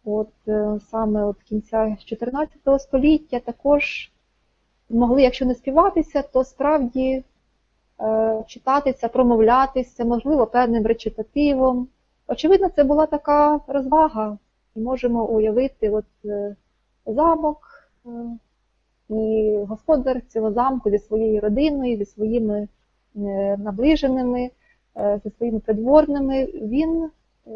от 0.04 0.28
е, 0.48 0.80
саме 0.90 1.24
от 1.24 1.42
кінця 1.42 1.96
14 2.04 2.58
століття 2.78 3.40
також 3.40 4.12
могли, 4.90 5.22
якщо 5.22 5.46
не 5.46 5.54
співатися, 5.54 6.22
то 6.22 6.44
справді 6.44 7.24
е, 8.00 8.44
читатися, 8.46 9.08
промовлятися, 9.08 10.04
можливо, 10.04 10.46
певним 10.46 10.86
речитативом. 10.86 11.88
Очевидно, 12.26 12.68
це 12.68 12.84
була 12.84 13.06
така 13.06 13.60
розвага. 13.66 14.38
І 14.74 14.80
можемо 14.80 15.24
уявити 15.24 15.90
от, 15.90 16.04
е, 16.24 16.56
замок 17.06 17.90
і 19.08 19.56
господар 19.68 20.20
цього 20.28 20.52
замку 20.52 20.90
зі 20.90 20.98
своєю 20.98 21.40
родиною, 21.40 21.96
зі 21.96 22.04
своїми 22.04 22.68
наближеними, 23.58 24.50
е, 24.96 25.20
зі 25.24 25.30
своїми 25.30 25.60
придворними. 25.60 26.44
Він, 26.44 27.10
е, 27.46 27.50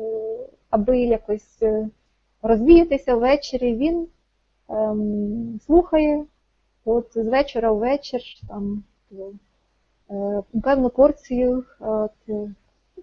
аби 0.70 0.98
якось 0.98 1.62
е, 1.62 1.88
розвіятися 2.42 3.16
ввечері, 3.16 3.74
він 3.74 4.06
ем, 4.68 5.60
слухає 5.66 6.24
от 6.84 7.10
з 7.14 7.28
вечора 7.28 7.72
в 7.72 7.78
вечір 7.78 8.20
там 8.48 8.84
е, 10.10 10.42
певну 10.62 10.90
порцію 10.90 11.64
от, 11.80 12.10
е, 12.28 12.54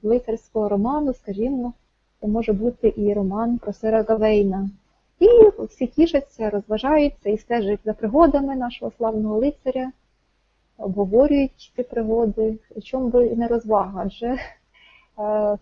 лицарського 0.03 0.70
роману, 0.70 1.14
скажімо, 1.14 1.74
це 2.22 2.28
може 2.28 2.53
бути 2.53 2.93
і 2.97 3.14
роман 3.14 3.58
про 3.58 3.74
Сера 3.74 4.03
Гавейна. 4.03 4.70
І 5.20 5.28
всі 5.66 5.88
тішаться, 5.88 6.49
розважаються 6.49 7.30
і 7.30 7.38
стежать 7.38 7.80
за 7.86 7.93
пригодами 7.93 8.55
нашого 8.55 8.91
славного 8.97 9.38
лицаря, 9.39 9.91
обговорюють 10.78 11.72
ці 11.76 11.84
пригоди, 11.84 12.58
чому 12.84 13.08
би 13.08 13.26
і 13.26 13.36
не 13.36 13.48
розвага, 13.48 14.02
адже 14.06 14.28
е, 14.28 14.40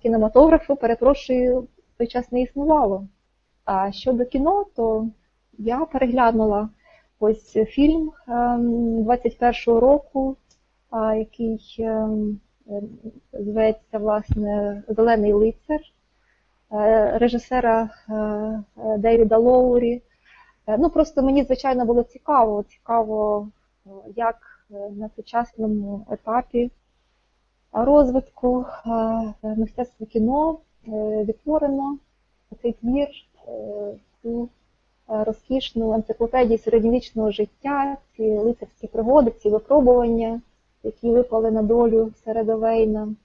кінематографу, 0.02 0.76
перепрошую, 0.76 1.68
той 1.98 2.08
час 2.08 2.32
не 2.32 2.42
існувало. 2.42 3.08
А 3.66 3.92
щодо 3.92 4.26
кіно, 4.26 4.66
то 4.76 5.08
я 5.58 5.86
переглянула 5.86 6.70
ось 7.20 7.54
фільм 7.54 8.12
ем, 8.28 9.04
21-го 9.04 9.80
року, 9.80 10.38
який 11.18 11.76
ем, 11.80 12.40
ем, 12.70 12.90
зветься 13.34 13.98
власне 13.98 14.84
Зелений 14.88 15.34
лицар 15.34 15.80
е, 16.72 17.18
режисера 17.18 17.90
е, 18.10 18.14
е, 19.04 19.38
Лоурі. 19.38 20.02
Ну 20.68 20.90
просто 20.90 21.22
мені 21.22 21.44
звичайно 21.44 21.86
було 21.86 22.04
цікаво, 22.04 22.64
цікаво, 22.64 23.48
як 24.16 24.55
на 24.70 25.10
сучасному 25.16 26.06
етапі 26.12 26.72
розвитку 27.72 28.66
е, 28.86 29.54
мистецтва 29.58 30.06
кіно 30.06 30.58
е, 30.88 30.92
відтворено 31.24 31.98
цей 32.62 32.74
твір, 32.74 33.08
е, 33.48 33.52
цю 34.22 34.50
е, 35.10 35.24
розкішну 35.24 35.94
енциклопедію 35.94 36.58
середньовічного 36.58 37.32
життя, 37.32 37.98
ці 38.16 38.24
лицарські 38.38 38.88
пригоди, 38.88 39.32
ці 39.32 39.50
випробування, 39.50 40.42
які 40.84 41.10
випали 41.10 41.52
на 41.52 41.62
долю 41.62 42.12
Середовейна. 42.26 43.16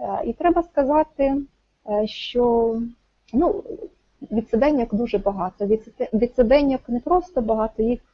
Е, 0.00 0.22
І 0.24 0.32
треба 0.32 0.62
сказати, 0.62 1.36
е, 1.90 2.06
що 2.06 2.76
ну, 3.32 3.62
відсиденьок 4.32 4.94
дуже 4.94 5.18
багато. 5.18 5.66
Відсиде- 5.66 6.08
Відсиденьок 6.12 6.88
не 6.88 7.00
просто 7.00 7.40
багато, 7.40 7.82
їх 7.82 8.00
е, 8.00 8.11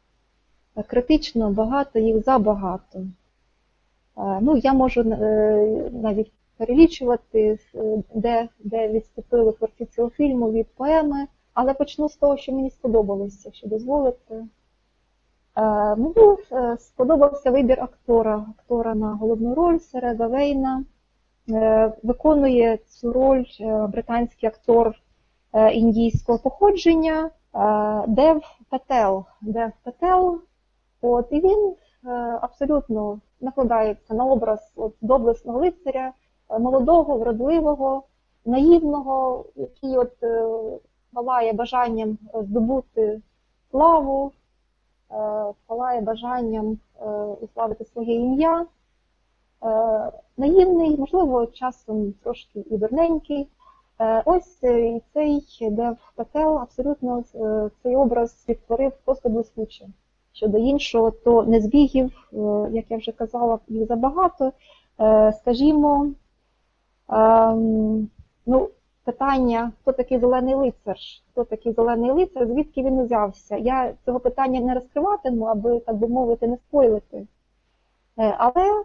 критично 0.86 1.50
багато, 1.50 1.98
їх 1.98 2.24
забагато. 2.24 2.98
Е, 2.98 4.38
Ну, 4.40 4.56
я 4.56 4.72
можу 4.72 5.00
е, 5.00 5.90
навіть 5.92 6.32
перелічувати, 6.56 7.58
е, 7.74 8.02
де, 8.14 8.48
де 8.58 8.88
відступили 8.88 9.52
творці 9.52 9.84
цього 9.86 10.10
фільму 10.10 10.52
від 10.52 10.66
поеми, 10.74 11.26
але 11.54 11.74
почну 11.74 12.08
з 12.08 12.16
того, 12.16 12.36
що 12.36 12.52
мені 12.52 12.70
сподобалося, 12.70 13.42
якщо 13.44 13.68
дозволите. 13.68 14.34
Е, 15.56 15.96
Мені 15.96 16.14
е, 16.52 16.76
сподобався 16.78 17.50
вибір 17.50 17.80
актора, 17.80 18.46
актора 18.58 18.94
на 18.94 19.14
головну 19.14 19.54
роль 19.54 19.78
Середа 19.78 20.26
Вейна. 20.26 20.84
Е, 21.50 21.92
Виконує 22.02 22.76
цю 22.76 23.12
роль 23.12 23.44
е, 23.60 23.86
британський 23.86 24.48
актор 24.48 24.94
е, 25.52 25.72
індійського 25.72 26.38
походження 26.38 27.30
е, 27.54 28.04
Дев 28.08 28.42
Петел. 28.70 29.24
Дев 29.40 29.70
Петел. 29.84 30.40
От, 31.02 31.26
і 31.30 31.40
він 31.40 31.74
е, 32.04 32.08
абсолютно 32.40 33.20
накладається 33.40 34.14
на 34.14 34.24
образ 34.24 34.72
от, 34.76 34.94
доблесного 35.00 35.58
лицаря, 35.58 36.12
е, 36.50 36.58
молодого, 36.58 37.18
вродливого, 37.18 38.02
наївного, 38.44 39.44
який 39.56 39.96
от 39.96 40.22
е, 40.22 40.48
палає 41.12 41.52
бажанням 41.52 42.18
здобути 42.34 43.20
славу, 43.70 44.32
палає 45.66 46.00
бажанням 46.00 46.78
уславити 47.40 47.84
своє 47.84 48.14
ім'я. 48.14 48.66
Наївний, 50.36 50.96
можливо, 50.98 51.46
часом 51.46 52.12
трошки 52.12 52.64
і 52.70 52.76
дурненький. 52.76 53.48
Е, 54.00 54.22
Ось 54.26 54.58
цей 55.12 55.40
Дев 55.60 55.96
Петел 56.16 56.58
абсолютно 56.58 57.24
цей 57.82 57.96
образ 57.96 58.44
відтворив 58.48 58.92
просто 59.04 59.28
блискуче. 59.28 59.86
Щодо 60.38 60.58
іншого, 60.58 61.10
то 61.10 61.42
незбігів, 61.42 62.30
е, 62.32 62.36
як 62.72 62.84
я 62.88 62.96
вже 62.96 63.12
казала, 63.12 63.58
їх 63.68 63.86
забагато. 63.86 64.52
Е, 65.00 65.32
Скажімо, 65.32 66.10
ем, 67.08 68.10
ну, 68.46 68.68
питання, 69.04 69.72
хто 69.80 69.92
такий 69.92 70.18
зелений 70.18 70.54
лицар? 70.54 70.96
Хто 71.30 71.44
такий 71.44 71.72
зелений 71.72 72.10
лицар, 72.10 72.46
звідки 72.46 72.82
він 72.82 72.98
узявся? 72.98 73.56
Я 73.56 73.94
цього 74.04 74.20
питання 74.20 74.60
не 74.60 74.74
розкриватиму, 74.74 75.44
аби, 75.44 75.80
так 75.80 75.96
би 75.96 76.08
мовити, 76.08 76.46
не 76.46 76.56
спойлити. 76.56 77.26
Е, 78.18 78.34
Але 78.38 78.84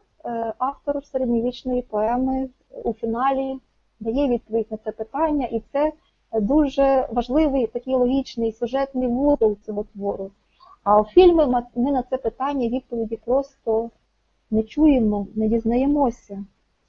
автор 0.58 1.06
середньовічної 1.06 1.82
поеми 1.82 2.50
у 2.84 2.94
фіналі 2.94 3.60
дає 4.00 4.28
відповідь 4.28 4.68
на 4.72 4.78
це 4.78 4.92
питання, 4.92 5.46
і 5.46 5.62
це 5.72 5.92
дуже 6.42 7.08
важливий 7.12 7.68
такий 7.68 7.96
логічний 7.96 8.52
сюжетний 8.52 9.08
вузол 9.08 9.58
цього 9.66 9.84
твору. 9.84 10.32
А 10.84 11.02
у 11.02 11.04
фільмі 11.04 11.46
ми 11.76 11.92
на 11.92 12.04
це 12.04 12.18
питання 12.18 12.70
відповіді 12.70 13.20
просто 13.26 13.90
не 14.52 14.64
чуємо, 14.64 15.28
не 15.36 15.48
дізнаємося. 15.48 16.46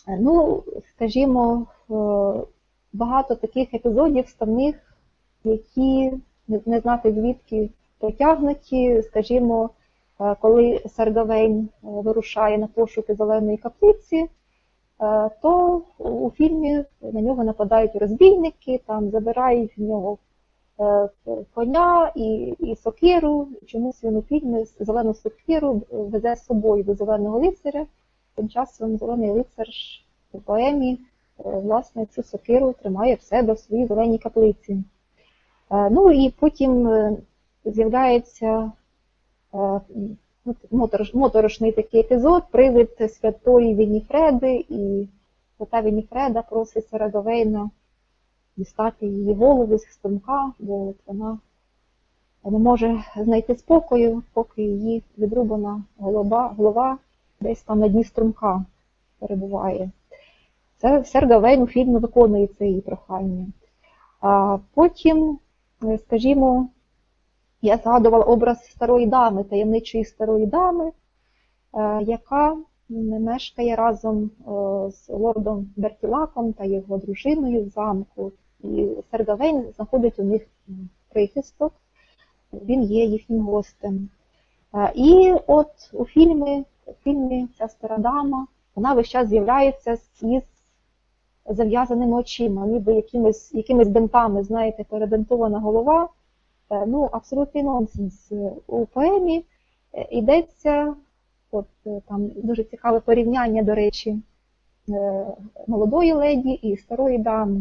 Е, 0.09 0.19
Ну, 0.21 0.63
скажімо, 0.95 1.67
е, 1.91 1.95
багато 2.93 3.35
таких 3.35 3.75
епізодів 3.75 4.25
вставних, 4.25 4.97
які 5.45 6.13
не, 6.49 6.81
знати 6.81 7.13
звідки 7.13 7.71
протягнуті, 7.99 9.03
скажімо, 9.03 9.71
е, 10.21 10.37
коли 10.41 10.83
Сергавейн 10.87 11.59
е, 11.59 11.69
вирушає 11.83 12.59
на 12.59 12.67
пошуки 12.67 13.15
зеленої 13.15 13.57
каплиці, 13.57 14.29
то 15.43 15.83
у 15.99 16.31
фільмі 16.31 16.85
на 17.03 17.21
нього 17.21 17.45
нападають 17.45 17.97
розбійники, 17.97 18.81
там 18.87 19.11
забирають 19.11 19.79
в 19.79 19.83
нього 19.83 20.19
коня 21.55 22.13
і, 22.15 22.55
і 22.59 22.77
сокиру. 22.77 23.49
Чомусь 23.67 24.05
він 24.05 24.17
у 24.17 24.23
фільмі 24.23 24.65
зелену 24.81 25.15
сокиру 25.15 25.83
везе 25.91 26.37
з 26.37 26.45
собою 26.45 26.85
до 26.85 26.95
зеленого 26.95 27.39
лицаря. 27.39 27.87
Тим 28.35 28.49
часом 28.49 28.99
зелений 28.99 29.31
лицар 29.31 29.67
у 30.33 30.39
поемі 30.39 30.93
е, 30.93 30.99
власне 31.45 32.07
цю 32.07 32.23
сокиру 32.23 32.75
тримає 32.83 33.15
в 33.15 33.23
себе 33.23 33.53
в 33.53 33.59
своїй 33.59 33.87
зеленій 33.87 34.19
каплиці. 34.19 34.73
Е, 35.71 35.91
Ну 35.91 36.11
і 36.11 36.31
потім 36.31 36.89
е, 36.89 37.17
з'являється 37.65 38.73
е, 39.55 39.81
мотор- 40.73 41.17
моторошний 41.17 41.73
такий 41.73 42.01
епізод, 42.01 42.43
привид 42.51 42.91
святої 43.21 43.75
Вініфреди, 43.75 44.65
і 44.69 45.09
свята 45.57 45.83
Вініфреда 45.83 46.43
просить 46.43 46.89
Середовейна 46.89 47.71
дістати 48.57 49.07
її 49.07 49.35
голову 49.35 49.79
з 49.79 49.83
струмка, 49.83 50.53
бо 50.59 50.95
вона 51.07 51.39
не 52.45 52.59
може 52.59 53.05
знайти 53.17 53.57
спокою, 53.57 54.23
поки 54.33 54.63
її 54.63 55.03
відрубана 55.19 55.83
голова, 55.99 56.55
голова 56.57 56.99
десь 57.41 57.63
там 57.63 57.79
на 57.79 57.89
дні 57.89 58.05
струмка 58.05 58.65
перебуває. 59.19 59.91
Це 60.77 61.05
Сергавейн 61.05 61.63
у 61.63 61.67
фільмі 61.67 61.99
виконує 61.99 62.47
це 62.47 62.67
її 62.67 62.81
прохання. 62.81 63.47
А 64.21 64.59
потім, 64.75 65.39
е, 65.85 65.99
скажімо, 65.99 66.69
я 67.63 67.77
згадувала 67.77 68.25
образ 68.25 68.65
старої 68.65 69.07
дами, 69.07 69.45
таємничої 69.45 70.05
старої 70.05 70.47
дами, 70.47 70.93
е, 71.75 72.03
яка 72.03 72.57
мешкає 72.89 73.77
разом 73.77 74.25
е, 74.25 74.91
з 74.91 75.09
лордом 75.09 75.71
Бертілаком 75.77 76.53
та 76.53 76.65
його 76.65 76.99
дружиною 76.99 77.65
в 77.65 77.69
замку. 77.69 78.33
І 78.61 78.89
Сергавейн 79.11 79.65
знаходить 79.77 80.19
у 80.19 80.25
них 80.25 80.47
прихисток, 81.09 81.73
він 82.53 82.83
є 82.83 83.05
їхнім 83.05 83.41
гостем. 83.41 84.09
І 84.95 85.35
от 85.47 85.91
у 85.93 86.05
фільмі, 86.05 86.65
фільмі 87.05 87.49
ця 87.59 87.69
стара 87.69 87.99
дама, 87.99 88.47
вона 88.75 88.95
весь 88.95 89.09
час 89.09 89.29
з'являється 89.29 89.99
із 90.23 90.43
зав'язаними 91.47 92.17
очима, 92.17 92.67
ніби 92.67 92.95
якимись, 92.95 93.55
якимись 93.55 93.89
бинтами, 93.89 94.43
знаєте, 94.43 94.85
перебинтована 94.85 95.61
голова. 95.61 96.09
Е, 96.71 96.87
Ну, 96.87 97.09
абсолютний 97.13 97.63
нонсенс. 97.65 98.33
Е, 98.33 98.53
У 98.67 98.87
поемі 98.87 99.45
е, 99.93 100.09
йдеться, 100.11 100.95
от 101.51 101.67
там 102.09 102.31
дуже 102.37 102.65
цікаве 102.65 103.01
порівняння, 103.01 103.63
до 103.63 103.75
речі, 103.75 104.19
молодої 105.67 106.13
леді 106.13 106.51
і 106.51 106.77
старої 106.77 107.19
дами. 107.19 107.61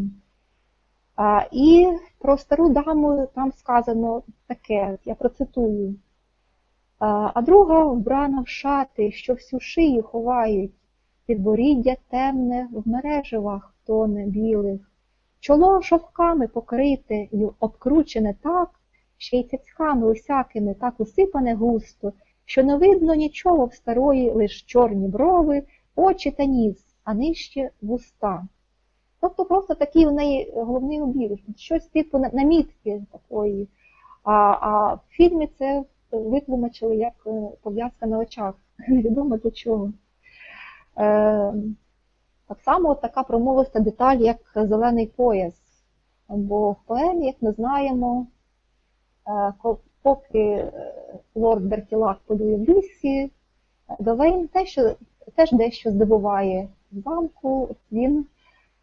І 1.52 1.88
про 2.20 2.38
стару 2.38 2.70
даму 2.70 3.28
там 3.36 3.52
сказано 3.52 4.24
таке, 4.48 4.98
я 5.06 5.16
процитую. 5.16 5.96
А 7.00 7.32
а 7.34 7.42
друга 7.42 7.84
вбрана 7.84 8.42
в 8.42 8.48
шати, 8.48 9.12
що 9.12 9.34
всю 9.34 9.60
шию 9.60 10.04
ховають, 10.04 10.74
підборіддя 11.26 11.96
темне 12.10 12.70
в 12.72 12.88
мереживах 12.90 13.76
тоне 13.86 14.26
білих, 14.26 14.92
чоло 15.40 15.82
шовками 15.82 16.48
покрите 16.48 17.28
й 17.32 17.48
обкручене 17.60 18.36
так, 18.42 18.70
ще 19.18 19.38
й 19.38 19.44
цяцьками 19.44 20.12
усякими 20.12 20.74
так 20.74 21.00
усипане 21.00 21.54
густо, 21.54 22.14
що 22.46 22.64
не 22.64 22.78
видно 22.78 23.16
нічого 23.16 23.66
в 23.66 23.74
старої, 23.74 24.32
лиш 24.32 24.62
чорні 24.62 25.08
брови, 25.08 25.64
очі 25.96 26.32
та 26.32 26.46
ніс, 26.46 26.96
а 27.04 27.14
нижче 27.14 27.70
вуста. 27.82 28.48
Тобто 29.24 29.46
просто 29.46 29.76
такий 29.76 30.08
у 30.08 30.12
неї 30.12 30.54
головний 30.56 31.02
убір, 31.02 31.38
щось 31.58 31.86
типу 31.88 32.18
на- 32.18 32.30
намітки 32.34 33.04
такої. 33.12 33.68
А, 34.24 34.32
а 34.34 34.94
в 34.94 35.00
фільмі 35.10 35.48
це 35.48 35.84
витлумачили 36.12 36.96
як 36.96 37.14
е, 37.28 37.50
пов'язка 37.62 38.06
на 38.06 38.18
очах. 38.20 38.56
Невідомо 38.88 39.38
для 39.38 39.52
чого. 39.52 39.92
Е, 40.98 41.54
так 42.48 42.60
само 42.62 42.96
така 42.96 43.24
промовиста 43.24 43.80
деталь, 43.80 44.18
як 44.18 44.38
зелений 44.56 45.08
пояс. 45.08 45.54
Бо 46.30 46.72
в 46.72 46.78
поемі, 46.86 47.26
як 47.26 47.36
ми 47.42 47.52
знаємо, 47.52 48.28
е, 49.28 49.54
поки 50.02 50.40
е, 50.40 50.72
лорд 51.36 51.64
Бертілак 51.64 52.18
полює 52.26 52.56
в 52.56 52.70
лісі, 52.70 53.32
Гавейн 53.88 54.48
те, 54.48 54.66
що, 54.66 54.96
теж 55.36 55.52
дещо 55.52 55.92
здобуває 55.92 56.68
в 56.92 57.00
замку, 57.00 57.76
він 57.92 58.26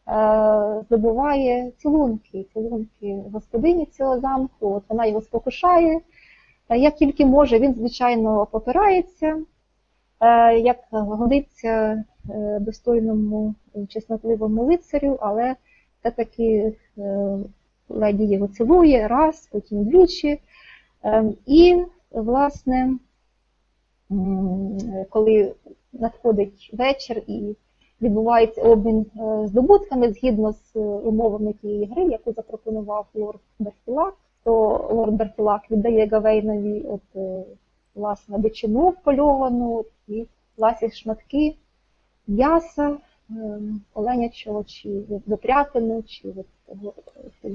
е, 0.09 0.83
здобуває 0.87 1.71
цілунки, 1.71 2.47
цілунки 2.53 3.23
господині 3.33 3.87
цього 3.87 4.21
замку, 4.21 4.75
от 4.75 4.83
вона 4.89 5.07
його 5.07 5.21
спокушає. 5.21 6.01
Е, 6.69 6.79
Як 6.79 6.97
тільки 6.97 7.27
може, 7.27 7.59
він, 7.59 7.75
звичайно, 7.75 8.47
попирається, 8.47 9.43
е, 10.21 10.59
як 10.59 10.77
годиться 10.91 12.05
достойному 12.61 13.55
чеснотливому 13.89 14.65
лицарю, 14.65 15.19
але 15.21 15.57
все-таки 16.01 16.73
леді 17.89 18.25
його 18.25 18.49
цілує 18.49 19.09
раз, 19.09 19.49
потім 19.53 19.85
двічі. 19.85 20.41
І, 21.47 21.85
власне, 22.11 22.95
коли 25.11 25.55
надходить 25.93 26.71
вечір 26.73 27.23
і 27.27 27.57
відбувається 28.03 28.63
обмін 28.63 29.07
е, 29.17 29.47
здобутками 29.47 30.13
згідно 30.13 30.53
з 30.53 30.77
е, 30.77 30.79
умовами 30.81 31.53
тієї 31.53 31.87
гри, 31.87 32.05
яку 32.05 32.33
запропонував 32.33 33.07
лорд 33.15 33.41
Бертілак, 33.59 34.15
то 34.45 34.53
лорд 34.93 35.15
Бертілак 35.15 35.71
віддає 35.71 36.07
Гавейнові 36.07 36.85
от, 36.89 37.01
е, 37.17 37.45
власне 37.95 38.39
дичину 38.39 38.89
впольовану 38.89 39.85
і 40.09 40.27
власні 40.57 40.91
шматки 40.91 41.55
м'яса, 42.27 42.97
оленячого 43.95 44.65
чи 44.65 45.03
запрятину, 45.27 46.03
чи 46.03 46.29
от, 46.83 46.97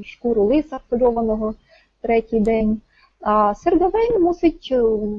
шкуру 0.06 0.44
лиса 0.44 0.78
впольованого 0.78 1.54
третій 2.02 2.40
день. 2.40 2.82
А 3.22 3.56
сир 3.56 3.80
Гавейн 3.80 4.22
мусить, 4.22 4.68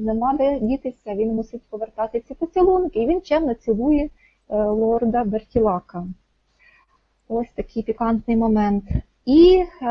нема 0.01 0.33
де 0.33 0.59
дітися, 0.59 1.15
він 1.15 1.35
мусить 1.35 1.61
повертати 1.69 2.19
ці 2.19 2.33
поцілунки, 2.33 3.03
і 3.03 3.07
він 3.07 3.21
чемно 3.21 3.53
цілує 3.53 4.09
лорда 4.49 5.23
Бертілака. 5.23 6.05
Ось 7.27 7.51
такий 7.55 7.83
пікантний 7.83 8.37
момент. 8.37 8.83
І 9.25 9.63
е, 9.81 9.87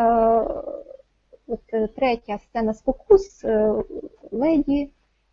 от, 1.46 1.60
е, 1.72 1.88
третя 1.96 2.38
сцена 2.38 2.74
спокус 2.74 3.44
е, 3.44 3.74
леді 4.32 4.90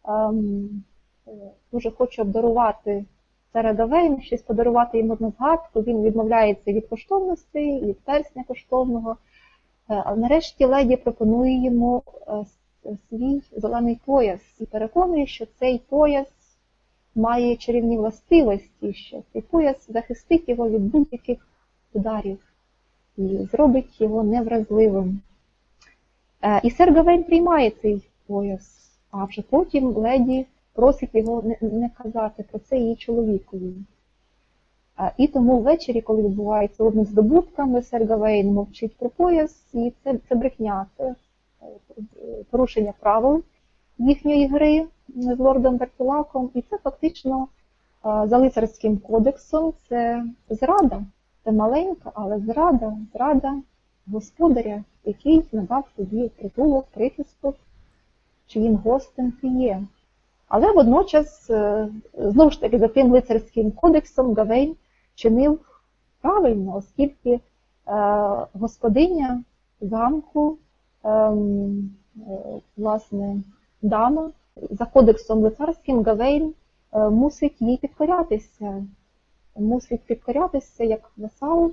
ем, 0.08 0.84
е, 1.28 1.32
дуже 1.72 1.92
хоче 1.92 2.22
обдарувати 2.22 3.06
сера 3.54 3.74
Гавейна, 3.74 4.22
щось 4.22 4.42
подарувати 4.42 4.98
йому 4.98 5.18
на 5.20 5.30
згадку. 5.30 5.82
Він 5.82 6.04
відмовляється 6.04 6.74
від 6.74 6.88
коштовностей, 6.88 7.86
від 7.86 8.00
персня 8.00 8.44
коштовного. 8.48 9.18
Е, 9.90 9.94
А 10.06 10.16
нарешті 10.16 10.66
леді 10.66 10.96
пропонує 10.98 11.64
йому 11.64 12.04
е, 12.28 12.96
свій 13.10 13.42
зелений 13.52 14.00
пояс 14.06 14.42
і 14.60 14.66
переконує, 14.66 15.28
що 15.28 15.46
цей 15.60 15.82
пояс 15.90 16.28
має 17.16 17.56
чарівні 17.56 17.98
властивості, 17.98 18.94
що 18.94 19.24
цей 19.34 19.42
пояс 19.42 19.92
захистить 19.92 20.50
його 20.50 20.70
від 20.70 20.82
будь-яких 20.82 21.48
ударів 21.94 22.38
і 23.18 23.38
зробить 23.52 24.02
його 24.02 24.24
невразливим. 24.24 25.22
Е, 26.42 26.62
І 26.64 26.70
сер 26.70 26.94
Гавейн 26.94 27.24
приймає 27.24 27.72
цей 27.82 28.02
пояс, 28.28 28.92
а 29.12 29.26
вже 29.26 29.42
потім 29.42 29.86
леді 29.86 30.46
просить 30.74 31.10
його 31.14 31.44
не, 31.62 31.90
казати 31.98 32.46
про 32.52 32.60
це 32.60 32.78
її 32.78 32.96
чоловікові. 32.96 33.74
Е, 35.00 35.12
І 35.18 35.28
тому 35.28 35.60
ввечері, 35.60 36.02
коли 36.02 36.24
відбувається 36.24 36.84
обмін 36.84 37.06
здобутками, 37.06 37.82
сер 37.82 38.06
Гавейн 38.06 38.54
мовчить 38.54 38.98
про 38.98 39.10
пояс, 39.10 39.64
і 39.74 39.94
це, 40.04 40.18
це 40.30 40.36
брехня, 40.36 40.86
це 40.98 41.04
е, 41.04 41.16
порушення 42.50 42.94
правил 43.00 43.44
їхньої 43.98 44.48
гри 44.48 44.86
з 45.16 45.40
лордом 45.40 45.78
Бертулаком, 45.78 46.50
і 46.54 46.62
це 46.62 46.78
фактично 46.78 47.48
е, 48.06 48.28
за 48.28 48.38
лицарським 48.38 48.98
кодексом 48.98 49.74
це 49.90 50.26
зрада. 50.50 51.02
Це 51.44 51.52
маленька, 51.52 52.12
але 52.14 52.40
зрада, 52.40 52.98
зрада 53.14 53.54
господаря, 54.08 54.84
який 55.06 55.46
надав 55.52 55.86
тобі 55.96 56.32
притулок, 56.40 56.86
прихисток, 56.94 57.56
чиїм 58.48 58.76
гостем 58.76 59.34
ти 59.42 59.48
є. 59.48 59.84
Але 60.48 60.72
водночас, 60.72 61.50
е, 61.50 61.88
знову 62.14 62.52
ж 62.52 62.62
таки, 62.62 62.80
за 62.80 62.88
тим 62.88 63.12
лицарським 63.12 63.72
кодексом 63.72 64.34
Гавейн 64.34 64.76
чинив 65.16 65.60
правильно, 66.22 66.76
оскільки 66.76 67.32
е, 67.32 67.42
господиня 68.54 69.44
замку, 69.82 70.58
ем, 71.04 71.92
власне, 72.78 73.42
дама, 73.82 74.32
за 74.56 74.86
кодексом 74.86 75.40
лицарським 75.40 76.04
Гавейн 76.04 76.54
е, 76.94 77.10
мусить 77.10 77.62
їй 77.62 77.78
підкорятися, 77.78 78.86
мусить 79.56 80.02
підкорятися 80.02 80.84
як 80.84 81.12
васал 81.18 81.72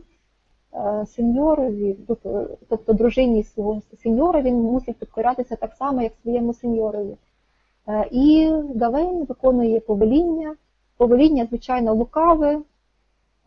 е, 0.75 1.07
сеньорові, 1.07 1.97
тобто, 2.09 2.49
тобто 2.69 2.93
дружині 2.93 3.45
свого 3.45 3.83
сеньора, 4.03 4.43
він 4.43 4.55
мусить 4.55 4.97
підкорятися 4.97 5.57
так 5.57 5.75
само, 5.75 6.03
як 6.03 6.13
своєму 6.23 6.55
сеньорові. 6.55 7.17
Е, 7.89 8.09
І 8.11 8.53
Гавейн 8.81 9.25
виконує 9.25 9.81
повеління, 9.81 10.57
повеління, 10.97 11.47
звичайно, 11.47 11.95
лукаве, 11.95 12.61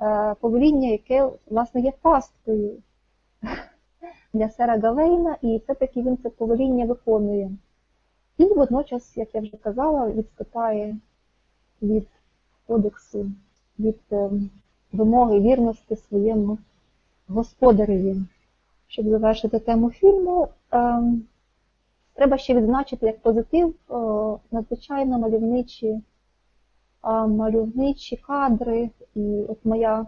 е, 0.01 0.35
повеління, 0.39 0.89
яке, 0.89 1.29
власне, 1.49 1.81
є 1.81 1.93
пасткою 2.01 2.77
для 4.33 4.49
сера 4.49 4.77
Гавейна, 4.77 5.37
і 5.41 5.57
все-таки 5.57 6.01
він 6.01 6.17
це 6.17 6.29
повеління 6.29 6.85
виконує. 6.85 7.51
І 8.37 8.45
водночас, 8.45 9.17
як 9.17 9.35
я 9.35 9.41
вже 9.41 9.57
казала, 9.57 10.09
відступає 10.11 10.97
від 11.81 12.07
кодексу, 12.67 13.31
від 13.79 13.99
ем, 14.11 14.49
вимоги 14.91 15.39
вірності 15.39 15.95
своєму 15.95 16.57
господареві. 17.27 18.15
Щоб 18.87 19.09
завершити 19.09 19.59
тему 19.59 19.91
фільму, 19.91 20.47
ем, 20.71 21.23
треба 22.13 22.37
ще 22.37 22.55
відзначити 22.55 23.05
як 23.05 23.19
позитив 23.19 23.75
надзвичайно 24.51 25.19
мальовничі, 25.19 26.01
мальовничі 27.27 28.17
кадри. 28.17 28.89
І 29.15 29.43
от 29.47 29.65
моя 29.65 30.05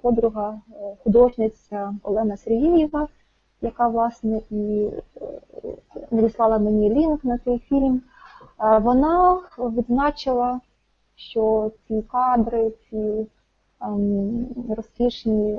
подруга, 0.00 0.60
е, 0.70 0.96
художниця 1.04 1.94
Олена 2.02 2.36
Сергієва, 2.36 3.08
яка 3.62 3.88
власне 3.88 4.40
і 4.50 4.90
е, 5.16 5.76
надіслала 6.10 6.58
мені 6.58 6.90
лінк 6.90 7.24
на 7.24 7.38
цей 7.38 7.58
фільм, 7.58 8.02
е, 8.60 8.78
вона 8.78 9.40
відзначила, 9.58 10.60
що 11.16 11.72
ці 11.88 12.02
кадри, 12.02 12.72
ці 12.90 13.26
ем, 13.80 14.46
розкішні 14.76 15.58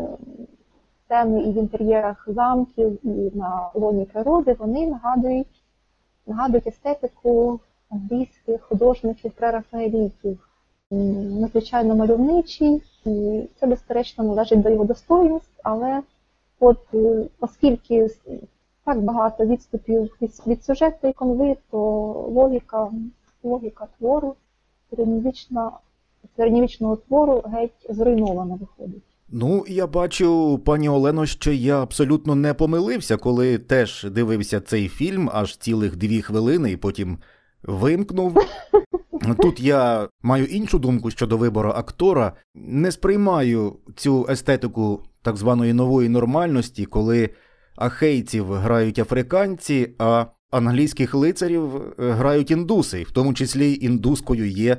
сцени 1.06 1.44
і 1.44 1.52
в 1.52 1.58
інтер'єрах 1.58 2.28
замків, 2.28 3.06
і 3.06 3.38
на 3.38 3.70
лоні 3.74 4.06
природи, 4.06 4.56
вони 4.60 4.88
нагадують, 4.88 5.64
нагадують 6.28 6.68
естетику 6.68 7.60
англійських 7.90 8.62
художників 8.62 9.32
прерафаелітів. 9.32 10.50
Надзвичайно 10.92 11.96
мальовничий, 11.96 12.82
і 13.06 13.44
це, 13.60 13.68
безперечно, 13.68 14.24
належить 14.24 14.62
до 14.62 14.70
його 14.70 14.86
достоїнств, 14.86 15.60
але 15.64 16.02
от 16.64 16.80
е, 16.94 17.26
оскільки 17.40 18.10
так 18.86 19.02
багато 19.02 19.46
відступів 19.46 20.02
від, 20.22 20.32
від 20.48 20.64
сюжету 20.64 21.08
і 21.08 21.14
конви, 21.14 21.58
то 21.72 21.78
логіка, 22.30 22.92
логіка 23.44 23.88
твору 23.98 24.36
середньовічного 26.36 26.96
твору 26.96 27.44
геть 27.46 27.88
зруйнована 27.90 28.56
виходить. 28.56 29.04
Ну, 29.30 29.66
я 29.68 29.88
бачу, 29.88 30.60
пані 30.66 30.90
Олено, 30.90 31.26
що 31.26 31.52
я 31.52 31.84
абсолютно 31.84 32.36
не 32.36 32.54
помилився, 32.54 33.18
коли 33.18 33.58
теж 33.58 34.04
дивився 34.12 34.62
цей 34.62 34.88
фільм 34.88 35.30
аж 35.34 35.58
цілих 35.58 35.96
дві 35.96 36.22
хвилини 36.22 36.72
і 36.72 36.78
потім 36.78 37.18
вимкнув. 37.64 38.38
Тут 39.42 39.60
я 39.60 40.10
маю 40.22 40.46
іншу 40.46 40.80
думку 40.80 41.12
щодо 41.12 41.38
вибору 41.38 41.70
актора. 41.70 42.34
Не 42.56 42.92
сприймаю 42.92 43.76
цю 43.96 44.28
естетику 44.30 45.04
так 45.24 45.38
званої 45.38 45.74
нової 45.74 46.10
нормальності, 46.10 46.86
коли 46.86 47.30
ахейців 47.76 48.54
грають 48.54 49.00
африканці, 49.00 49.90
а 50.00 50.26
англійських 50.52 51.14
лицарів 51.14 51.76
е, 51.76 52.12
грають 52.12 52.52
індуси, 52.52 53.04
в 53.04 53.12
тому 53.12 53.34
числі 53.34 53.78
індускою 53.82 54.50
є, 54.50 54.78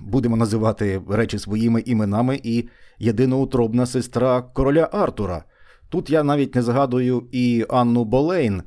будемо 0.00 0.36
називати 0.36 1.02
речі 1.10 1.38
своїми 1.38 1.80
іменами, 1.80 2.40
і 2.42 2.68
єдиноутробна 2.98 3.86
сестра 3.86 4.42
короля 4.42 4.88
Артура. 4.92 5.44
Тут 5.88 6.10
я 6.10 6.22
навіть 6.22 6.54
не 6.54 6.62
згадую 6.62 7.28
і 7.32 7.66
Анну 7.68 8.04
Болейн 8.04 8.62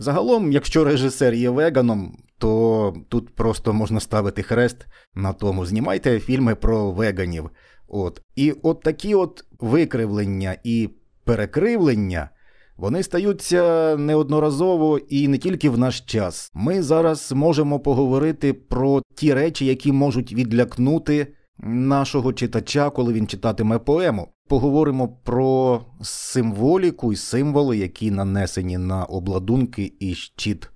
Загалом, 0.00 0.52
якщо 0.52 0.84
режисер 0.84 1.34
є 1.34 1.50
веганом, 1.50 2.16
то 2.38 2.94
тут 3.08 3.34
просто 3.34 3.72
можна 3.72 4.00
ставити 4.00 4.42
хрест 4.42 4.86
на 5.14 5.32
тому. 5.32 5.66
Знімайте 5.66 6.20
фільми 6.20 6.54
про 6.54 6.92
веганів. 6.92 7.50
От. 7.90 8.22
І 8.36 8.52
от 8.62 8.82
такі 8.82 9.14
от 9.14 9.44
викривлення 9.58 10.56
і 10.64 10.90
перекривлення. 11.24 12.30
Вони 12.76 13.02
стаються 13.02 13.96
неодноразово 13.96 14.98
і 14.98 15.28
не 15.28 15.38
тільки 15.38 15.70
в 15.70 15.78
наш 15.78 16.00
час. 16.00 16.50
Ми 16.54 16.82
зараз 16.82 17.32
можемо 17.32 17.80
поговорити 17.80 18.52
про 18.52 19.02
ті 19.14 19.34
речі, 19.34 19.66
які 19.66 19.92
можуть 19.92 20.32
відлякнути 20.32 21.34
нашого 21.62 22.32
читача, 22.32 22.90
коли 22.90 23.12
він 23.12 23.26
читатиме 23.26 23.78
поему. 23.78 24.28
Поговоримо 24.48 25.08
про 25.08 25.80
символіку 26.02 27.12
і 27.12 27.16
символи, 27.16 27.78
які 27.78 28.10
нанесені 28.10 28.78
на 28.78 29.04
обладунки 29.04 29.92
і 30.00 30.14
щит 30.14 30.70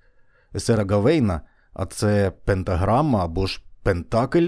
Сера 0.56 0.84
Гавейна, 0.84 1.40
а 1.72 1.86
це 1.86 2.32
пентаграма 2.44 3.24
або 3.24 3.46
ж 3.46 3.62
пентакль. 3.82 4.46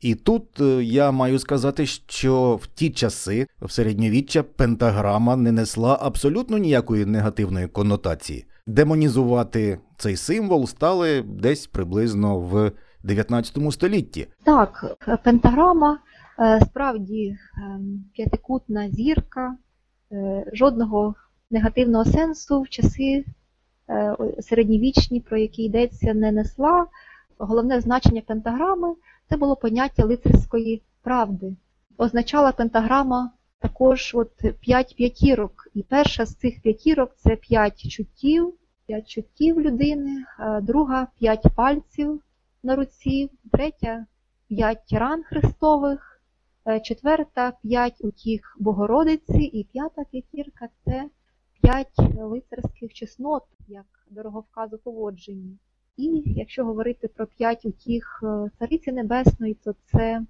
І 0.00 0.14
тут 0.14 0.60
е, 0.60 0.84
я 0.84 1.10
маю 1.10 1.38
сказати, 1.38 1.86
що 1.86 2.58
в 2.62 2.66
ті 2.66 2.90
часи, 2.90 3.46
в 3.60 3.70
середньовіччя, 3.70 4.42
пентаграма 4.42 5.36
не 5.36 5.52
несла 5.52 5.98
абсолютно 6.02 6.58
ніякої 6.58 7.06
негативної 7.06 7.68
конотації. 7.68 8.46
Демонізувати 8.66 9.78
цей 9.96 10.16
символ 10.16 10.66
стали 10.66 11.22
десь 11.22 11.66
приблизно 11.66 12.38
в 12.38 12.72
19 13.02 13.72
столітті. 13.72 14.26
Так, 14.44 14.96
пентаграма 15.24 15.98
е, 16.38 16.60
справді 16.60 17.36
ем, 17.56 18.04
п'ятикутна 18.12 18.90
зірка, 18.90 19.56
е, 20.12 20.44
жодного 20.52 21.14
негативного 21.50 22.04
сенсу 22.04 22.60
в 22.60 22.68
часи 22.68 23.24
середньовічні, 24.40 25.20
про 25.20 25.38
які 25.38 25.62
йдеться, 25.62 26.14
не 26.14 26.32
несла. 26.32 26.86
Головне 27.38 27.80
значення 27.80 28.22
пентаграми 28.26 28.94
це 29.28 29.36
було 29.36 29.56
поняття 29.56 30.04
лицарської 30.04 30.82
правди. 31.02 31.56
Означала 31.96 32.52
пентаграма 32.52 33.30
також 33.58 34.12
от 34.14 34.30
п'ять 34.60 34.94
п'ятірок. 34.96 35.68
І 35.74 35.82
перша 35.82 36.26
з 36.26 36.34
цих 36.34 36.62
п'ятірок 36.62 37.14
це 37.16 37.36
п'ять 37.36 37.88
чуттів, 37.88 38.54
п'ять 38.86 39.08
чуттів 39.08 39.60
людини, 39.60 40.24
друга 40.62 41.06
п'ять 41.18 41.46
пальців 41.56 42.20
на 42.62 42.76
руці, 42.76 43.30
третя 43.52 44.06
п'ять 44.48 44.92
ран 44.92 45.22
Христових, 45.22 46.22
е, 46.66 46.80
четверта 46.80 47.52
п'ять 47.62 47.96
утіх 48.00 48.56
Богородиці, 48.60 49.38
і 49.38 49.64
п'ята 49.64 50.04
п'ятірка 50.10 50.68
це 50.84 51.08
п'ять 51.62 51.98
лицарських 52.18 52.92
чеснот, 52.92 53.42
як 53.68 53.86
дороговказу 54.10 54.78
поводженні. 54.78 55.58
І 55.96 56.22
якщо 56.26 56.64
говорити 56.64 57.08
про 57.08 57.26
п'ять 57.26 57.64
утіх 57.64 58.20
е, 58.22 58.50
Цариці 58.58 58.92
Небесної, 58.92 59.54
то 59.54 59.74
це 59.84 60.22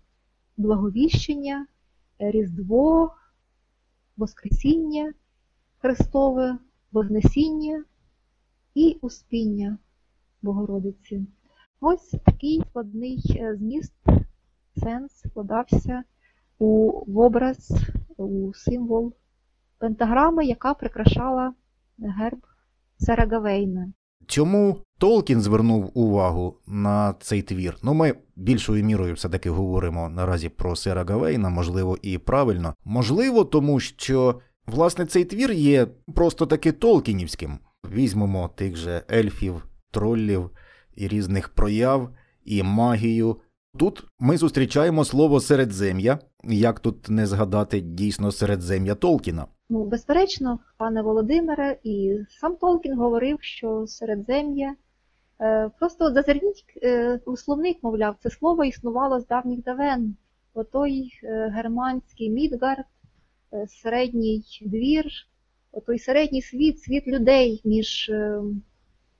благовіщення, 0.56 1.66
Різдво, 2.18 3.14
Воскресіння 4.16 5.14
Христове, 5.78 6.58
Вознесіння 6.92 7.84
і 8.74 8.98
Успіння 9.00 9.78
Богородиці. 10.42 11.26
Ось 11.80 12.14
такий 12.24 12.62
складний 12.70 13.36
е, 13.40 13.56
зміст, 13.56 13.94
сенс 14.76 15.24
вкладався 15.24 16.04
у 16.58 16.90
образ, 17.20 17.72
у 18.16 18.54
символ 18.54 19.12
пентаграми, 19.78 20.46
яка 20.46 20.74
прикрашала 20.74 21.54
герб 21.98 22.46
Сера 22.98 23.26
Чому 24.26 24.76
Толкін 24.98 25.42
звернув 25.42 25.98
увагу 25.98 26.58
на 26.66 27.14
цей 27.20 27.42
твір? 27.42 27.76
Ну, 27.82 27.94
ми 27.94 28.14
більшою 28.36 28.84
мірою 28.84 29.14
все-таки 29.14 29.50
говоримо 29.50 30.08
наразі 30.08 30.48
про 30.48 30.76
Сера 30.76 31.04
Гавейна, 31.04 31.48
можливо, 31.48 31.98
і 32.02 32.18
правильно. 32.18 32.74
Можливо, 32.84 33.44
тому 33.44 33.80
що 33.80 34.40
власне 34.66 35.06
цей 35.06 35.24
твір 35.24 35.52
є 35.52 35.86
просто 36.14 36.46
таки 36.46 36.72
Толкінівським. 36.72 37.58
Візьмемо 37.92 38.50
тих 38.56 38.76
же 38.76 39.02
ельфів, 39.12 39.64
троллів 39.90 40.50
і 40.96 41.08
різних 41.08 41.48
прояв, 41.48 42.10
і 42.44 42.62
магію. 42.62 43.36
Тут 43.78 44.04
ми 44.18 44.36
зустрічаємо 44.36 45.04
слово 45.04 45.40
середзем'я, 45.40 46.18
як 46.44 46.80
тут 46.80 47.08
не 47.08 47.26
згадати 47.26 47.80
дійсно 47.80 48.32
середзем'я 48.32 48.94
Толкіна. 48.94 49.46
Ну, 49.68 49.84
безперечно, 49.84 50.58
пане 50.76 51.02
Володимире, 51.02 51.78
і 51.82 52.18
сам 52.28 52.56
Толкін 52.56 52.96
говорив, 52.96 53.38
що 53.40 53.86
середзем'я. 53.86 54.76
Е, 55.40 55.70
просто 55.78 56.12
зазирніть 56.12 56.64
е, 56.82 57.20
у 57.26 57.36
словник, 57.36 57.82
мовляв, 57.82 58.16
це 58.22 58.30
слово 58.30 58.64
існувало 58.64 59.20
з 59.20 59.26
давніх 59.26 59.62
давен. 59.62 60.16
Отой 60.54 61.10
е, 61.22 61.52
германський 61.54 62.30
Мідгард, 62.30 62.84
середній 63.68 64.42
двір, 64.62 65.04
отой 65.72 65.98
середній 65.98 66.42
світ, 66.42 66.82
світ 66.82 67.06
людей 67.06 67.60
між 67.64 68.10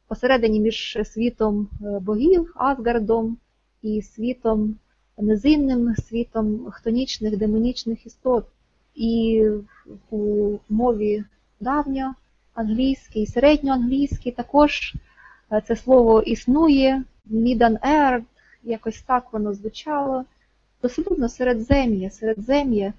посередині 0.09 0.61
між 0.61 0.99
світом 1.05 1.69
богів, 1.81 2.53
Асгардом 2.57 3.39
і 3.83 4.03
світом 4.03 4.79
низинним, 5.19 5.95
світом 5.95 6.71
хтонічних, 6.71 7.37
демонічних 7.37 8.07
істот. 8.07 8.47
І 8.97 9.45
у 10.11 10.53
мові 10.69 11.25
давньо 11.61 12.15
англійській, 12.55 13.27
середньоанглійській 13.27 14.31
також 14.31 14.95
е, 15.53 15.63
це 15.67 15.77
слово 15.77 16.23
існує, 16.23 17.03
Мідан 17.27 17.79
Ер, 17.83 18.23
якось 18.65 19.03
так 19.03 19.33
воно 19.33 19.53
звучало. 19.53 20.25
Дослідно 20.83 21.29
середзем'я, 21.29 22.11
середзем'я. 22.11 22.93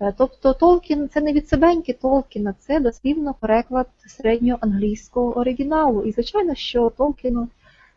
Е, 0.00 0.14
Тобто 0.18 0.52
Толкін 0.52 1.08
це 1.08 1.20
не 1.20 1.32
від 1.32 1.48
себеньки 1.48 1.92
Толкіна, 1.92 2.54
це 2.58 2.80
дослівно 2.80 3.34
переклад 3.34 3.86
середньоанглійського 4.06 5.38
оригіналу. 5.38 6.02
І 6.02 6.12
звичайно, 6.12 6.54
що 6.54 6.90
Толкіну 6.96 7.48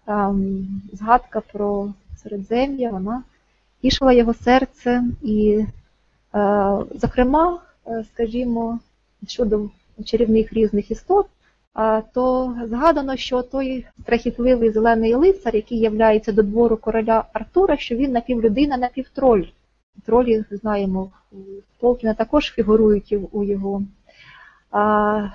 ем, 0.07 0.67
згадка 0.93 1.41
про 1.41 1.93
середзем'я, 2.23 2.89
вона 2.89 3.23
тішила 3.81 4.13
його 4.13 4.33
серце 4.33 5.03
і 5.21 5.65
Зокрема, 6.95 7.59
е, 7.87 8.05
скажімо, 8.13 8.79
щодо 9.27 9.69
чарівних 10.05 10.53
різних 10.53 10.91
істот, 10.91 11.27
е, 11.79 12.03
то 12.13 12.55
згадано, 12.65 13.15
що 13.15 13.41
той 13.41 13.85
страхітливий 13.99 14.71
зелений 14.71 15.15
лицар, 15.15 15.55
який 15.55 15.79
являється 15.79 16.31
до 16.31 16.43
двору 16.43 16.77
короля 16.77 17.23
Артура, 17.33 17.77
що 17.77 17.95
він 17.95 18.11
напівлюдина, 18.11 18.77
напівтроль. 18.77 19.45
Тролі, 20.05 20.43
знаємо, 20.51 21.11
Толкіна 21.79 22.13
також 22.13 22.51
фігурують 22.51 23.15
у 23.31 23.43
його 23.43 23.83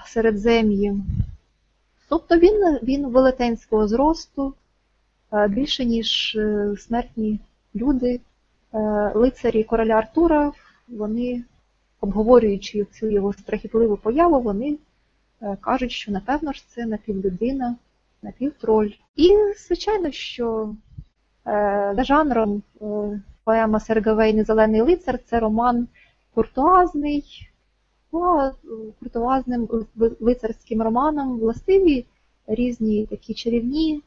середзем'ї. 0.06 0.94
Тобто 2.08 2.38
він, 2.38 2.78
він 2.82 3.06
велетенського 3.06 3.88
зросту, 3.88 4.54
більше, 5.48 5.84
ніж 5.84 6.36
е, 6.38 6.74
смертні 6.78 7.40
люди, 7.74 8.20
е, 8.74 8.78
лицарі 9.14 9.64
короля 9.64 9.94
Артура, 9.94 10.52
вони, 10.88 11.44
обговорюючи 12.00 12.84
цю 12.84 13.10
його 13.10 13.32
страхітливу 13.32 13.96
появу, 13.96 14.40
вони 14.40 14.78
е, 15.42 15.56
кажуть, 15.60 15.92
що 15.92 16.12
напевно 16.12 16.52
ж 16.52 16.68
це 16.68 16.86
напівлюдина, 16.86 17.76
напівтроль. 18.22 18.90
І, 19.16 19.30
звичайно, 19.66 20.10
що 20.10 20.74
е, 21.46 21.92
за 21.96 22.04
жанром 22.04 22.62
е, 22.82 22.84
поема 23.44 23.80
Сергавейний 23.80 24.44
Зелений 24.44 24.80
лицар 24.80 25.18
це 25.24 25.40
роман 25.40 25.88
куртуазний, 26.34 27.48
ну, 28.12 28.20
а 28.20 28.52
куртуазним 29.00 29.68
лицарським 30.20 30.82
романам 30.82 31.38
властиві 31.38 32.04
різні 32.46 33.06
такі 33.06 33.34
чарівні 33.34 34.02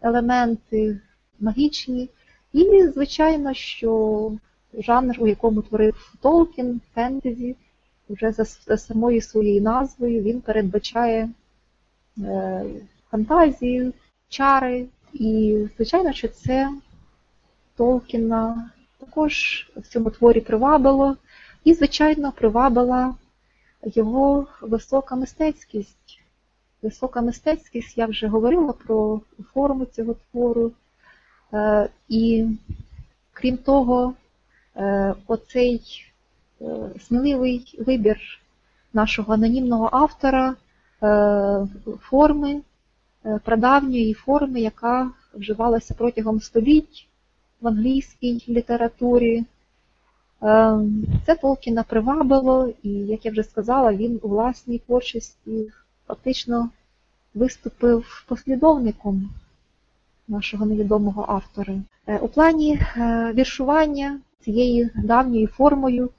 елементи, 0.00 1.00
магічні. 1.40 2.10
І, 2.52 2.82
звичайно, 2.82 3.54
що 3.54 4.32
жанр, 4.76 5.16
у 5.18 5.26
якому 5.26 5.62
творив 5.62 6.16
Толкін, 6.20 6.80
фентезі, 6.94 7.56
вже 8.08 8.32
за 8.32 8.44
за 8.44 8.76
самою 8.76 9.22
своєю 9.22 9.62
назвою 9.62 10.22
він 10.22 10.40
передбачає 10.40 11.28
е, 12.18 12.64
фантазію, 13.10 13.92
чари. 14.28 14.86
І, 15.12 15.58
звичайно, 15.76 16.12
що 16.12 16.28
це 16.28 16.70
Толкіна 17.76 18.70
також 18.98 19.66
в 19.76 19.82
цьому 19.82 20.10
творі 20.10 20.40
привабило. 20.40 21.16
І, 21.64 21.74
звичайно, 21.74 22.32
привабила 22.32 23.14
його 23.82 24.46
висока 24.60 25.16
мистецькість. 25.16 26.20
Висока 26.82 27.20
мистецькість, 27.20 27.98
я 27.98 28.06
вже 28.06 28.26
говорила 28.26 28.72
про 28.72 29.20
форму 29.54 29.84
цього 29.84 30.14
твору. 30.30 30.72
Е, 31.52 31.88
І 32.08 32.46
крім 33.32 33.56
того, 33.56 34.14
оцей 35.26 36.04
е, 36.60 36.64
сміливий 37.00 37.74
вибір 37.86 38.18
нашого 38.92 39.34
анонімного 39.34 39.88
автора 39.92 40.54
е, 41.02 41.66
форми, 42.00 42.60
е, 43.24 43.40
прадавньої 43.44 44.14
форми, 44.14 44.60
яка 44.60 45.10
вживалася 45.34 45.94
протягом 45.94 46.40
століть 46.40 47.08
в 47.60 47.68
англійській 47.68 48.44
літературі. 48.48 49.44
Е, 50.42 50.78
Це 51.26 51.34
Толкіна 51.34 51.82
привабило, 51.82 52.72
і, 52.82 52.90
як 52.90 53.24
я 53.24 53.30
вже 53.30 53.42
сказала, 53.42 53.92
він 53.92 54.20
у 54.22 54.28
власній 54.28 54.78
творчості 54.78 55.72
фактично 56.06 56.70
виступив 57.34 58.24
послідовником 58.28 59.30
нашого 60.28 60.66
невідомого 60.66 61.24
автора. 61.28 61.74
Е, 62.06 62.18
У 62.18 62.28
плані 62.28 62.80
е, 62.96 63.32
віршування 63.34 64.20
цією 64.40 64.90
давньою 65.04 65.46
формою 65.46 66.10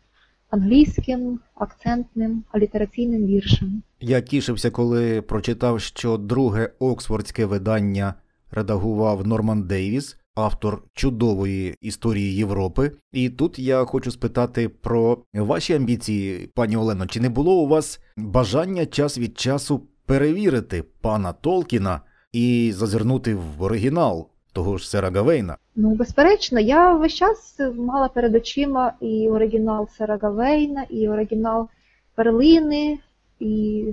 англійським 0.49 1.39
акцентним 1.55 2.43
алітераційним 2.51 3.25
віршем. 3.25 3.83
Я 4.01 4.21
тішився, 4.21 4.71
коли 4.71 5.21
прочитав, 5.21 5.81
що 5.81 6.17
друге 6.17 6.69
оксфордське 6.79 7.45
видання 7.45 8.13
редагував 8.51 9.27
Норман 9.27 9.63
Дейвіс, 9.63 10.17
автор 10.35 10.83
чудової 10.93 11.75
історії 11.81 12.35
Європи. 12.35 12.91
І 13.11 13.29
тут 13.29 13.59
я 13.59 13.85
хочу 13.85 14.11
спитати 14.11 14.69
про 14.69 15.17
ваші 15.33 15.73
амбіції, 15.73 16.49
пані 16.55 16.77
Олено. 16.77 17.07
Чи 17.07 17.19
не 17.19 17.29
було 17.29 17.53
у 17.55 17.67
вас 17.67 17.99
бажання 18.17 18.85
час 18.85 19.17
від 19.17 19.39
часу 19.39 19.81
перевірити 20.05 20.83
пана 21.01 21.33
Толкіна 21.33 22.01
і 22.33 22.71
зазирнути 22.75 23.35
в 23.35 23.63
оригінал 23.63 24.29
того 24.57 24.77
ж 24.77 24.89
Сера 24.89 25.09
Гавейна? 25.09 25.57
Ну, 25.75 25.95
безперечно, 25.95 26.59
я 26.59 26.93
весь 26.93 27.13
час 27.13 27.59
мала 27.75 28.07
перед 28.07 28.35
очима 28.35 28.93
і 29.01 29.29
оригінал 29.29 29.89
Сера 29.97 30.17
Гавейна, 30.21 30.85
і 30.89 31.09
оригінал 31.09 31.69
Перлини, 32.15 32.99
і 33.39 33.85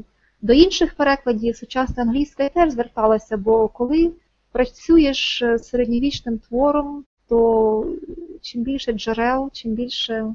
до 0.42 0.52
інших 0.52 0.94
перекладів 0.94 1.56
сучасної 1.56 2.08
англійської 2.08 2.48
теж 2.48 2.72
зверталася, 2.72 3.36
бо 3.36 3.68
коли 3.68 4.12
працюєш 4.52 5.42
з 5.54 5.58
середньовічним 5.58 6.38
твором, 6.38 7.04
то 7.28 7.86
чим 8.40 8.62
більше 8.62 8.92
джерел, 8.92 9.50
чим 9.52 9.72
більше 9.72 10.34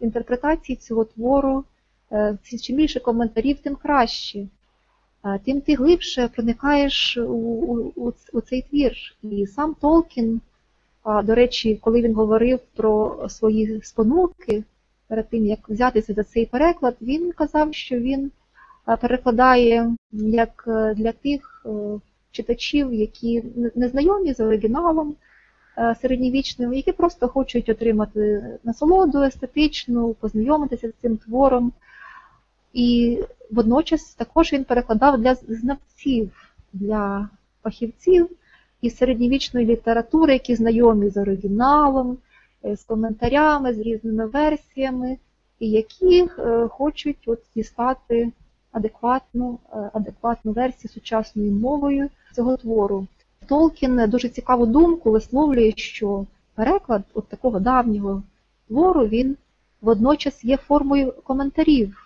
інтерпретацій 0.00 0.76
цього 0.76 1.04
твору, 1.04 1.64
е, 2.12 2.38
чим 2.62 2.76
більше 2.76 3.00
коментарів, 3.00 3.58
тим 3.58 3.76
краще. 3.76 4.46
Тим 5.44 5.60
ти 5.60 5.74
глибше 5.74 6.28
проникаєш 6.34 7.16
у, 7.16 7.22
у, 7.96 8.12
у 8.32 8.40
цей 8.40 8.62
твір. 8.62 8.92
І 9.22 9.46
сам 9.46 9.74
Толкін, 9.80 10.40
До 11.24 11.34
речі, 11.34 11.78
коли 11.82 12.02
він 12.02 12.14
говорив 12.14 12.58
про 12.76 13.24
свої 13.28 13.80
спонуки 13.82 14.64
перед 15.08 15.28
тим, 15.28 15.46
як 15.46 15.68
взятися 15.68 16.14
за 16.14 16.22
цей 16.24 16.46
переклад, 16.46 16.96
він 17.02 17.32
казав, 17.32 17.74
що 17.74 17.98
він 17.98 18.30
перекладає 19.00 19.90
як 20.12 20.64
е, 20.68 20.94
для 20.94 21.12
тих 21.12 21.66
е, 21.66 21.70
читачів, 22.30 22.94
які 22.94 23.42
не- 23.56 23.70
не 23.74 23.88
знайомі 23.88 24.34
з 24.34 24.40
оригіналом 24.40 25.14
е, 25.78 25.94
середньовічним, 26.02 26.74
які 26.74 26.92
просто 26.92 27.28
хочуть 27.28 27.68
отримати 27.68 28.44
насолоду 28.64 29.22
естетичну, 29.22 30.14
познайомитися 30.14 30.88
з 30.88 30.92
цим 31.02 31.16
твором. 31.16 31.72
І 32.72 33.18
водночас 33.50 34.14
також 34.14 34.52
він 34.52 34.64
перекладав 34.64 35.18
для 35.20 35.34
знавців, 35.34 36.52
для 36.72 37.28
фахівців 37.62 38.28
із 38.82 38.96
середньовічної 38.96 39.66
літератури, 39.66 40.32
які 40.32 40.54
знайомі 40.54 41.08
з 41.08 41.16
оригіналом, 41.16 42.18
е, 42.64 42.76
з 42.76 42.84
коментарями, 42.84 43.74
з 43.74 43.78
різними 43.78 44.26
версіями, 44.26 45.16
і 45.58 45.70
які 45.70 46.28
е, 46.38 46.68
хочуть 46.68 47.18
от 47.26 47.40
дістати 47.56 48.32
адекватну, 48.72 49.58
е, 49.72 49.90
адекватну 49.92 50.52
версію 50.52 50.90
сучасною 50.90 51.52
мовою 51.52 52.08
цього 52.34 52.56
твору. 52.56 53.06
Толкін 53.46 54.08
дуже 54.08 54.28
цікаву 54.28 54.66
думку 54.66 55.10
висловлює, 55.10 55.72
що 55.76 56.26
переклад 56.54 57.02
от 57.14 57.28
такого 57.28 57.60
давнього 57.60 58.22
твору 58.68 59.06
він 59.06 59.36
водночас 59.80 60.44
є 60.44 60.56
формою 60.56 61.14
коментарів. 61.24 62.01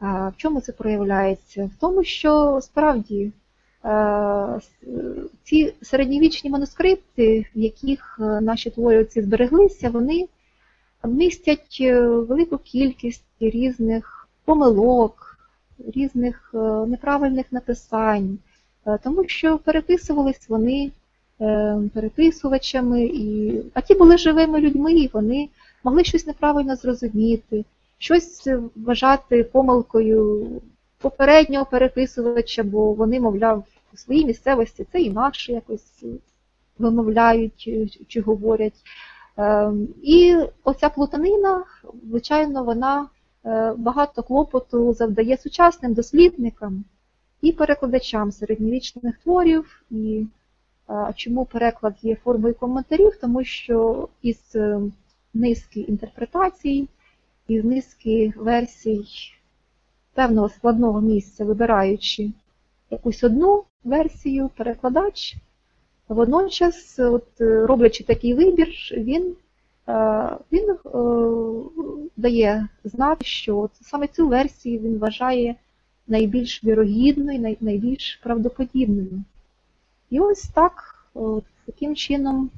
В 0.00 0.32
чому 0.36 0.60
це 0.60 0.72
проявляється? 0.72 1.64
В 1.64 1.80
тому, 1.80 2.04
що 2.04 2.60
справді 2.62 3.32
е, 3.84 4.60
ці 5.42 5.74
середньовічні 5.82 6.50
манускрипти, 6.50 7.46
в 7.56 7.58
яких 7.58 8.18
е, 8.20 8.40
наші 8.40 8.70
творці 8.70 9.22
збереглися, 9.22 9.90
вони 9.90 10.28
містять 11.04 11.78
е, 11.80 12.00
велику 12.00 12.58
кількість 12.58 13.24
різних 13.40 14.28
помилок, 14.44 15.38
різних 15.94 16.50
неправильних 16.86 17.46
написань, 17.50 18.38
тому 19.02 19.28
що 19.28 19.58
переписувались 19.58 20.48
вони 20.48 20.90
переписувачами, 21.94 23.04
і... 23.04 23.56
а 23.74 23.80
ті 23.80 23.94
були 23.94 24.18
живими 24.18 24.60
людьми, 24.60 24.92
і 24.92 25.10
вони 25.12 25.48
могли 25.84 26.04
щось 26.04 26.26
неправильно 26.26 26.76
зрозуміти, 26.76 27.64
щось 27.98 28.48
вважати 28.76 29.44
помилкою 29.44 30.48
попереднього 30.98 31.64
переписувача, 31.64 32.62
бо 32.62 32.92
вони, 32.92 33.20
мовляв, 33.20 33.64
у 33.92 33.96
своїй 33.96 34.26
місцевості 34.26 34.86
це 34.92 35.00
інакше 35.00 35.52
якось 35.52 36.04
вимовляють 36.78 37.64
е, 37.68 37.86
чи 38.08 38.20
говорять. 38.20 38.84
Ем, 39.36 39.88
І 40.02 40.36
оця 40.64 40.88
плутанина, 40.88 41.64
звичайно, 42.08 42.64
вона 42.64 43.08
е, 43.44 43.74
багато 43.76 44.22
клопоту 44.22 44.92
завдає 44.92 45.36
сучасним 45.36 45.94
дослідникам 45.94 46.84
і 47.40 47.52
перекладачам 47.52 48.32
середньовічних 48.32 49.18
творів. 49.18 49.82
І 49.90 50.26
е, 50.90 51.12
чому 51.16 51.44
переклад 51.44 51.94
є 52.02 52.16
формою 52.16 52.54
коментарів? 52.54 53.16
Тому 53.20 53.44
що 53.44 54.08
із 54.22 54.56
низки 55.34 55.80
інтерпретацій, 55.80 56.88
із 57.48 57.64
низки 57.64 58.32
версій 58.36 59.06
певного 60.14 60.48
складного 60.48 61.00
місця, 61.00 61.44
вибираючи 61.44 62.30
якусь 62.90 63.24
одну 63.24 63.64
версію, 63.84 64.50
перекладач 64.56 65.36
Водночас, 66.08 66.98
от, 66.98 67.40
е, 67.40 67.66
роблячи 67.66 68.04
такий 68.04 68.34
вибір, 68.34 68.68
він, 68.92 69.36
е, 69.88 70.28
він 70.52 70.70
е, 70.70 70.76
дає 72.16 72.68
знати, 72.84 73.24
що 73.24 73.58
от 73.58 73.70
саме 73.80 74.06
цю 74.06 74.28
версію 74.28 74.78
він 74.78 74.98
вважає 74.98 75.54
найбільш 76.06 76.64
вірогідною, 76.64 77.56
найбільш 77.60 78.20
правдоподібною. 78.22 79.22
І 80.10 80.20
ось 80.20 80.42
так, 80.42 81.06
от, 81.14 81.44
таким 81.66 81.96
чином, 81.96 82.50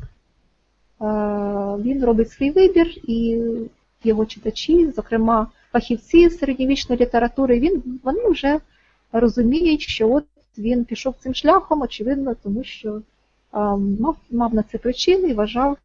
він 1.81 2.05
робить 2.05 2.31
свій 2.31 2.51
вибір, 2.51 2.86
і 3.02 3.43
його 4.04 4.26
читачі, 4.26 4.90
зокрема 4.96 5.46
фахівці 5.72 6.30
середньовічної 6.30 7.00
літератури, 7.00 7.60
він, 7.60 8.00
вони 8.04 8.28
вже 8.28 8.60
розуміють, 9.12 9.80
що 9.80 10.12
от 10.12 10.24
він 10.58 10.84
пішов 10.84 11.14
цим 11.20 11.34
шляхом, 11.34 11.82
очевидно, 11.82 12.34
тому 12.42 12.64
що 12.64 13.02
мав, 14.00 14.16
мав 14.30 14.54
на 14.54 14.62
це 14.62 14.78
причини 14.78 15.28
і 15.28 15.34
вважав 15.34 15.76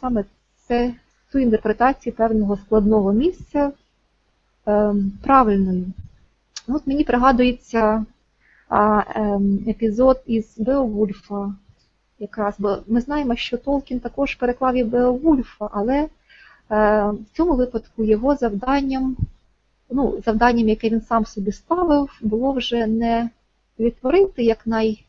саме 0.00 0.24
це, 0.68 0.94
цю 1.32 1.38
інтерпретацію 1.38 2.12
певного 2.12 2.56
складного 2.56 3.12
місця 3.12 3.72
е, 4.68 4.94
правильною. 5.22 5.84
От 6.68 6.86
мені 6.86 7.04
пригадується 7.04 8.04
ем, 8.70 9.64
епізод 9.68 10.22
із 10.26 10.58
Беовульфа. 10.58 11.54
Якраз, 12.18 12.54
бо 12.58 12.78
ми 12.86 13.00
знаємо, 13.00 13.36
що 13.36 13.56
Толкін 13.56 14.00
також 14.00 14.34
переклав 14.34 14.74
і 14.74 14.84
Беовульфа, 14.84 15.68
але 15.72 16.08
в 16.68 17.36
цьому 17.36 17.54
випадку 17.54 18.04
його 18.04 18.34
завданням, 18.36 19.16
ну, 19.90 20.22
завданням, 20.24 20.68
яке 20.68 20.88
він 20.88 21.00
сам 21.00 21.26
собі 21.26 21.52
ставив, 21.52 22.18
було 22.20 22.52
вже 22.52 22.86
не 22.86 23.30
відтворити 23.78 24.42
як 24.42 24.66
най 24.66 25.04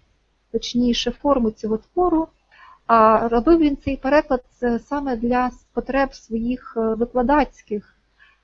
точніше 0.52 1.12
форму 1.12 1.52
цього 1.52 1.78
твору, 1.78 2.28
а 2.88 3.28
робив 3.28 3.60
він 3.60 3.78
цей 3.86 3.98
переклад 3.98 4.44
е, 4.64 4.80
саме 4.80 5.16
для 5.16 5.52
потреб 5.74 6.14
своїх 6.14 6.74
е, 6.78 6.80
викладацьких, 6.80 7.96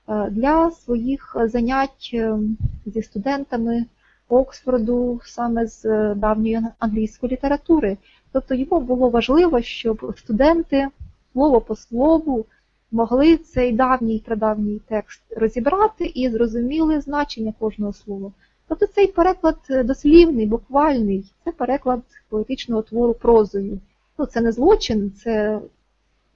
е, 0.08 0.30
для 0.30 0.70
своїх 0.70 1.36
занять 1.44 2.10
е, 2.14 2.38
зі 2.86 3.02
студентами 3.02 3.86
Оксфорду 4.28 5.20
саме 5.24 5.66
з 5.66 5.84
е, 5.84 6.14
давньої 6.14 6.60
англійської 6.78 7.32
літератури. 7.32 7.96
Тобто 8.32 8.54
йому 8.54 8.80
було 8.80 9.08
важливо, 9.08 9.62
щоб 9.62 10.14
студенти 10.18 10.88
слово 11.32 11.60
по 11.60 11.76
слову 11.76 12.46
могли 12.94 13.36
цей 13.36 13.72
давній 13.72 14.22
прадавній 14.26 14.80
текст 14.88 15.22
розібрати 15.36 16.04
і 16.14 16.30
зрозуміли 16.30 17.00
значення 17.00 17.54
кожного 17.58 17.92
слова. 17.92 18.32
Тобто 18.68 18.86
цей 18.86 19.06
переклад 19.06 19.56
дослівний, 19.84 20.46
буквальний, 20.46 21.32
це 21.44 21.52
переклад 21.52 22.02
поетичного 22.28 22.82
твору 22.82 23.14
прозою. 23.14 23.78
Ну, 24.18 24.26
це 24.26 24.40
не 24.40 24.52
злочин, 24.52 25.12
це 25.12 25.60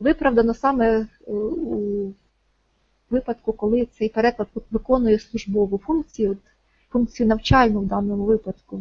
виправдано 0.01 0.55
саме 0.55 0.99
е, 0.99 1.07
у 1.33 2.13
випадку, 3.11 3.53
коли 3.53 3.89
цей 3.99 4.09
переклад 4.09 4.49
виконує 4.71 5.19
службову 5.19 5.79
функцію, 5.79 6.37
функцію 6.91 7.27
навчальну 7.27 7.81
в 7.81 7.87
даному 7.87 8.25
випадку. 8.25 8.81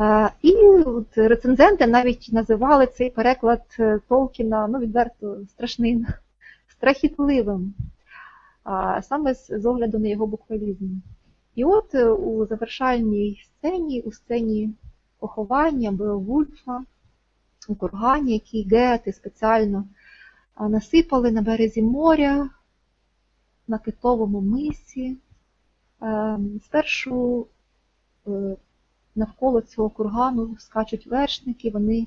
Е, 0.00 0.30
І 0.42 0.54
от 0.86 1.18
рецензенти 1.18 1.86
навіть 1.86 2.28
називали 2.32 2.86
цей 2.86 3.10
переклад 3.10 3.62
е, 3.78 4.00
Толкіна 4.08 4.68
ну, 4.68 4.78
відверто 4.78 5.36
страшним, 5.48 6.06
страхітливим, 6.84 7.74
саме 9.02 9.34
з 9.34 9.66
огляду 9.66 9.98
на 9.98 10.08
його 10.08 10.26
буквалізм. 10.26 10.88
І 11.54 11.64
от 11.64 11.94
е, 11.94 12.10
у 12.10 12.46
завершальній 12.46 13.44
сцені, 13.44 14.00
у 14.00 14.12
сцені 14.12 14.70
поховання 15.18 15.92
Беовульфа, 15.92 16.84
у 17.68 17.74
кургані, 17.74 18.32
який 18.32 18.68
Гети 18.68 19.12
спеціально 19.12 19.84
насипали 20.60 21.30
на 21.30 21.42
березі 21.42 21.82
моря, 21.82 22.50
на 23.68 23.78
китовому 23.78 24.40
мисі. 24.40 25.16
Е, 26.02 26.38
Спершу 26.64 27.46
е, 28.26 28.56
навколо 29.14 29.60
цього 29.60 29.90
кургану 29.90 30.56
скачуть 30.58 31.06
вершники, 31.06 31.70
вони 31.70 32.06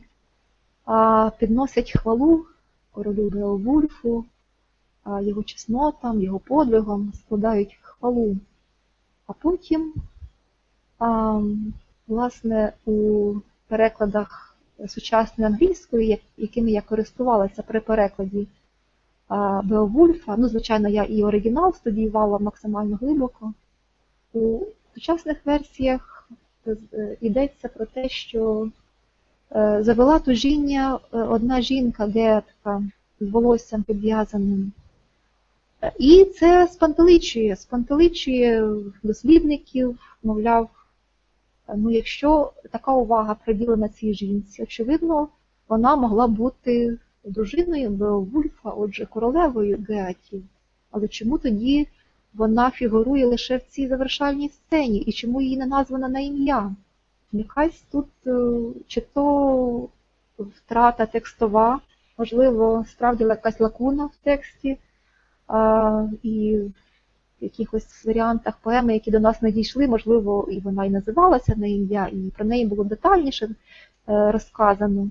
підносять 1.40 1.92
хвалу 1.92 2.46
королю 2.92 3.30
Беовульфу, 3.30 4.26
його 5.22 5.44
чеснотам, 5.44 6.22
його 6.22 6.40
подвигам, 6.40 7.14
складають 7.14 7.80
хвалу. 7.82 8.38
А 9.28 9.34
потім, 9.34 9.94
власне, 12.08 12.74
у 12.86 13.34
перекладах 13.68 14.56
сучасної 14.88 15.52
англійської, 15.52 16.22
якими 16.38 16.72
я 16.72 16.82
користувалася 16.82 17.64
при 17.64 17.80
перекладі 17.80 18.48
Беовульфа, 19.64 20.36
ну, 20.38 20.48
звичайно, 20.48 20.90
я 20.90 21.04
і 21.04 21.24
оригінал 21.24 21.74
студіювала 21.74 22.40
максимально 22.40 22.96
глибоко. 22.96 23.54
У 24.34 24.60
сучасних 24.94 25.46
версіях 25.46 26.30
е, 26.68 27.18
йдеться 27.22 27.68
про 27.68 27.86
те, 27.86 28.10
що 28.10 28.70
е, 29.56 29.84
завела 29.84 30.20
тужіння 30.20 31.00
е, 31.14 31.18
одна 31.18 31.62
жінка, 31.62 32.06
гетка, 32.06 32.84
з 33.20 33.30
волоссям 33.30 33.84
підв'язаним. 33.84 34.72
І 36.00 36.26
це 36.26 36.68
спантеличує, 36.68 37.56
спантеличує 37.56 38.70
дослідників, 39.04 40.00
мовляв, 40.24 40.70
ну 41.76 41.92
якщо 41.92 42.52
така 42.72 42.94
увага 42.94 43.36
приділена 43.46 43.90
цій 43.90 44.14
жінці, 44.14 44.64
очевидно, 44.64 45.28
вона 45.70 45.96
могла 45.96 46.28
бути 46.28 46.98
дружиною 47.24 47.90
Беовульфа, 47.90 48.70
отже, 48.70 49.06
королевою 49.06 49.86
Геатів. 49.90 50.44
Але 50.92 51.08
чому 51.08 51.38
тоді 51.38 51.88
вона 52.34 52.72
фігурує 52.72 53.26
лише 53.26 53.58
в 53.58 53.62
цій 53.70 53.88
завершальній 53.88 54.50
сцені, 54.50 55.00
і 55.00 55.12
чому 55.12 55.42
її 55.42 55.58
не 55.58 55.66
названа 55.66 56.10
на 56.10 56.20
ім'я? 56.20 56.76
Якась 57.32 57.84
тут 57.92 58.08
е, 58.28 58.60
чи 58.88 59.02
то 59.02 59.90
втрата 60.40 61.06
текстова, 61.06 61.80
можливо, 62.18 62.86
справді 62.90 63.24
якась 63.24 63.60
лакуна 63.60 64.06
в 64.06 64.16
тексті, 64.24 64.78
і 66.24 66.58
в 67.42 67.44
якихось 67.44 68.06
варіантах 68.06 68.58
поеми, 68.58 68.94
які 68.94 69.12
до 69.12 69.20
нас 69.20 69.42
надійшли, 69.42 69.88
можливо, 69.88 70.48
і 70.52 70.60
вона 70.60 70.86
і 70.86 70.90
називалася 70.90 71.54
на 71.58 71.68
ім'я, 71.68 72.08
і 72.08 72.32
про 72.38 72.46
неї 72.46 72.66
було 72.66 72.84
детальніше 72.84 73.46
е, 73.46 74.32
розказано. 74.32 75.10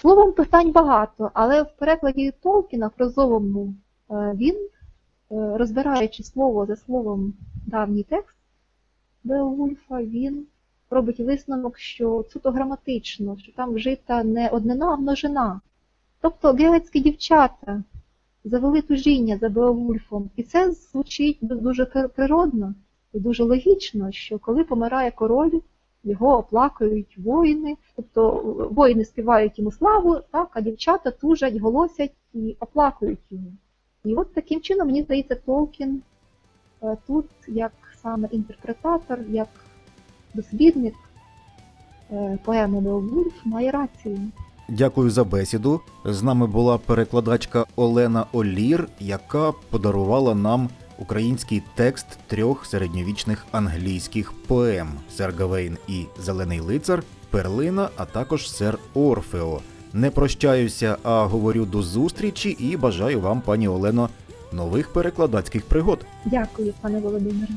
Словом, 0.00 0.32
питань 0.32 0.72
багато, 0.72 1.30
але 1.34 1.62
в 1.62 1.76
перекладі 1.78 2.32
Толкіна 2.42 2.88
прозовому 2.88 3.74
е, 4.10 4.32
він, 4.34 4.54
е, 4.54 4.68
розбираючи 5.30 6.22
слово 6.22 6.66
за 6.66 6.76
словом 6.76 7.34
давній 7.66 8.02
текст 8.02 8.36
Беовульфа, 9.24 10.02
він 10.02 10.46
робить 10.90 11.20
висновок, 11.20 11.78
що 11.78 12.24
суто 12.32 12.50
граматично, 12.50 13.36
що 13.38 13.52
там 13.52 13.74
вжита 13.74 14.24
не 14.24 14.48
однина, 14.48 14.92
а 14.92 14.96
множина. 14.96 15.60
Тобто 16.20 16.52
гелецькі 16.52 17.00
дівчата 17.00 17.82
завели 18.46 18.82
тужіння 18.82 19.38
за 19.38 19.48
Беовульфом. 19.48 20.30
І 20.36 20.42
це 20.42 20.72
звучить 20.72 21.38
дуже 21.42 21.84
природно 21.86 22.74
і 23.12 23.20
дуже 23.20 23.44
логічно, 23.44 24.12
що 24.12 24.38
коли 24.38 24.64
помирає 24.64 25.10
король, 25.10 25.60
його 26.04 26.38
оплакують 26.38 27.18
воїни, 27.18 27.76
тобто 27.96 28.38
е, 28.38 28.74
воїни 28.74 29.04
співають 29.04 29.58
йому 29.58 29.72
славу, 29.72 30.20
так, 30.32 30.48
а 30.52 30.60
дівчата 30.60 31.10
тужать, 31.10 31.56
голосять 31.56 32.12
і 32.34 32.56
оплакують 32.60 33.18
його. 33.30 33.46
І 34.04 34.14
от 34.14 34.34
таким 34.34 34.60
чином, 34.60 34.86
мені 34.86 35.02
здається, 35.02 35.34
Толкін 35.34 36.02
е, 36.82 36.96
тут 37.06 37.26
як 37.48 37.72
саме 38.02 38.28
інтерпретатор, 38.32 39.18
як 39.28 39.48
дослідник 40.34 40.94
е, 42.10 42.38
поеми 42.44 42.80
Беовульф 42.80 43.46
має 43.46 43.70
рацію. 43.70 44.18
Дякую 44.68 45.10
за 45.10 45.24
бесіду. 45.24 45.80
З 46.04 46.22
нами 46.22 46.46
була 46.46 46.78
перекладачка 46.78 47.64
Олена 47.76 48.26
Олір, 48.32 48.88
яка 49.00 49.52
подарувала 49.70 50.34
нам 50.34 50.68
український 50.98 51.62
текст 51.74 52.06
трьох 52.26 52.66
середньовічних 52.66 53.46
англійських 53.52 54.32
поем: 54.46 54.88
Сер 55.16 55.34
Гавейн 55.38 55.78
і 55.88 56.04
Зелений 56.22 56.60
лицар, 56.60 57.02
Перлина, 57.30 57.88
а 57.96 58.04
також 58.04 58.50
Сер 58.50 58.78
Орфео. 58.94 59.60
Не 59.92 60.10
прощаюся, 60.10 60.96
а 61.02 61.24
говорю 61.24 61.64
до 61.64 61.82
зустрічі 61.82 62.50
і 62.50 62.76
бажаю 62.76 63.20
вам, 63.20 63.40
пані 63.40 63.68
Олено, 63.68 64.08
нових 64.52 64.92
перекладацьких 64.92 65.64
пригод. 65.64 66.06
Дякую, 66.24 66.74
пане 66.80 66.98
Володимире. 67.00 67.48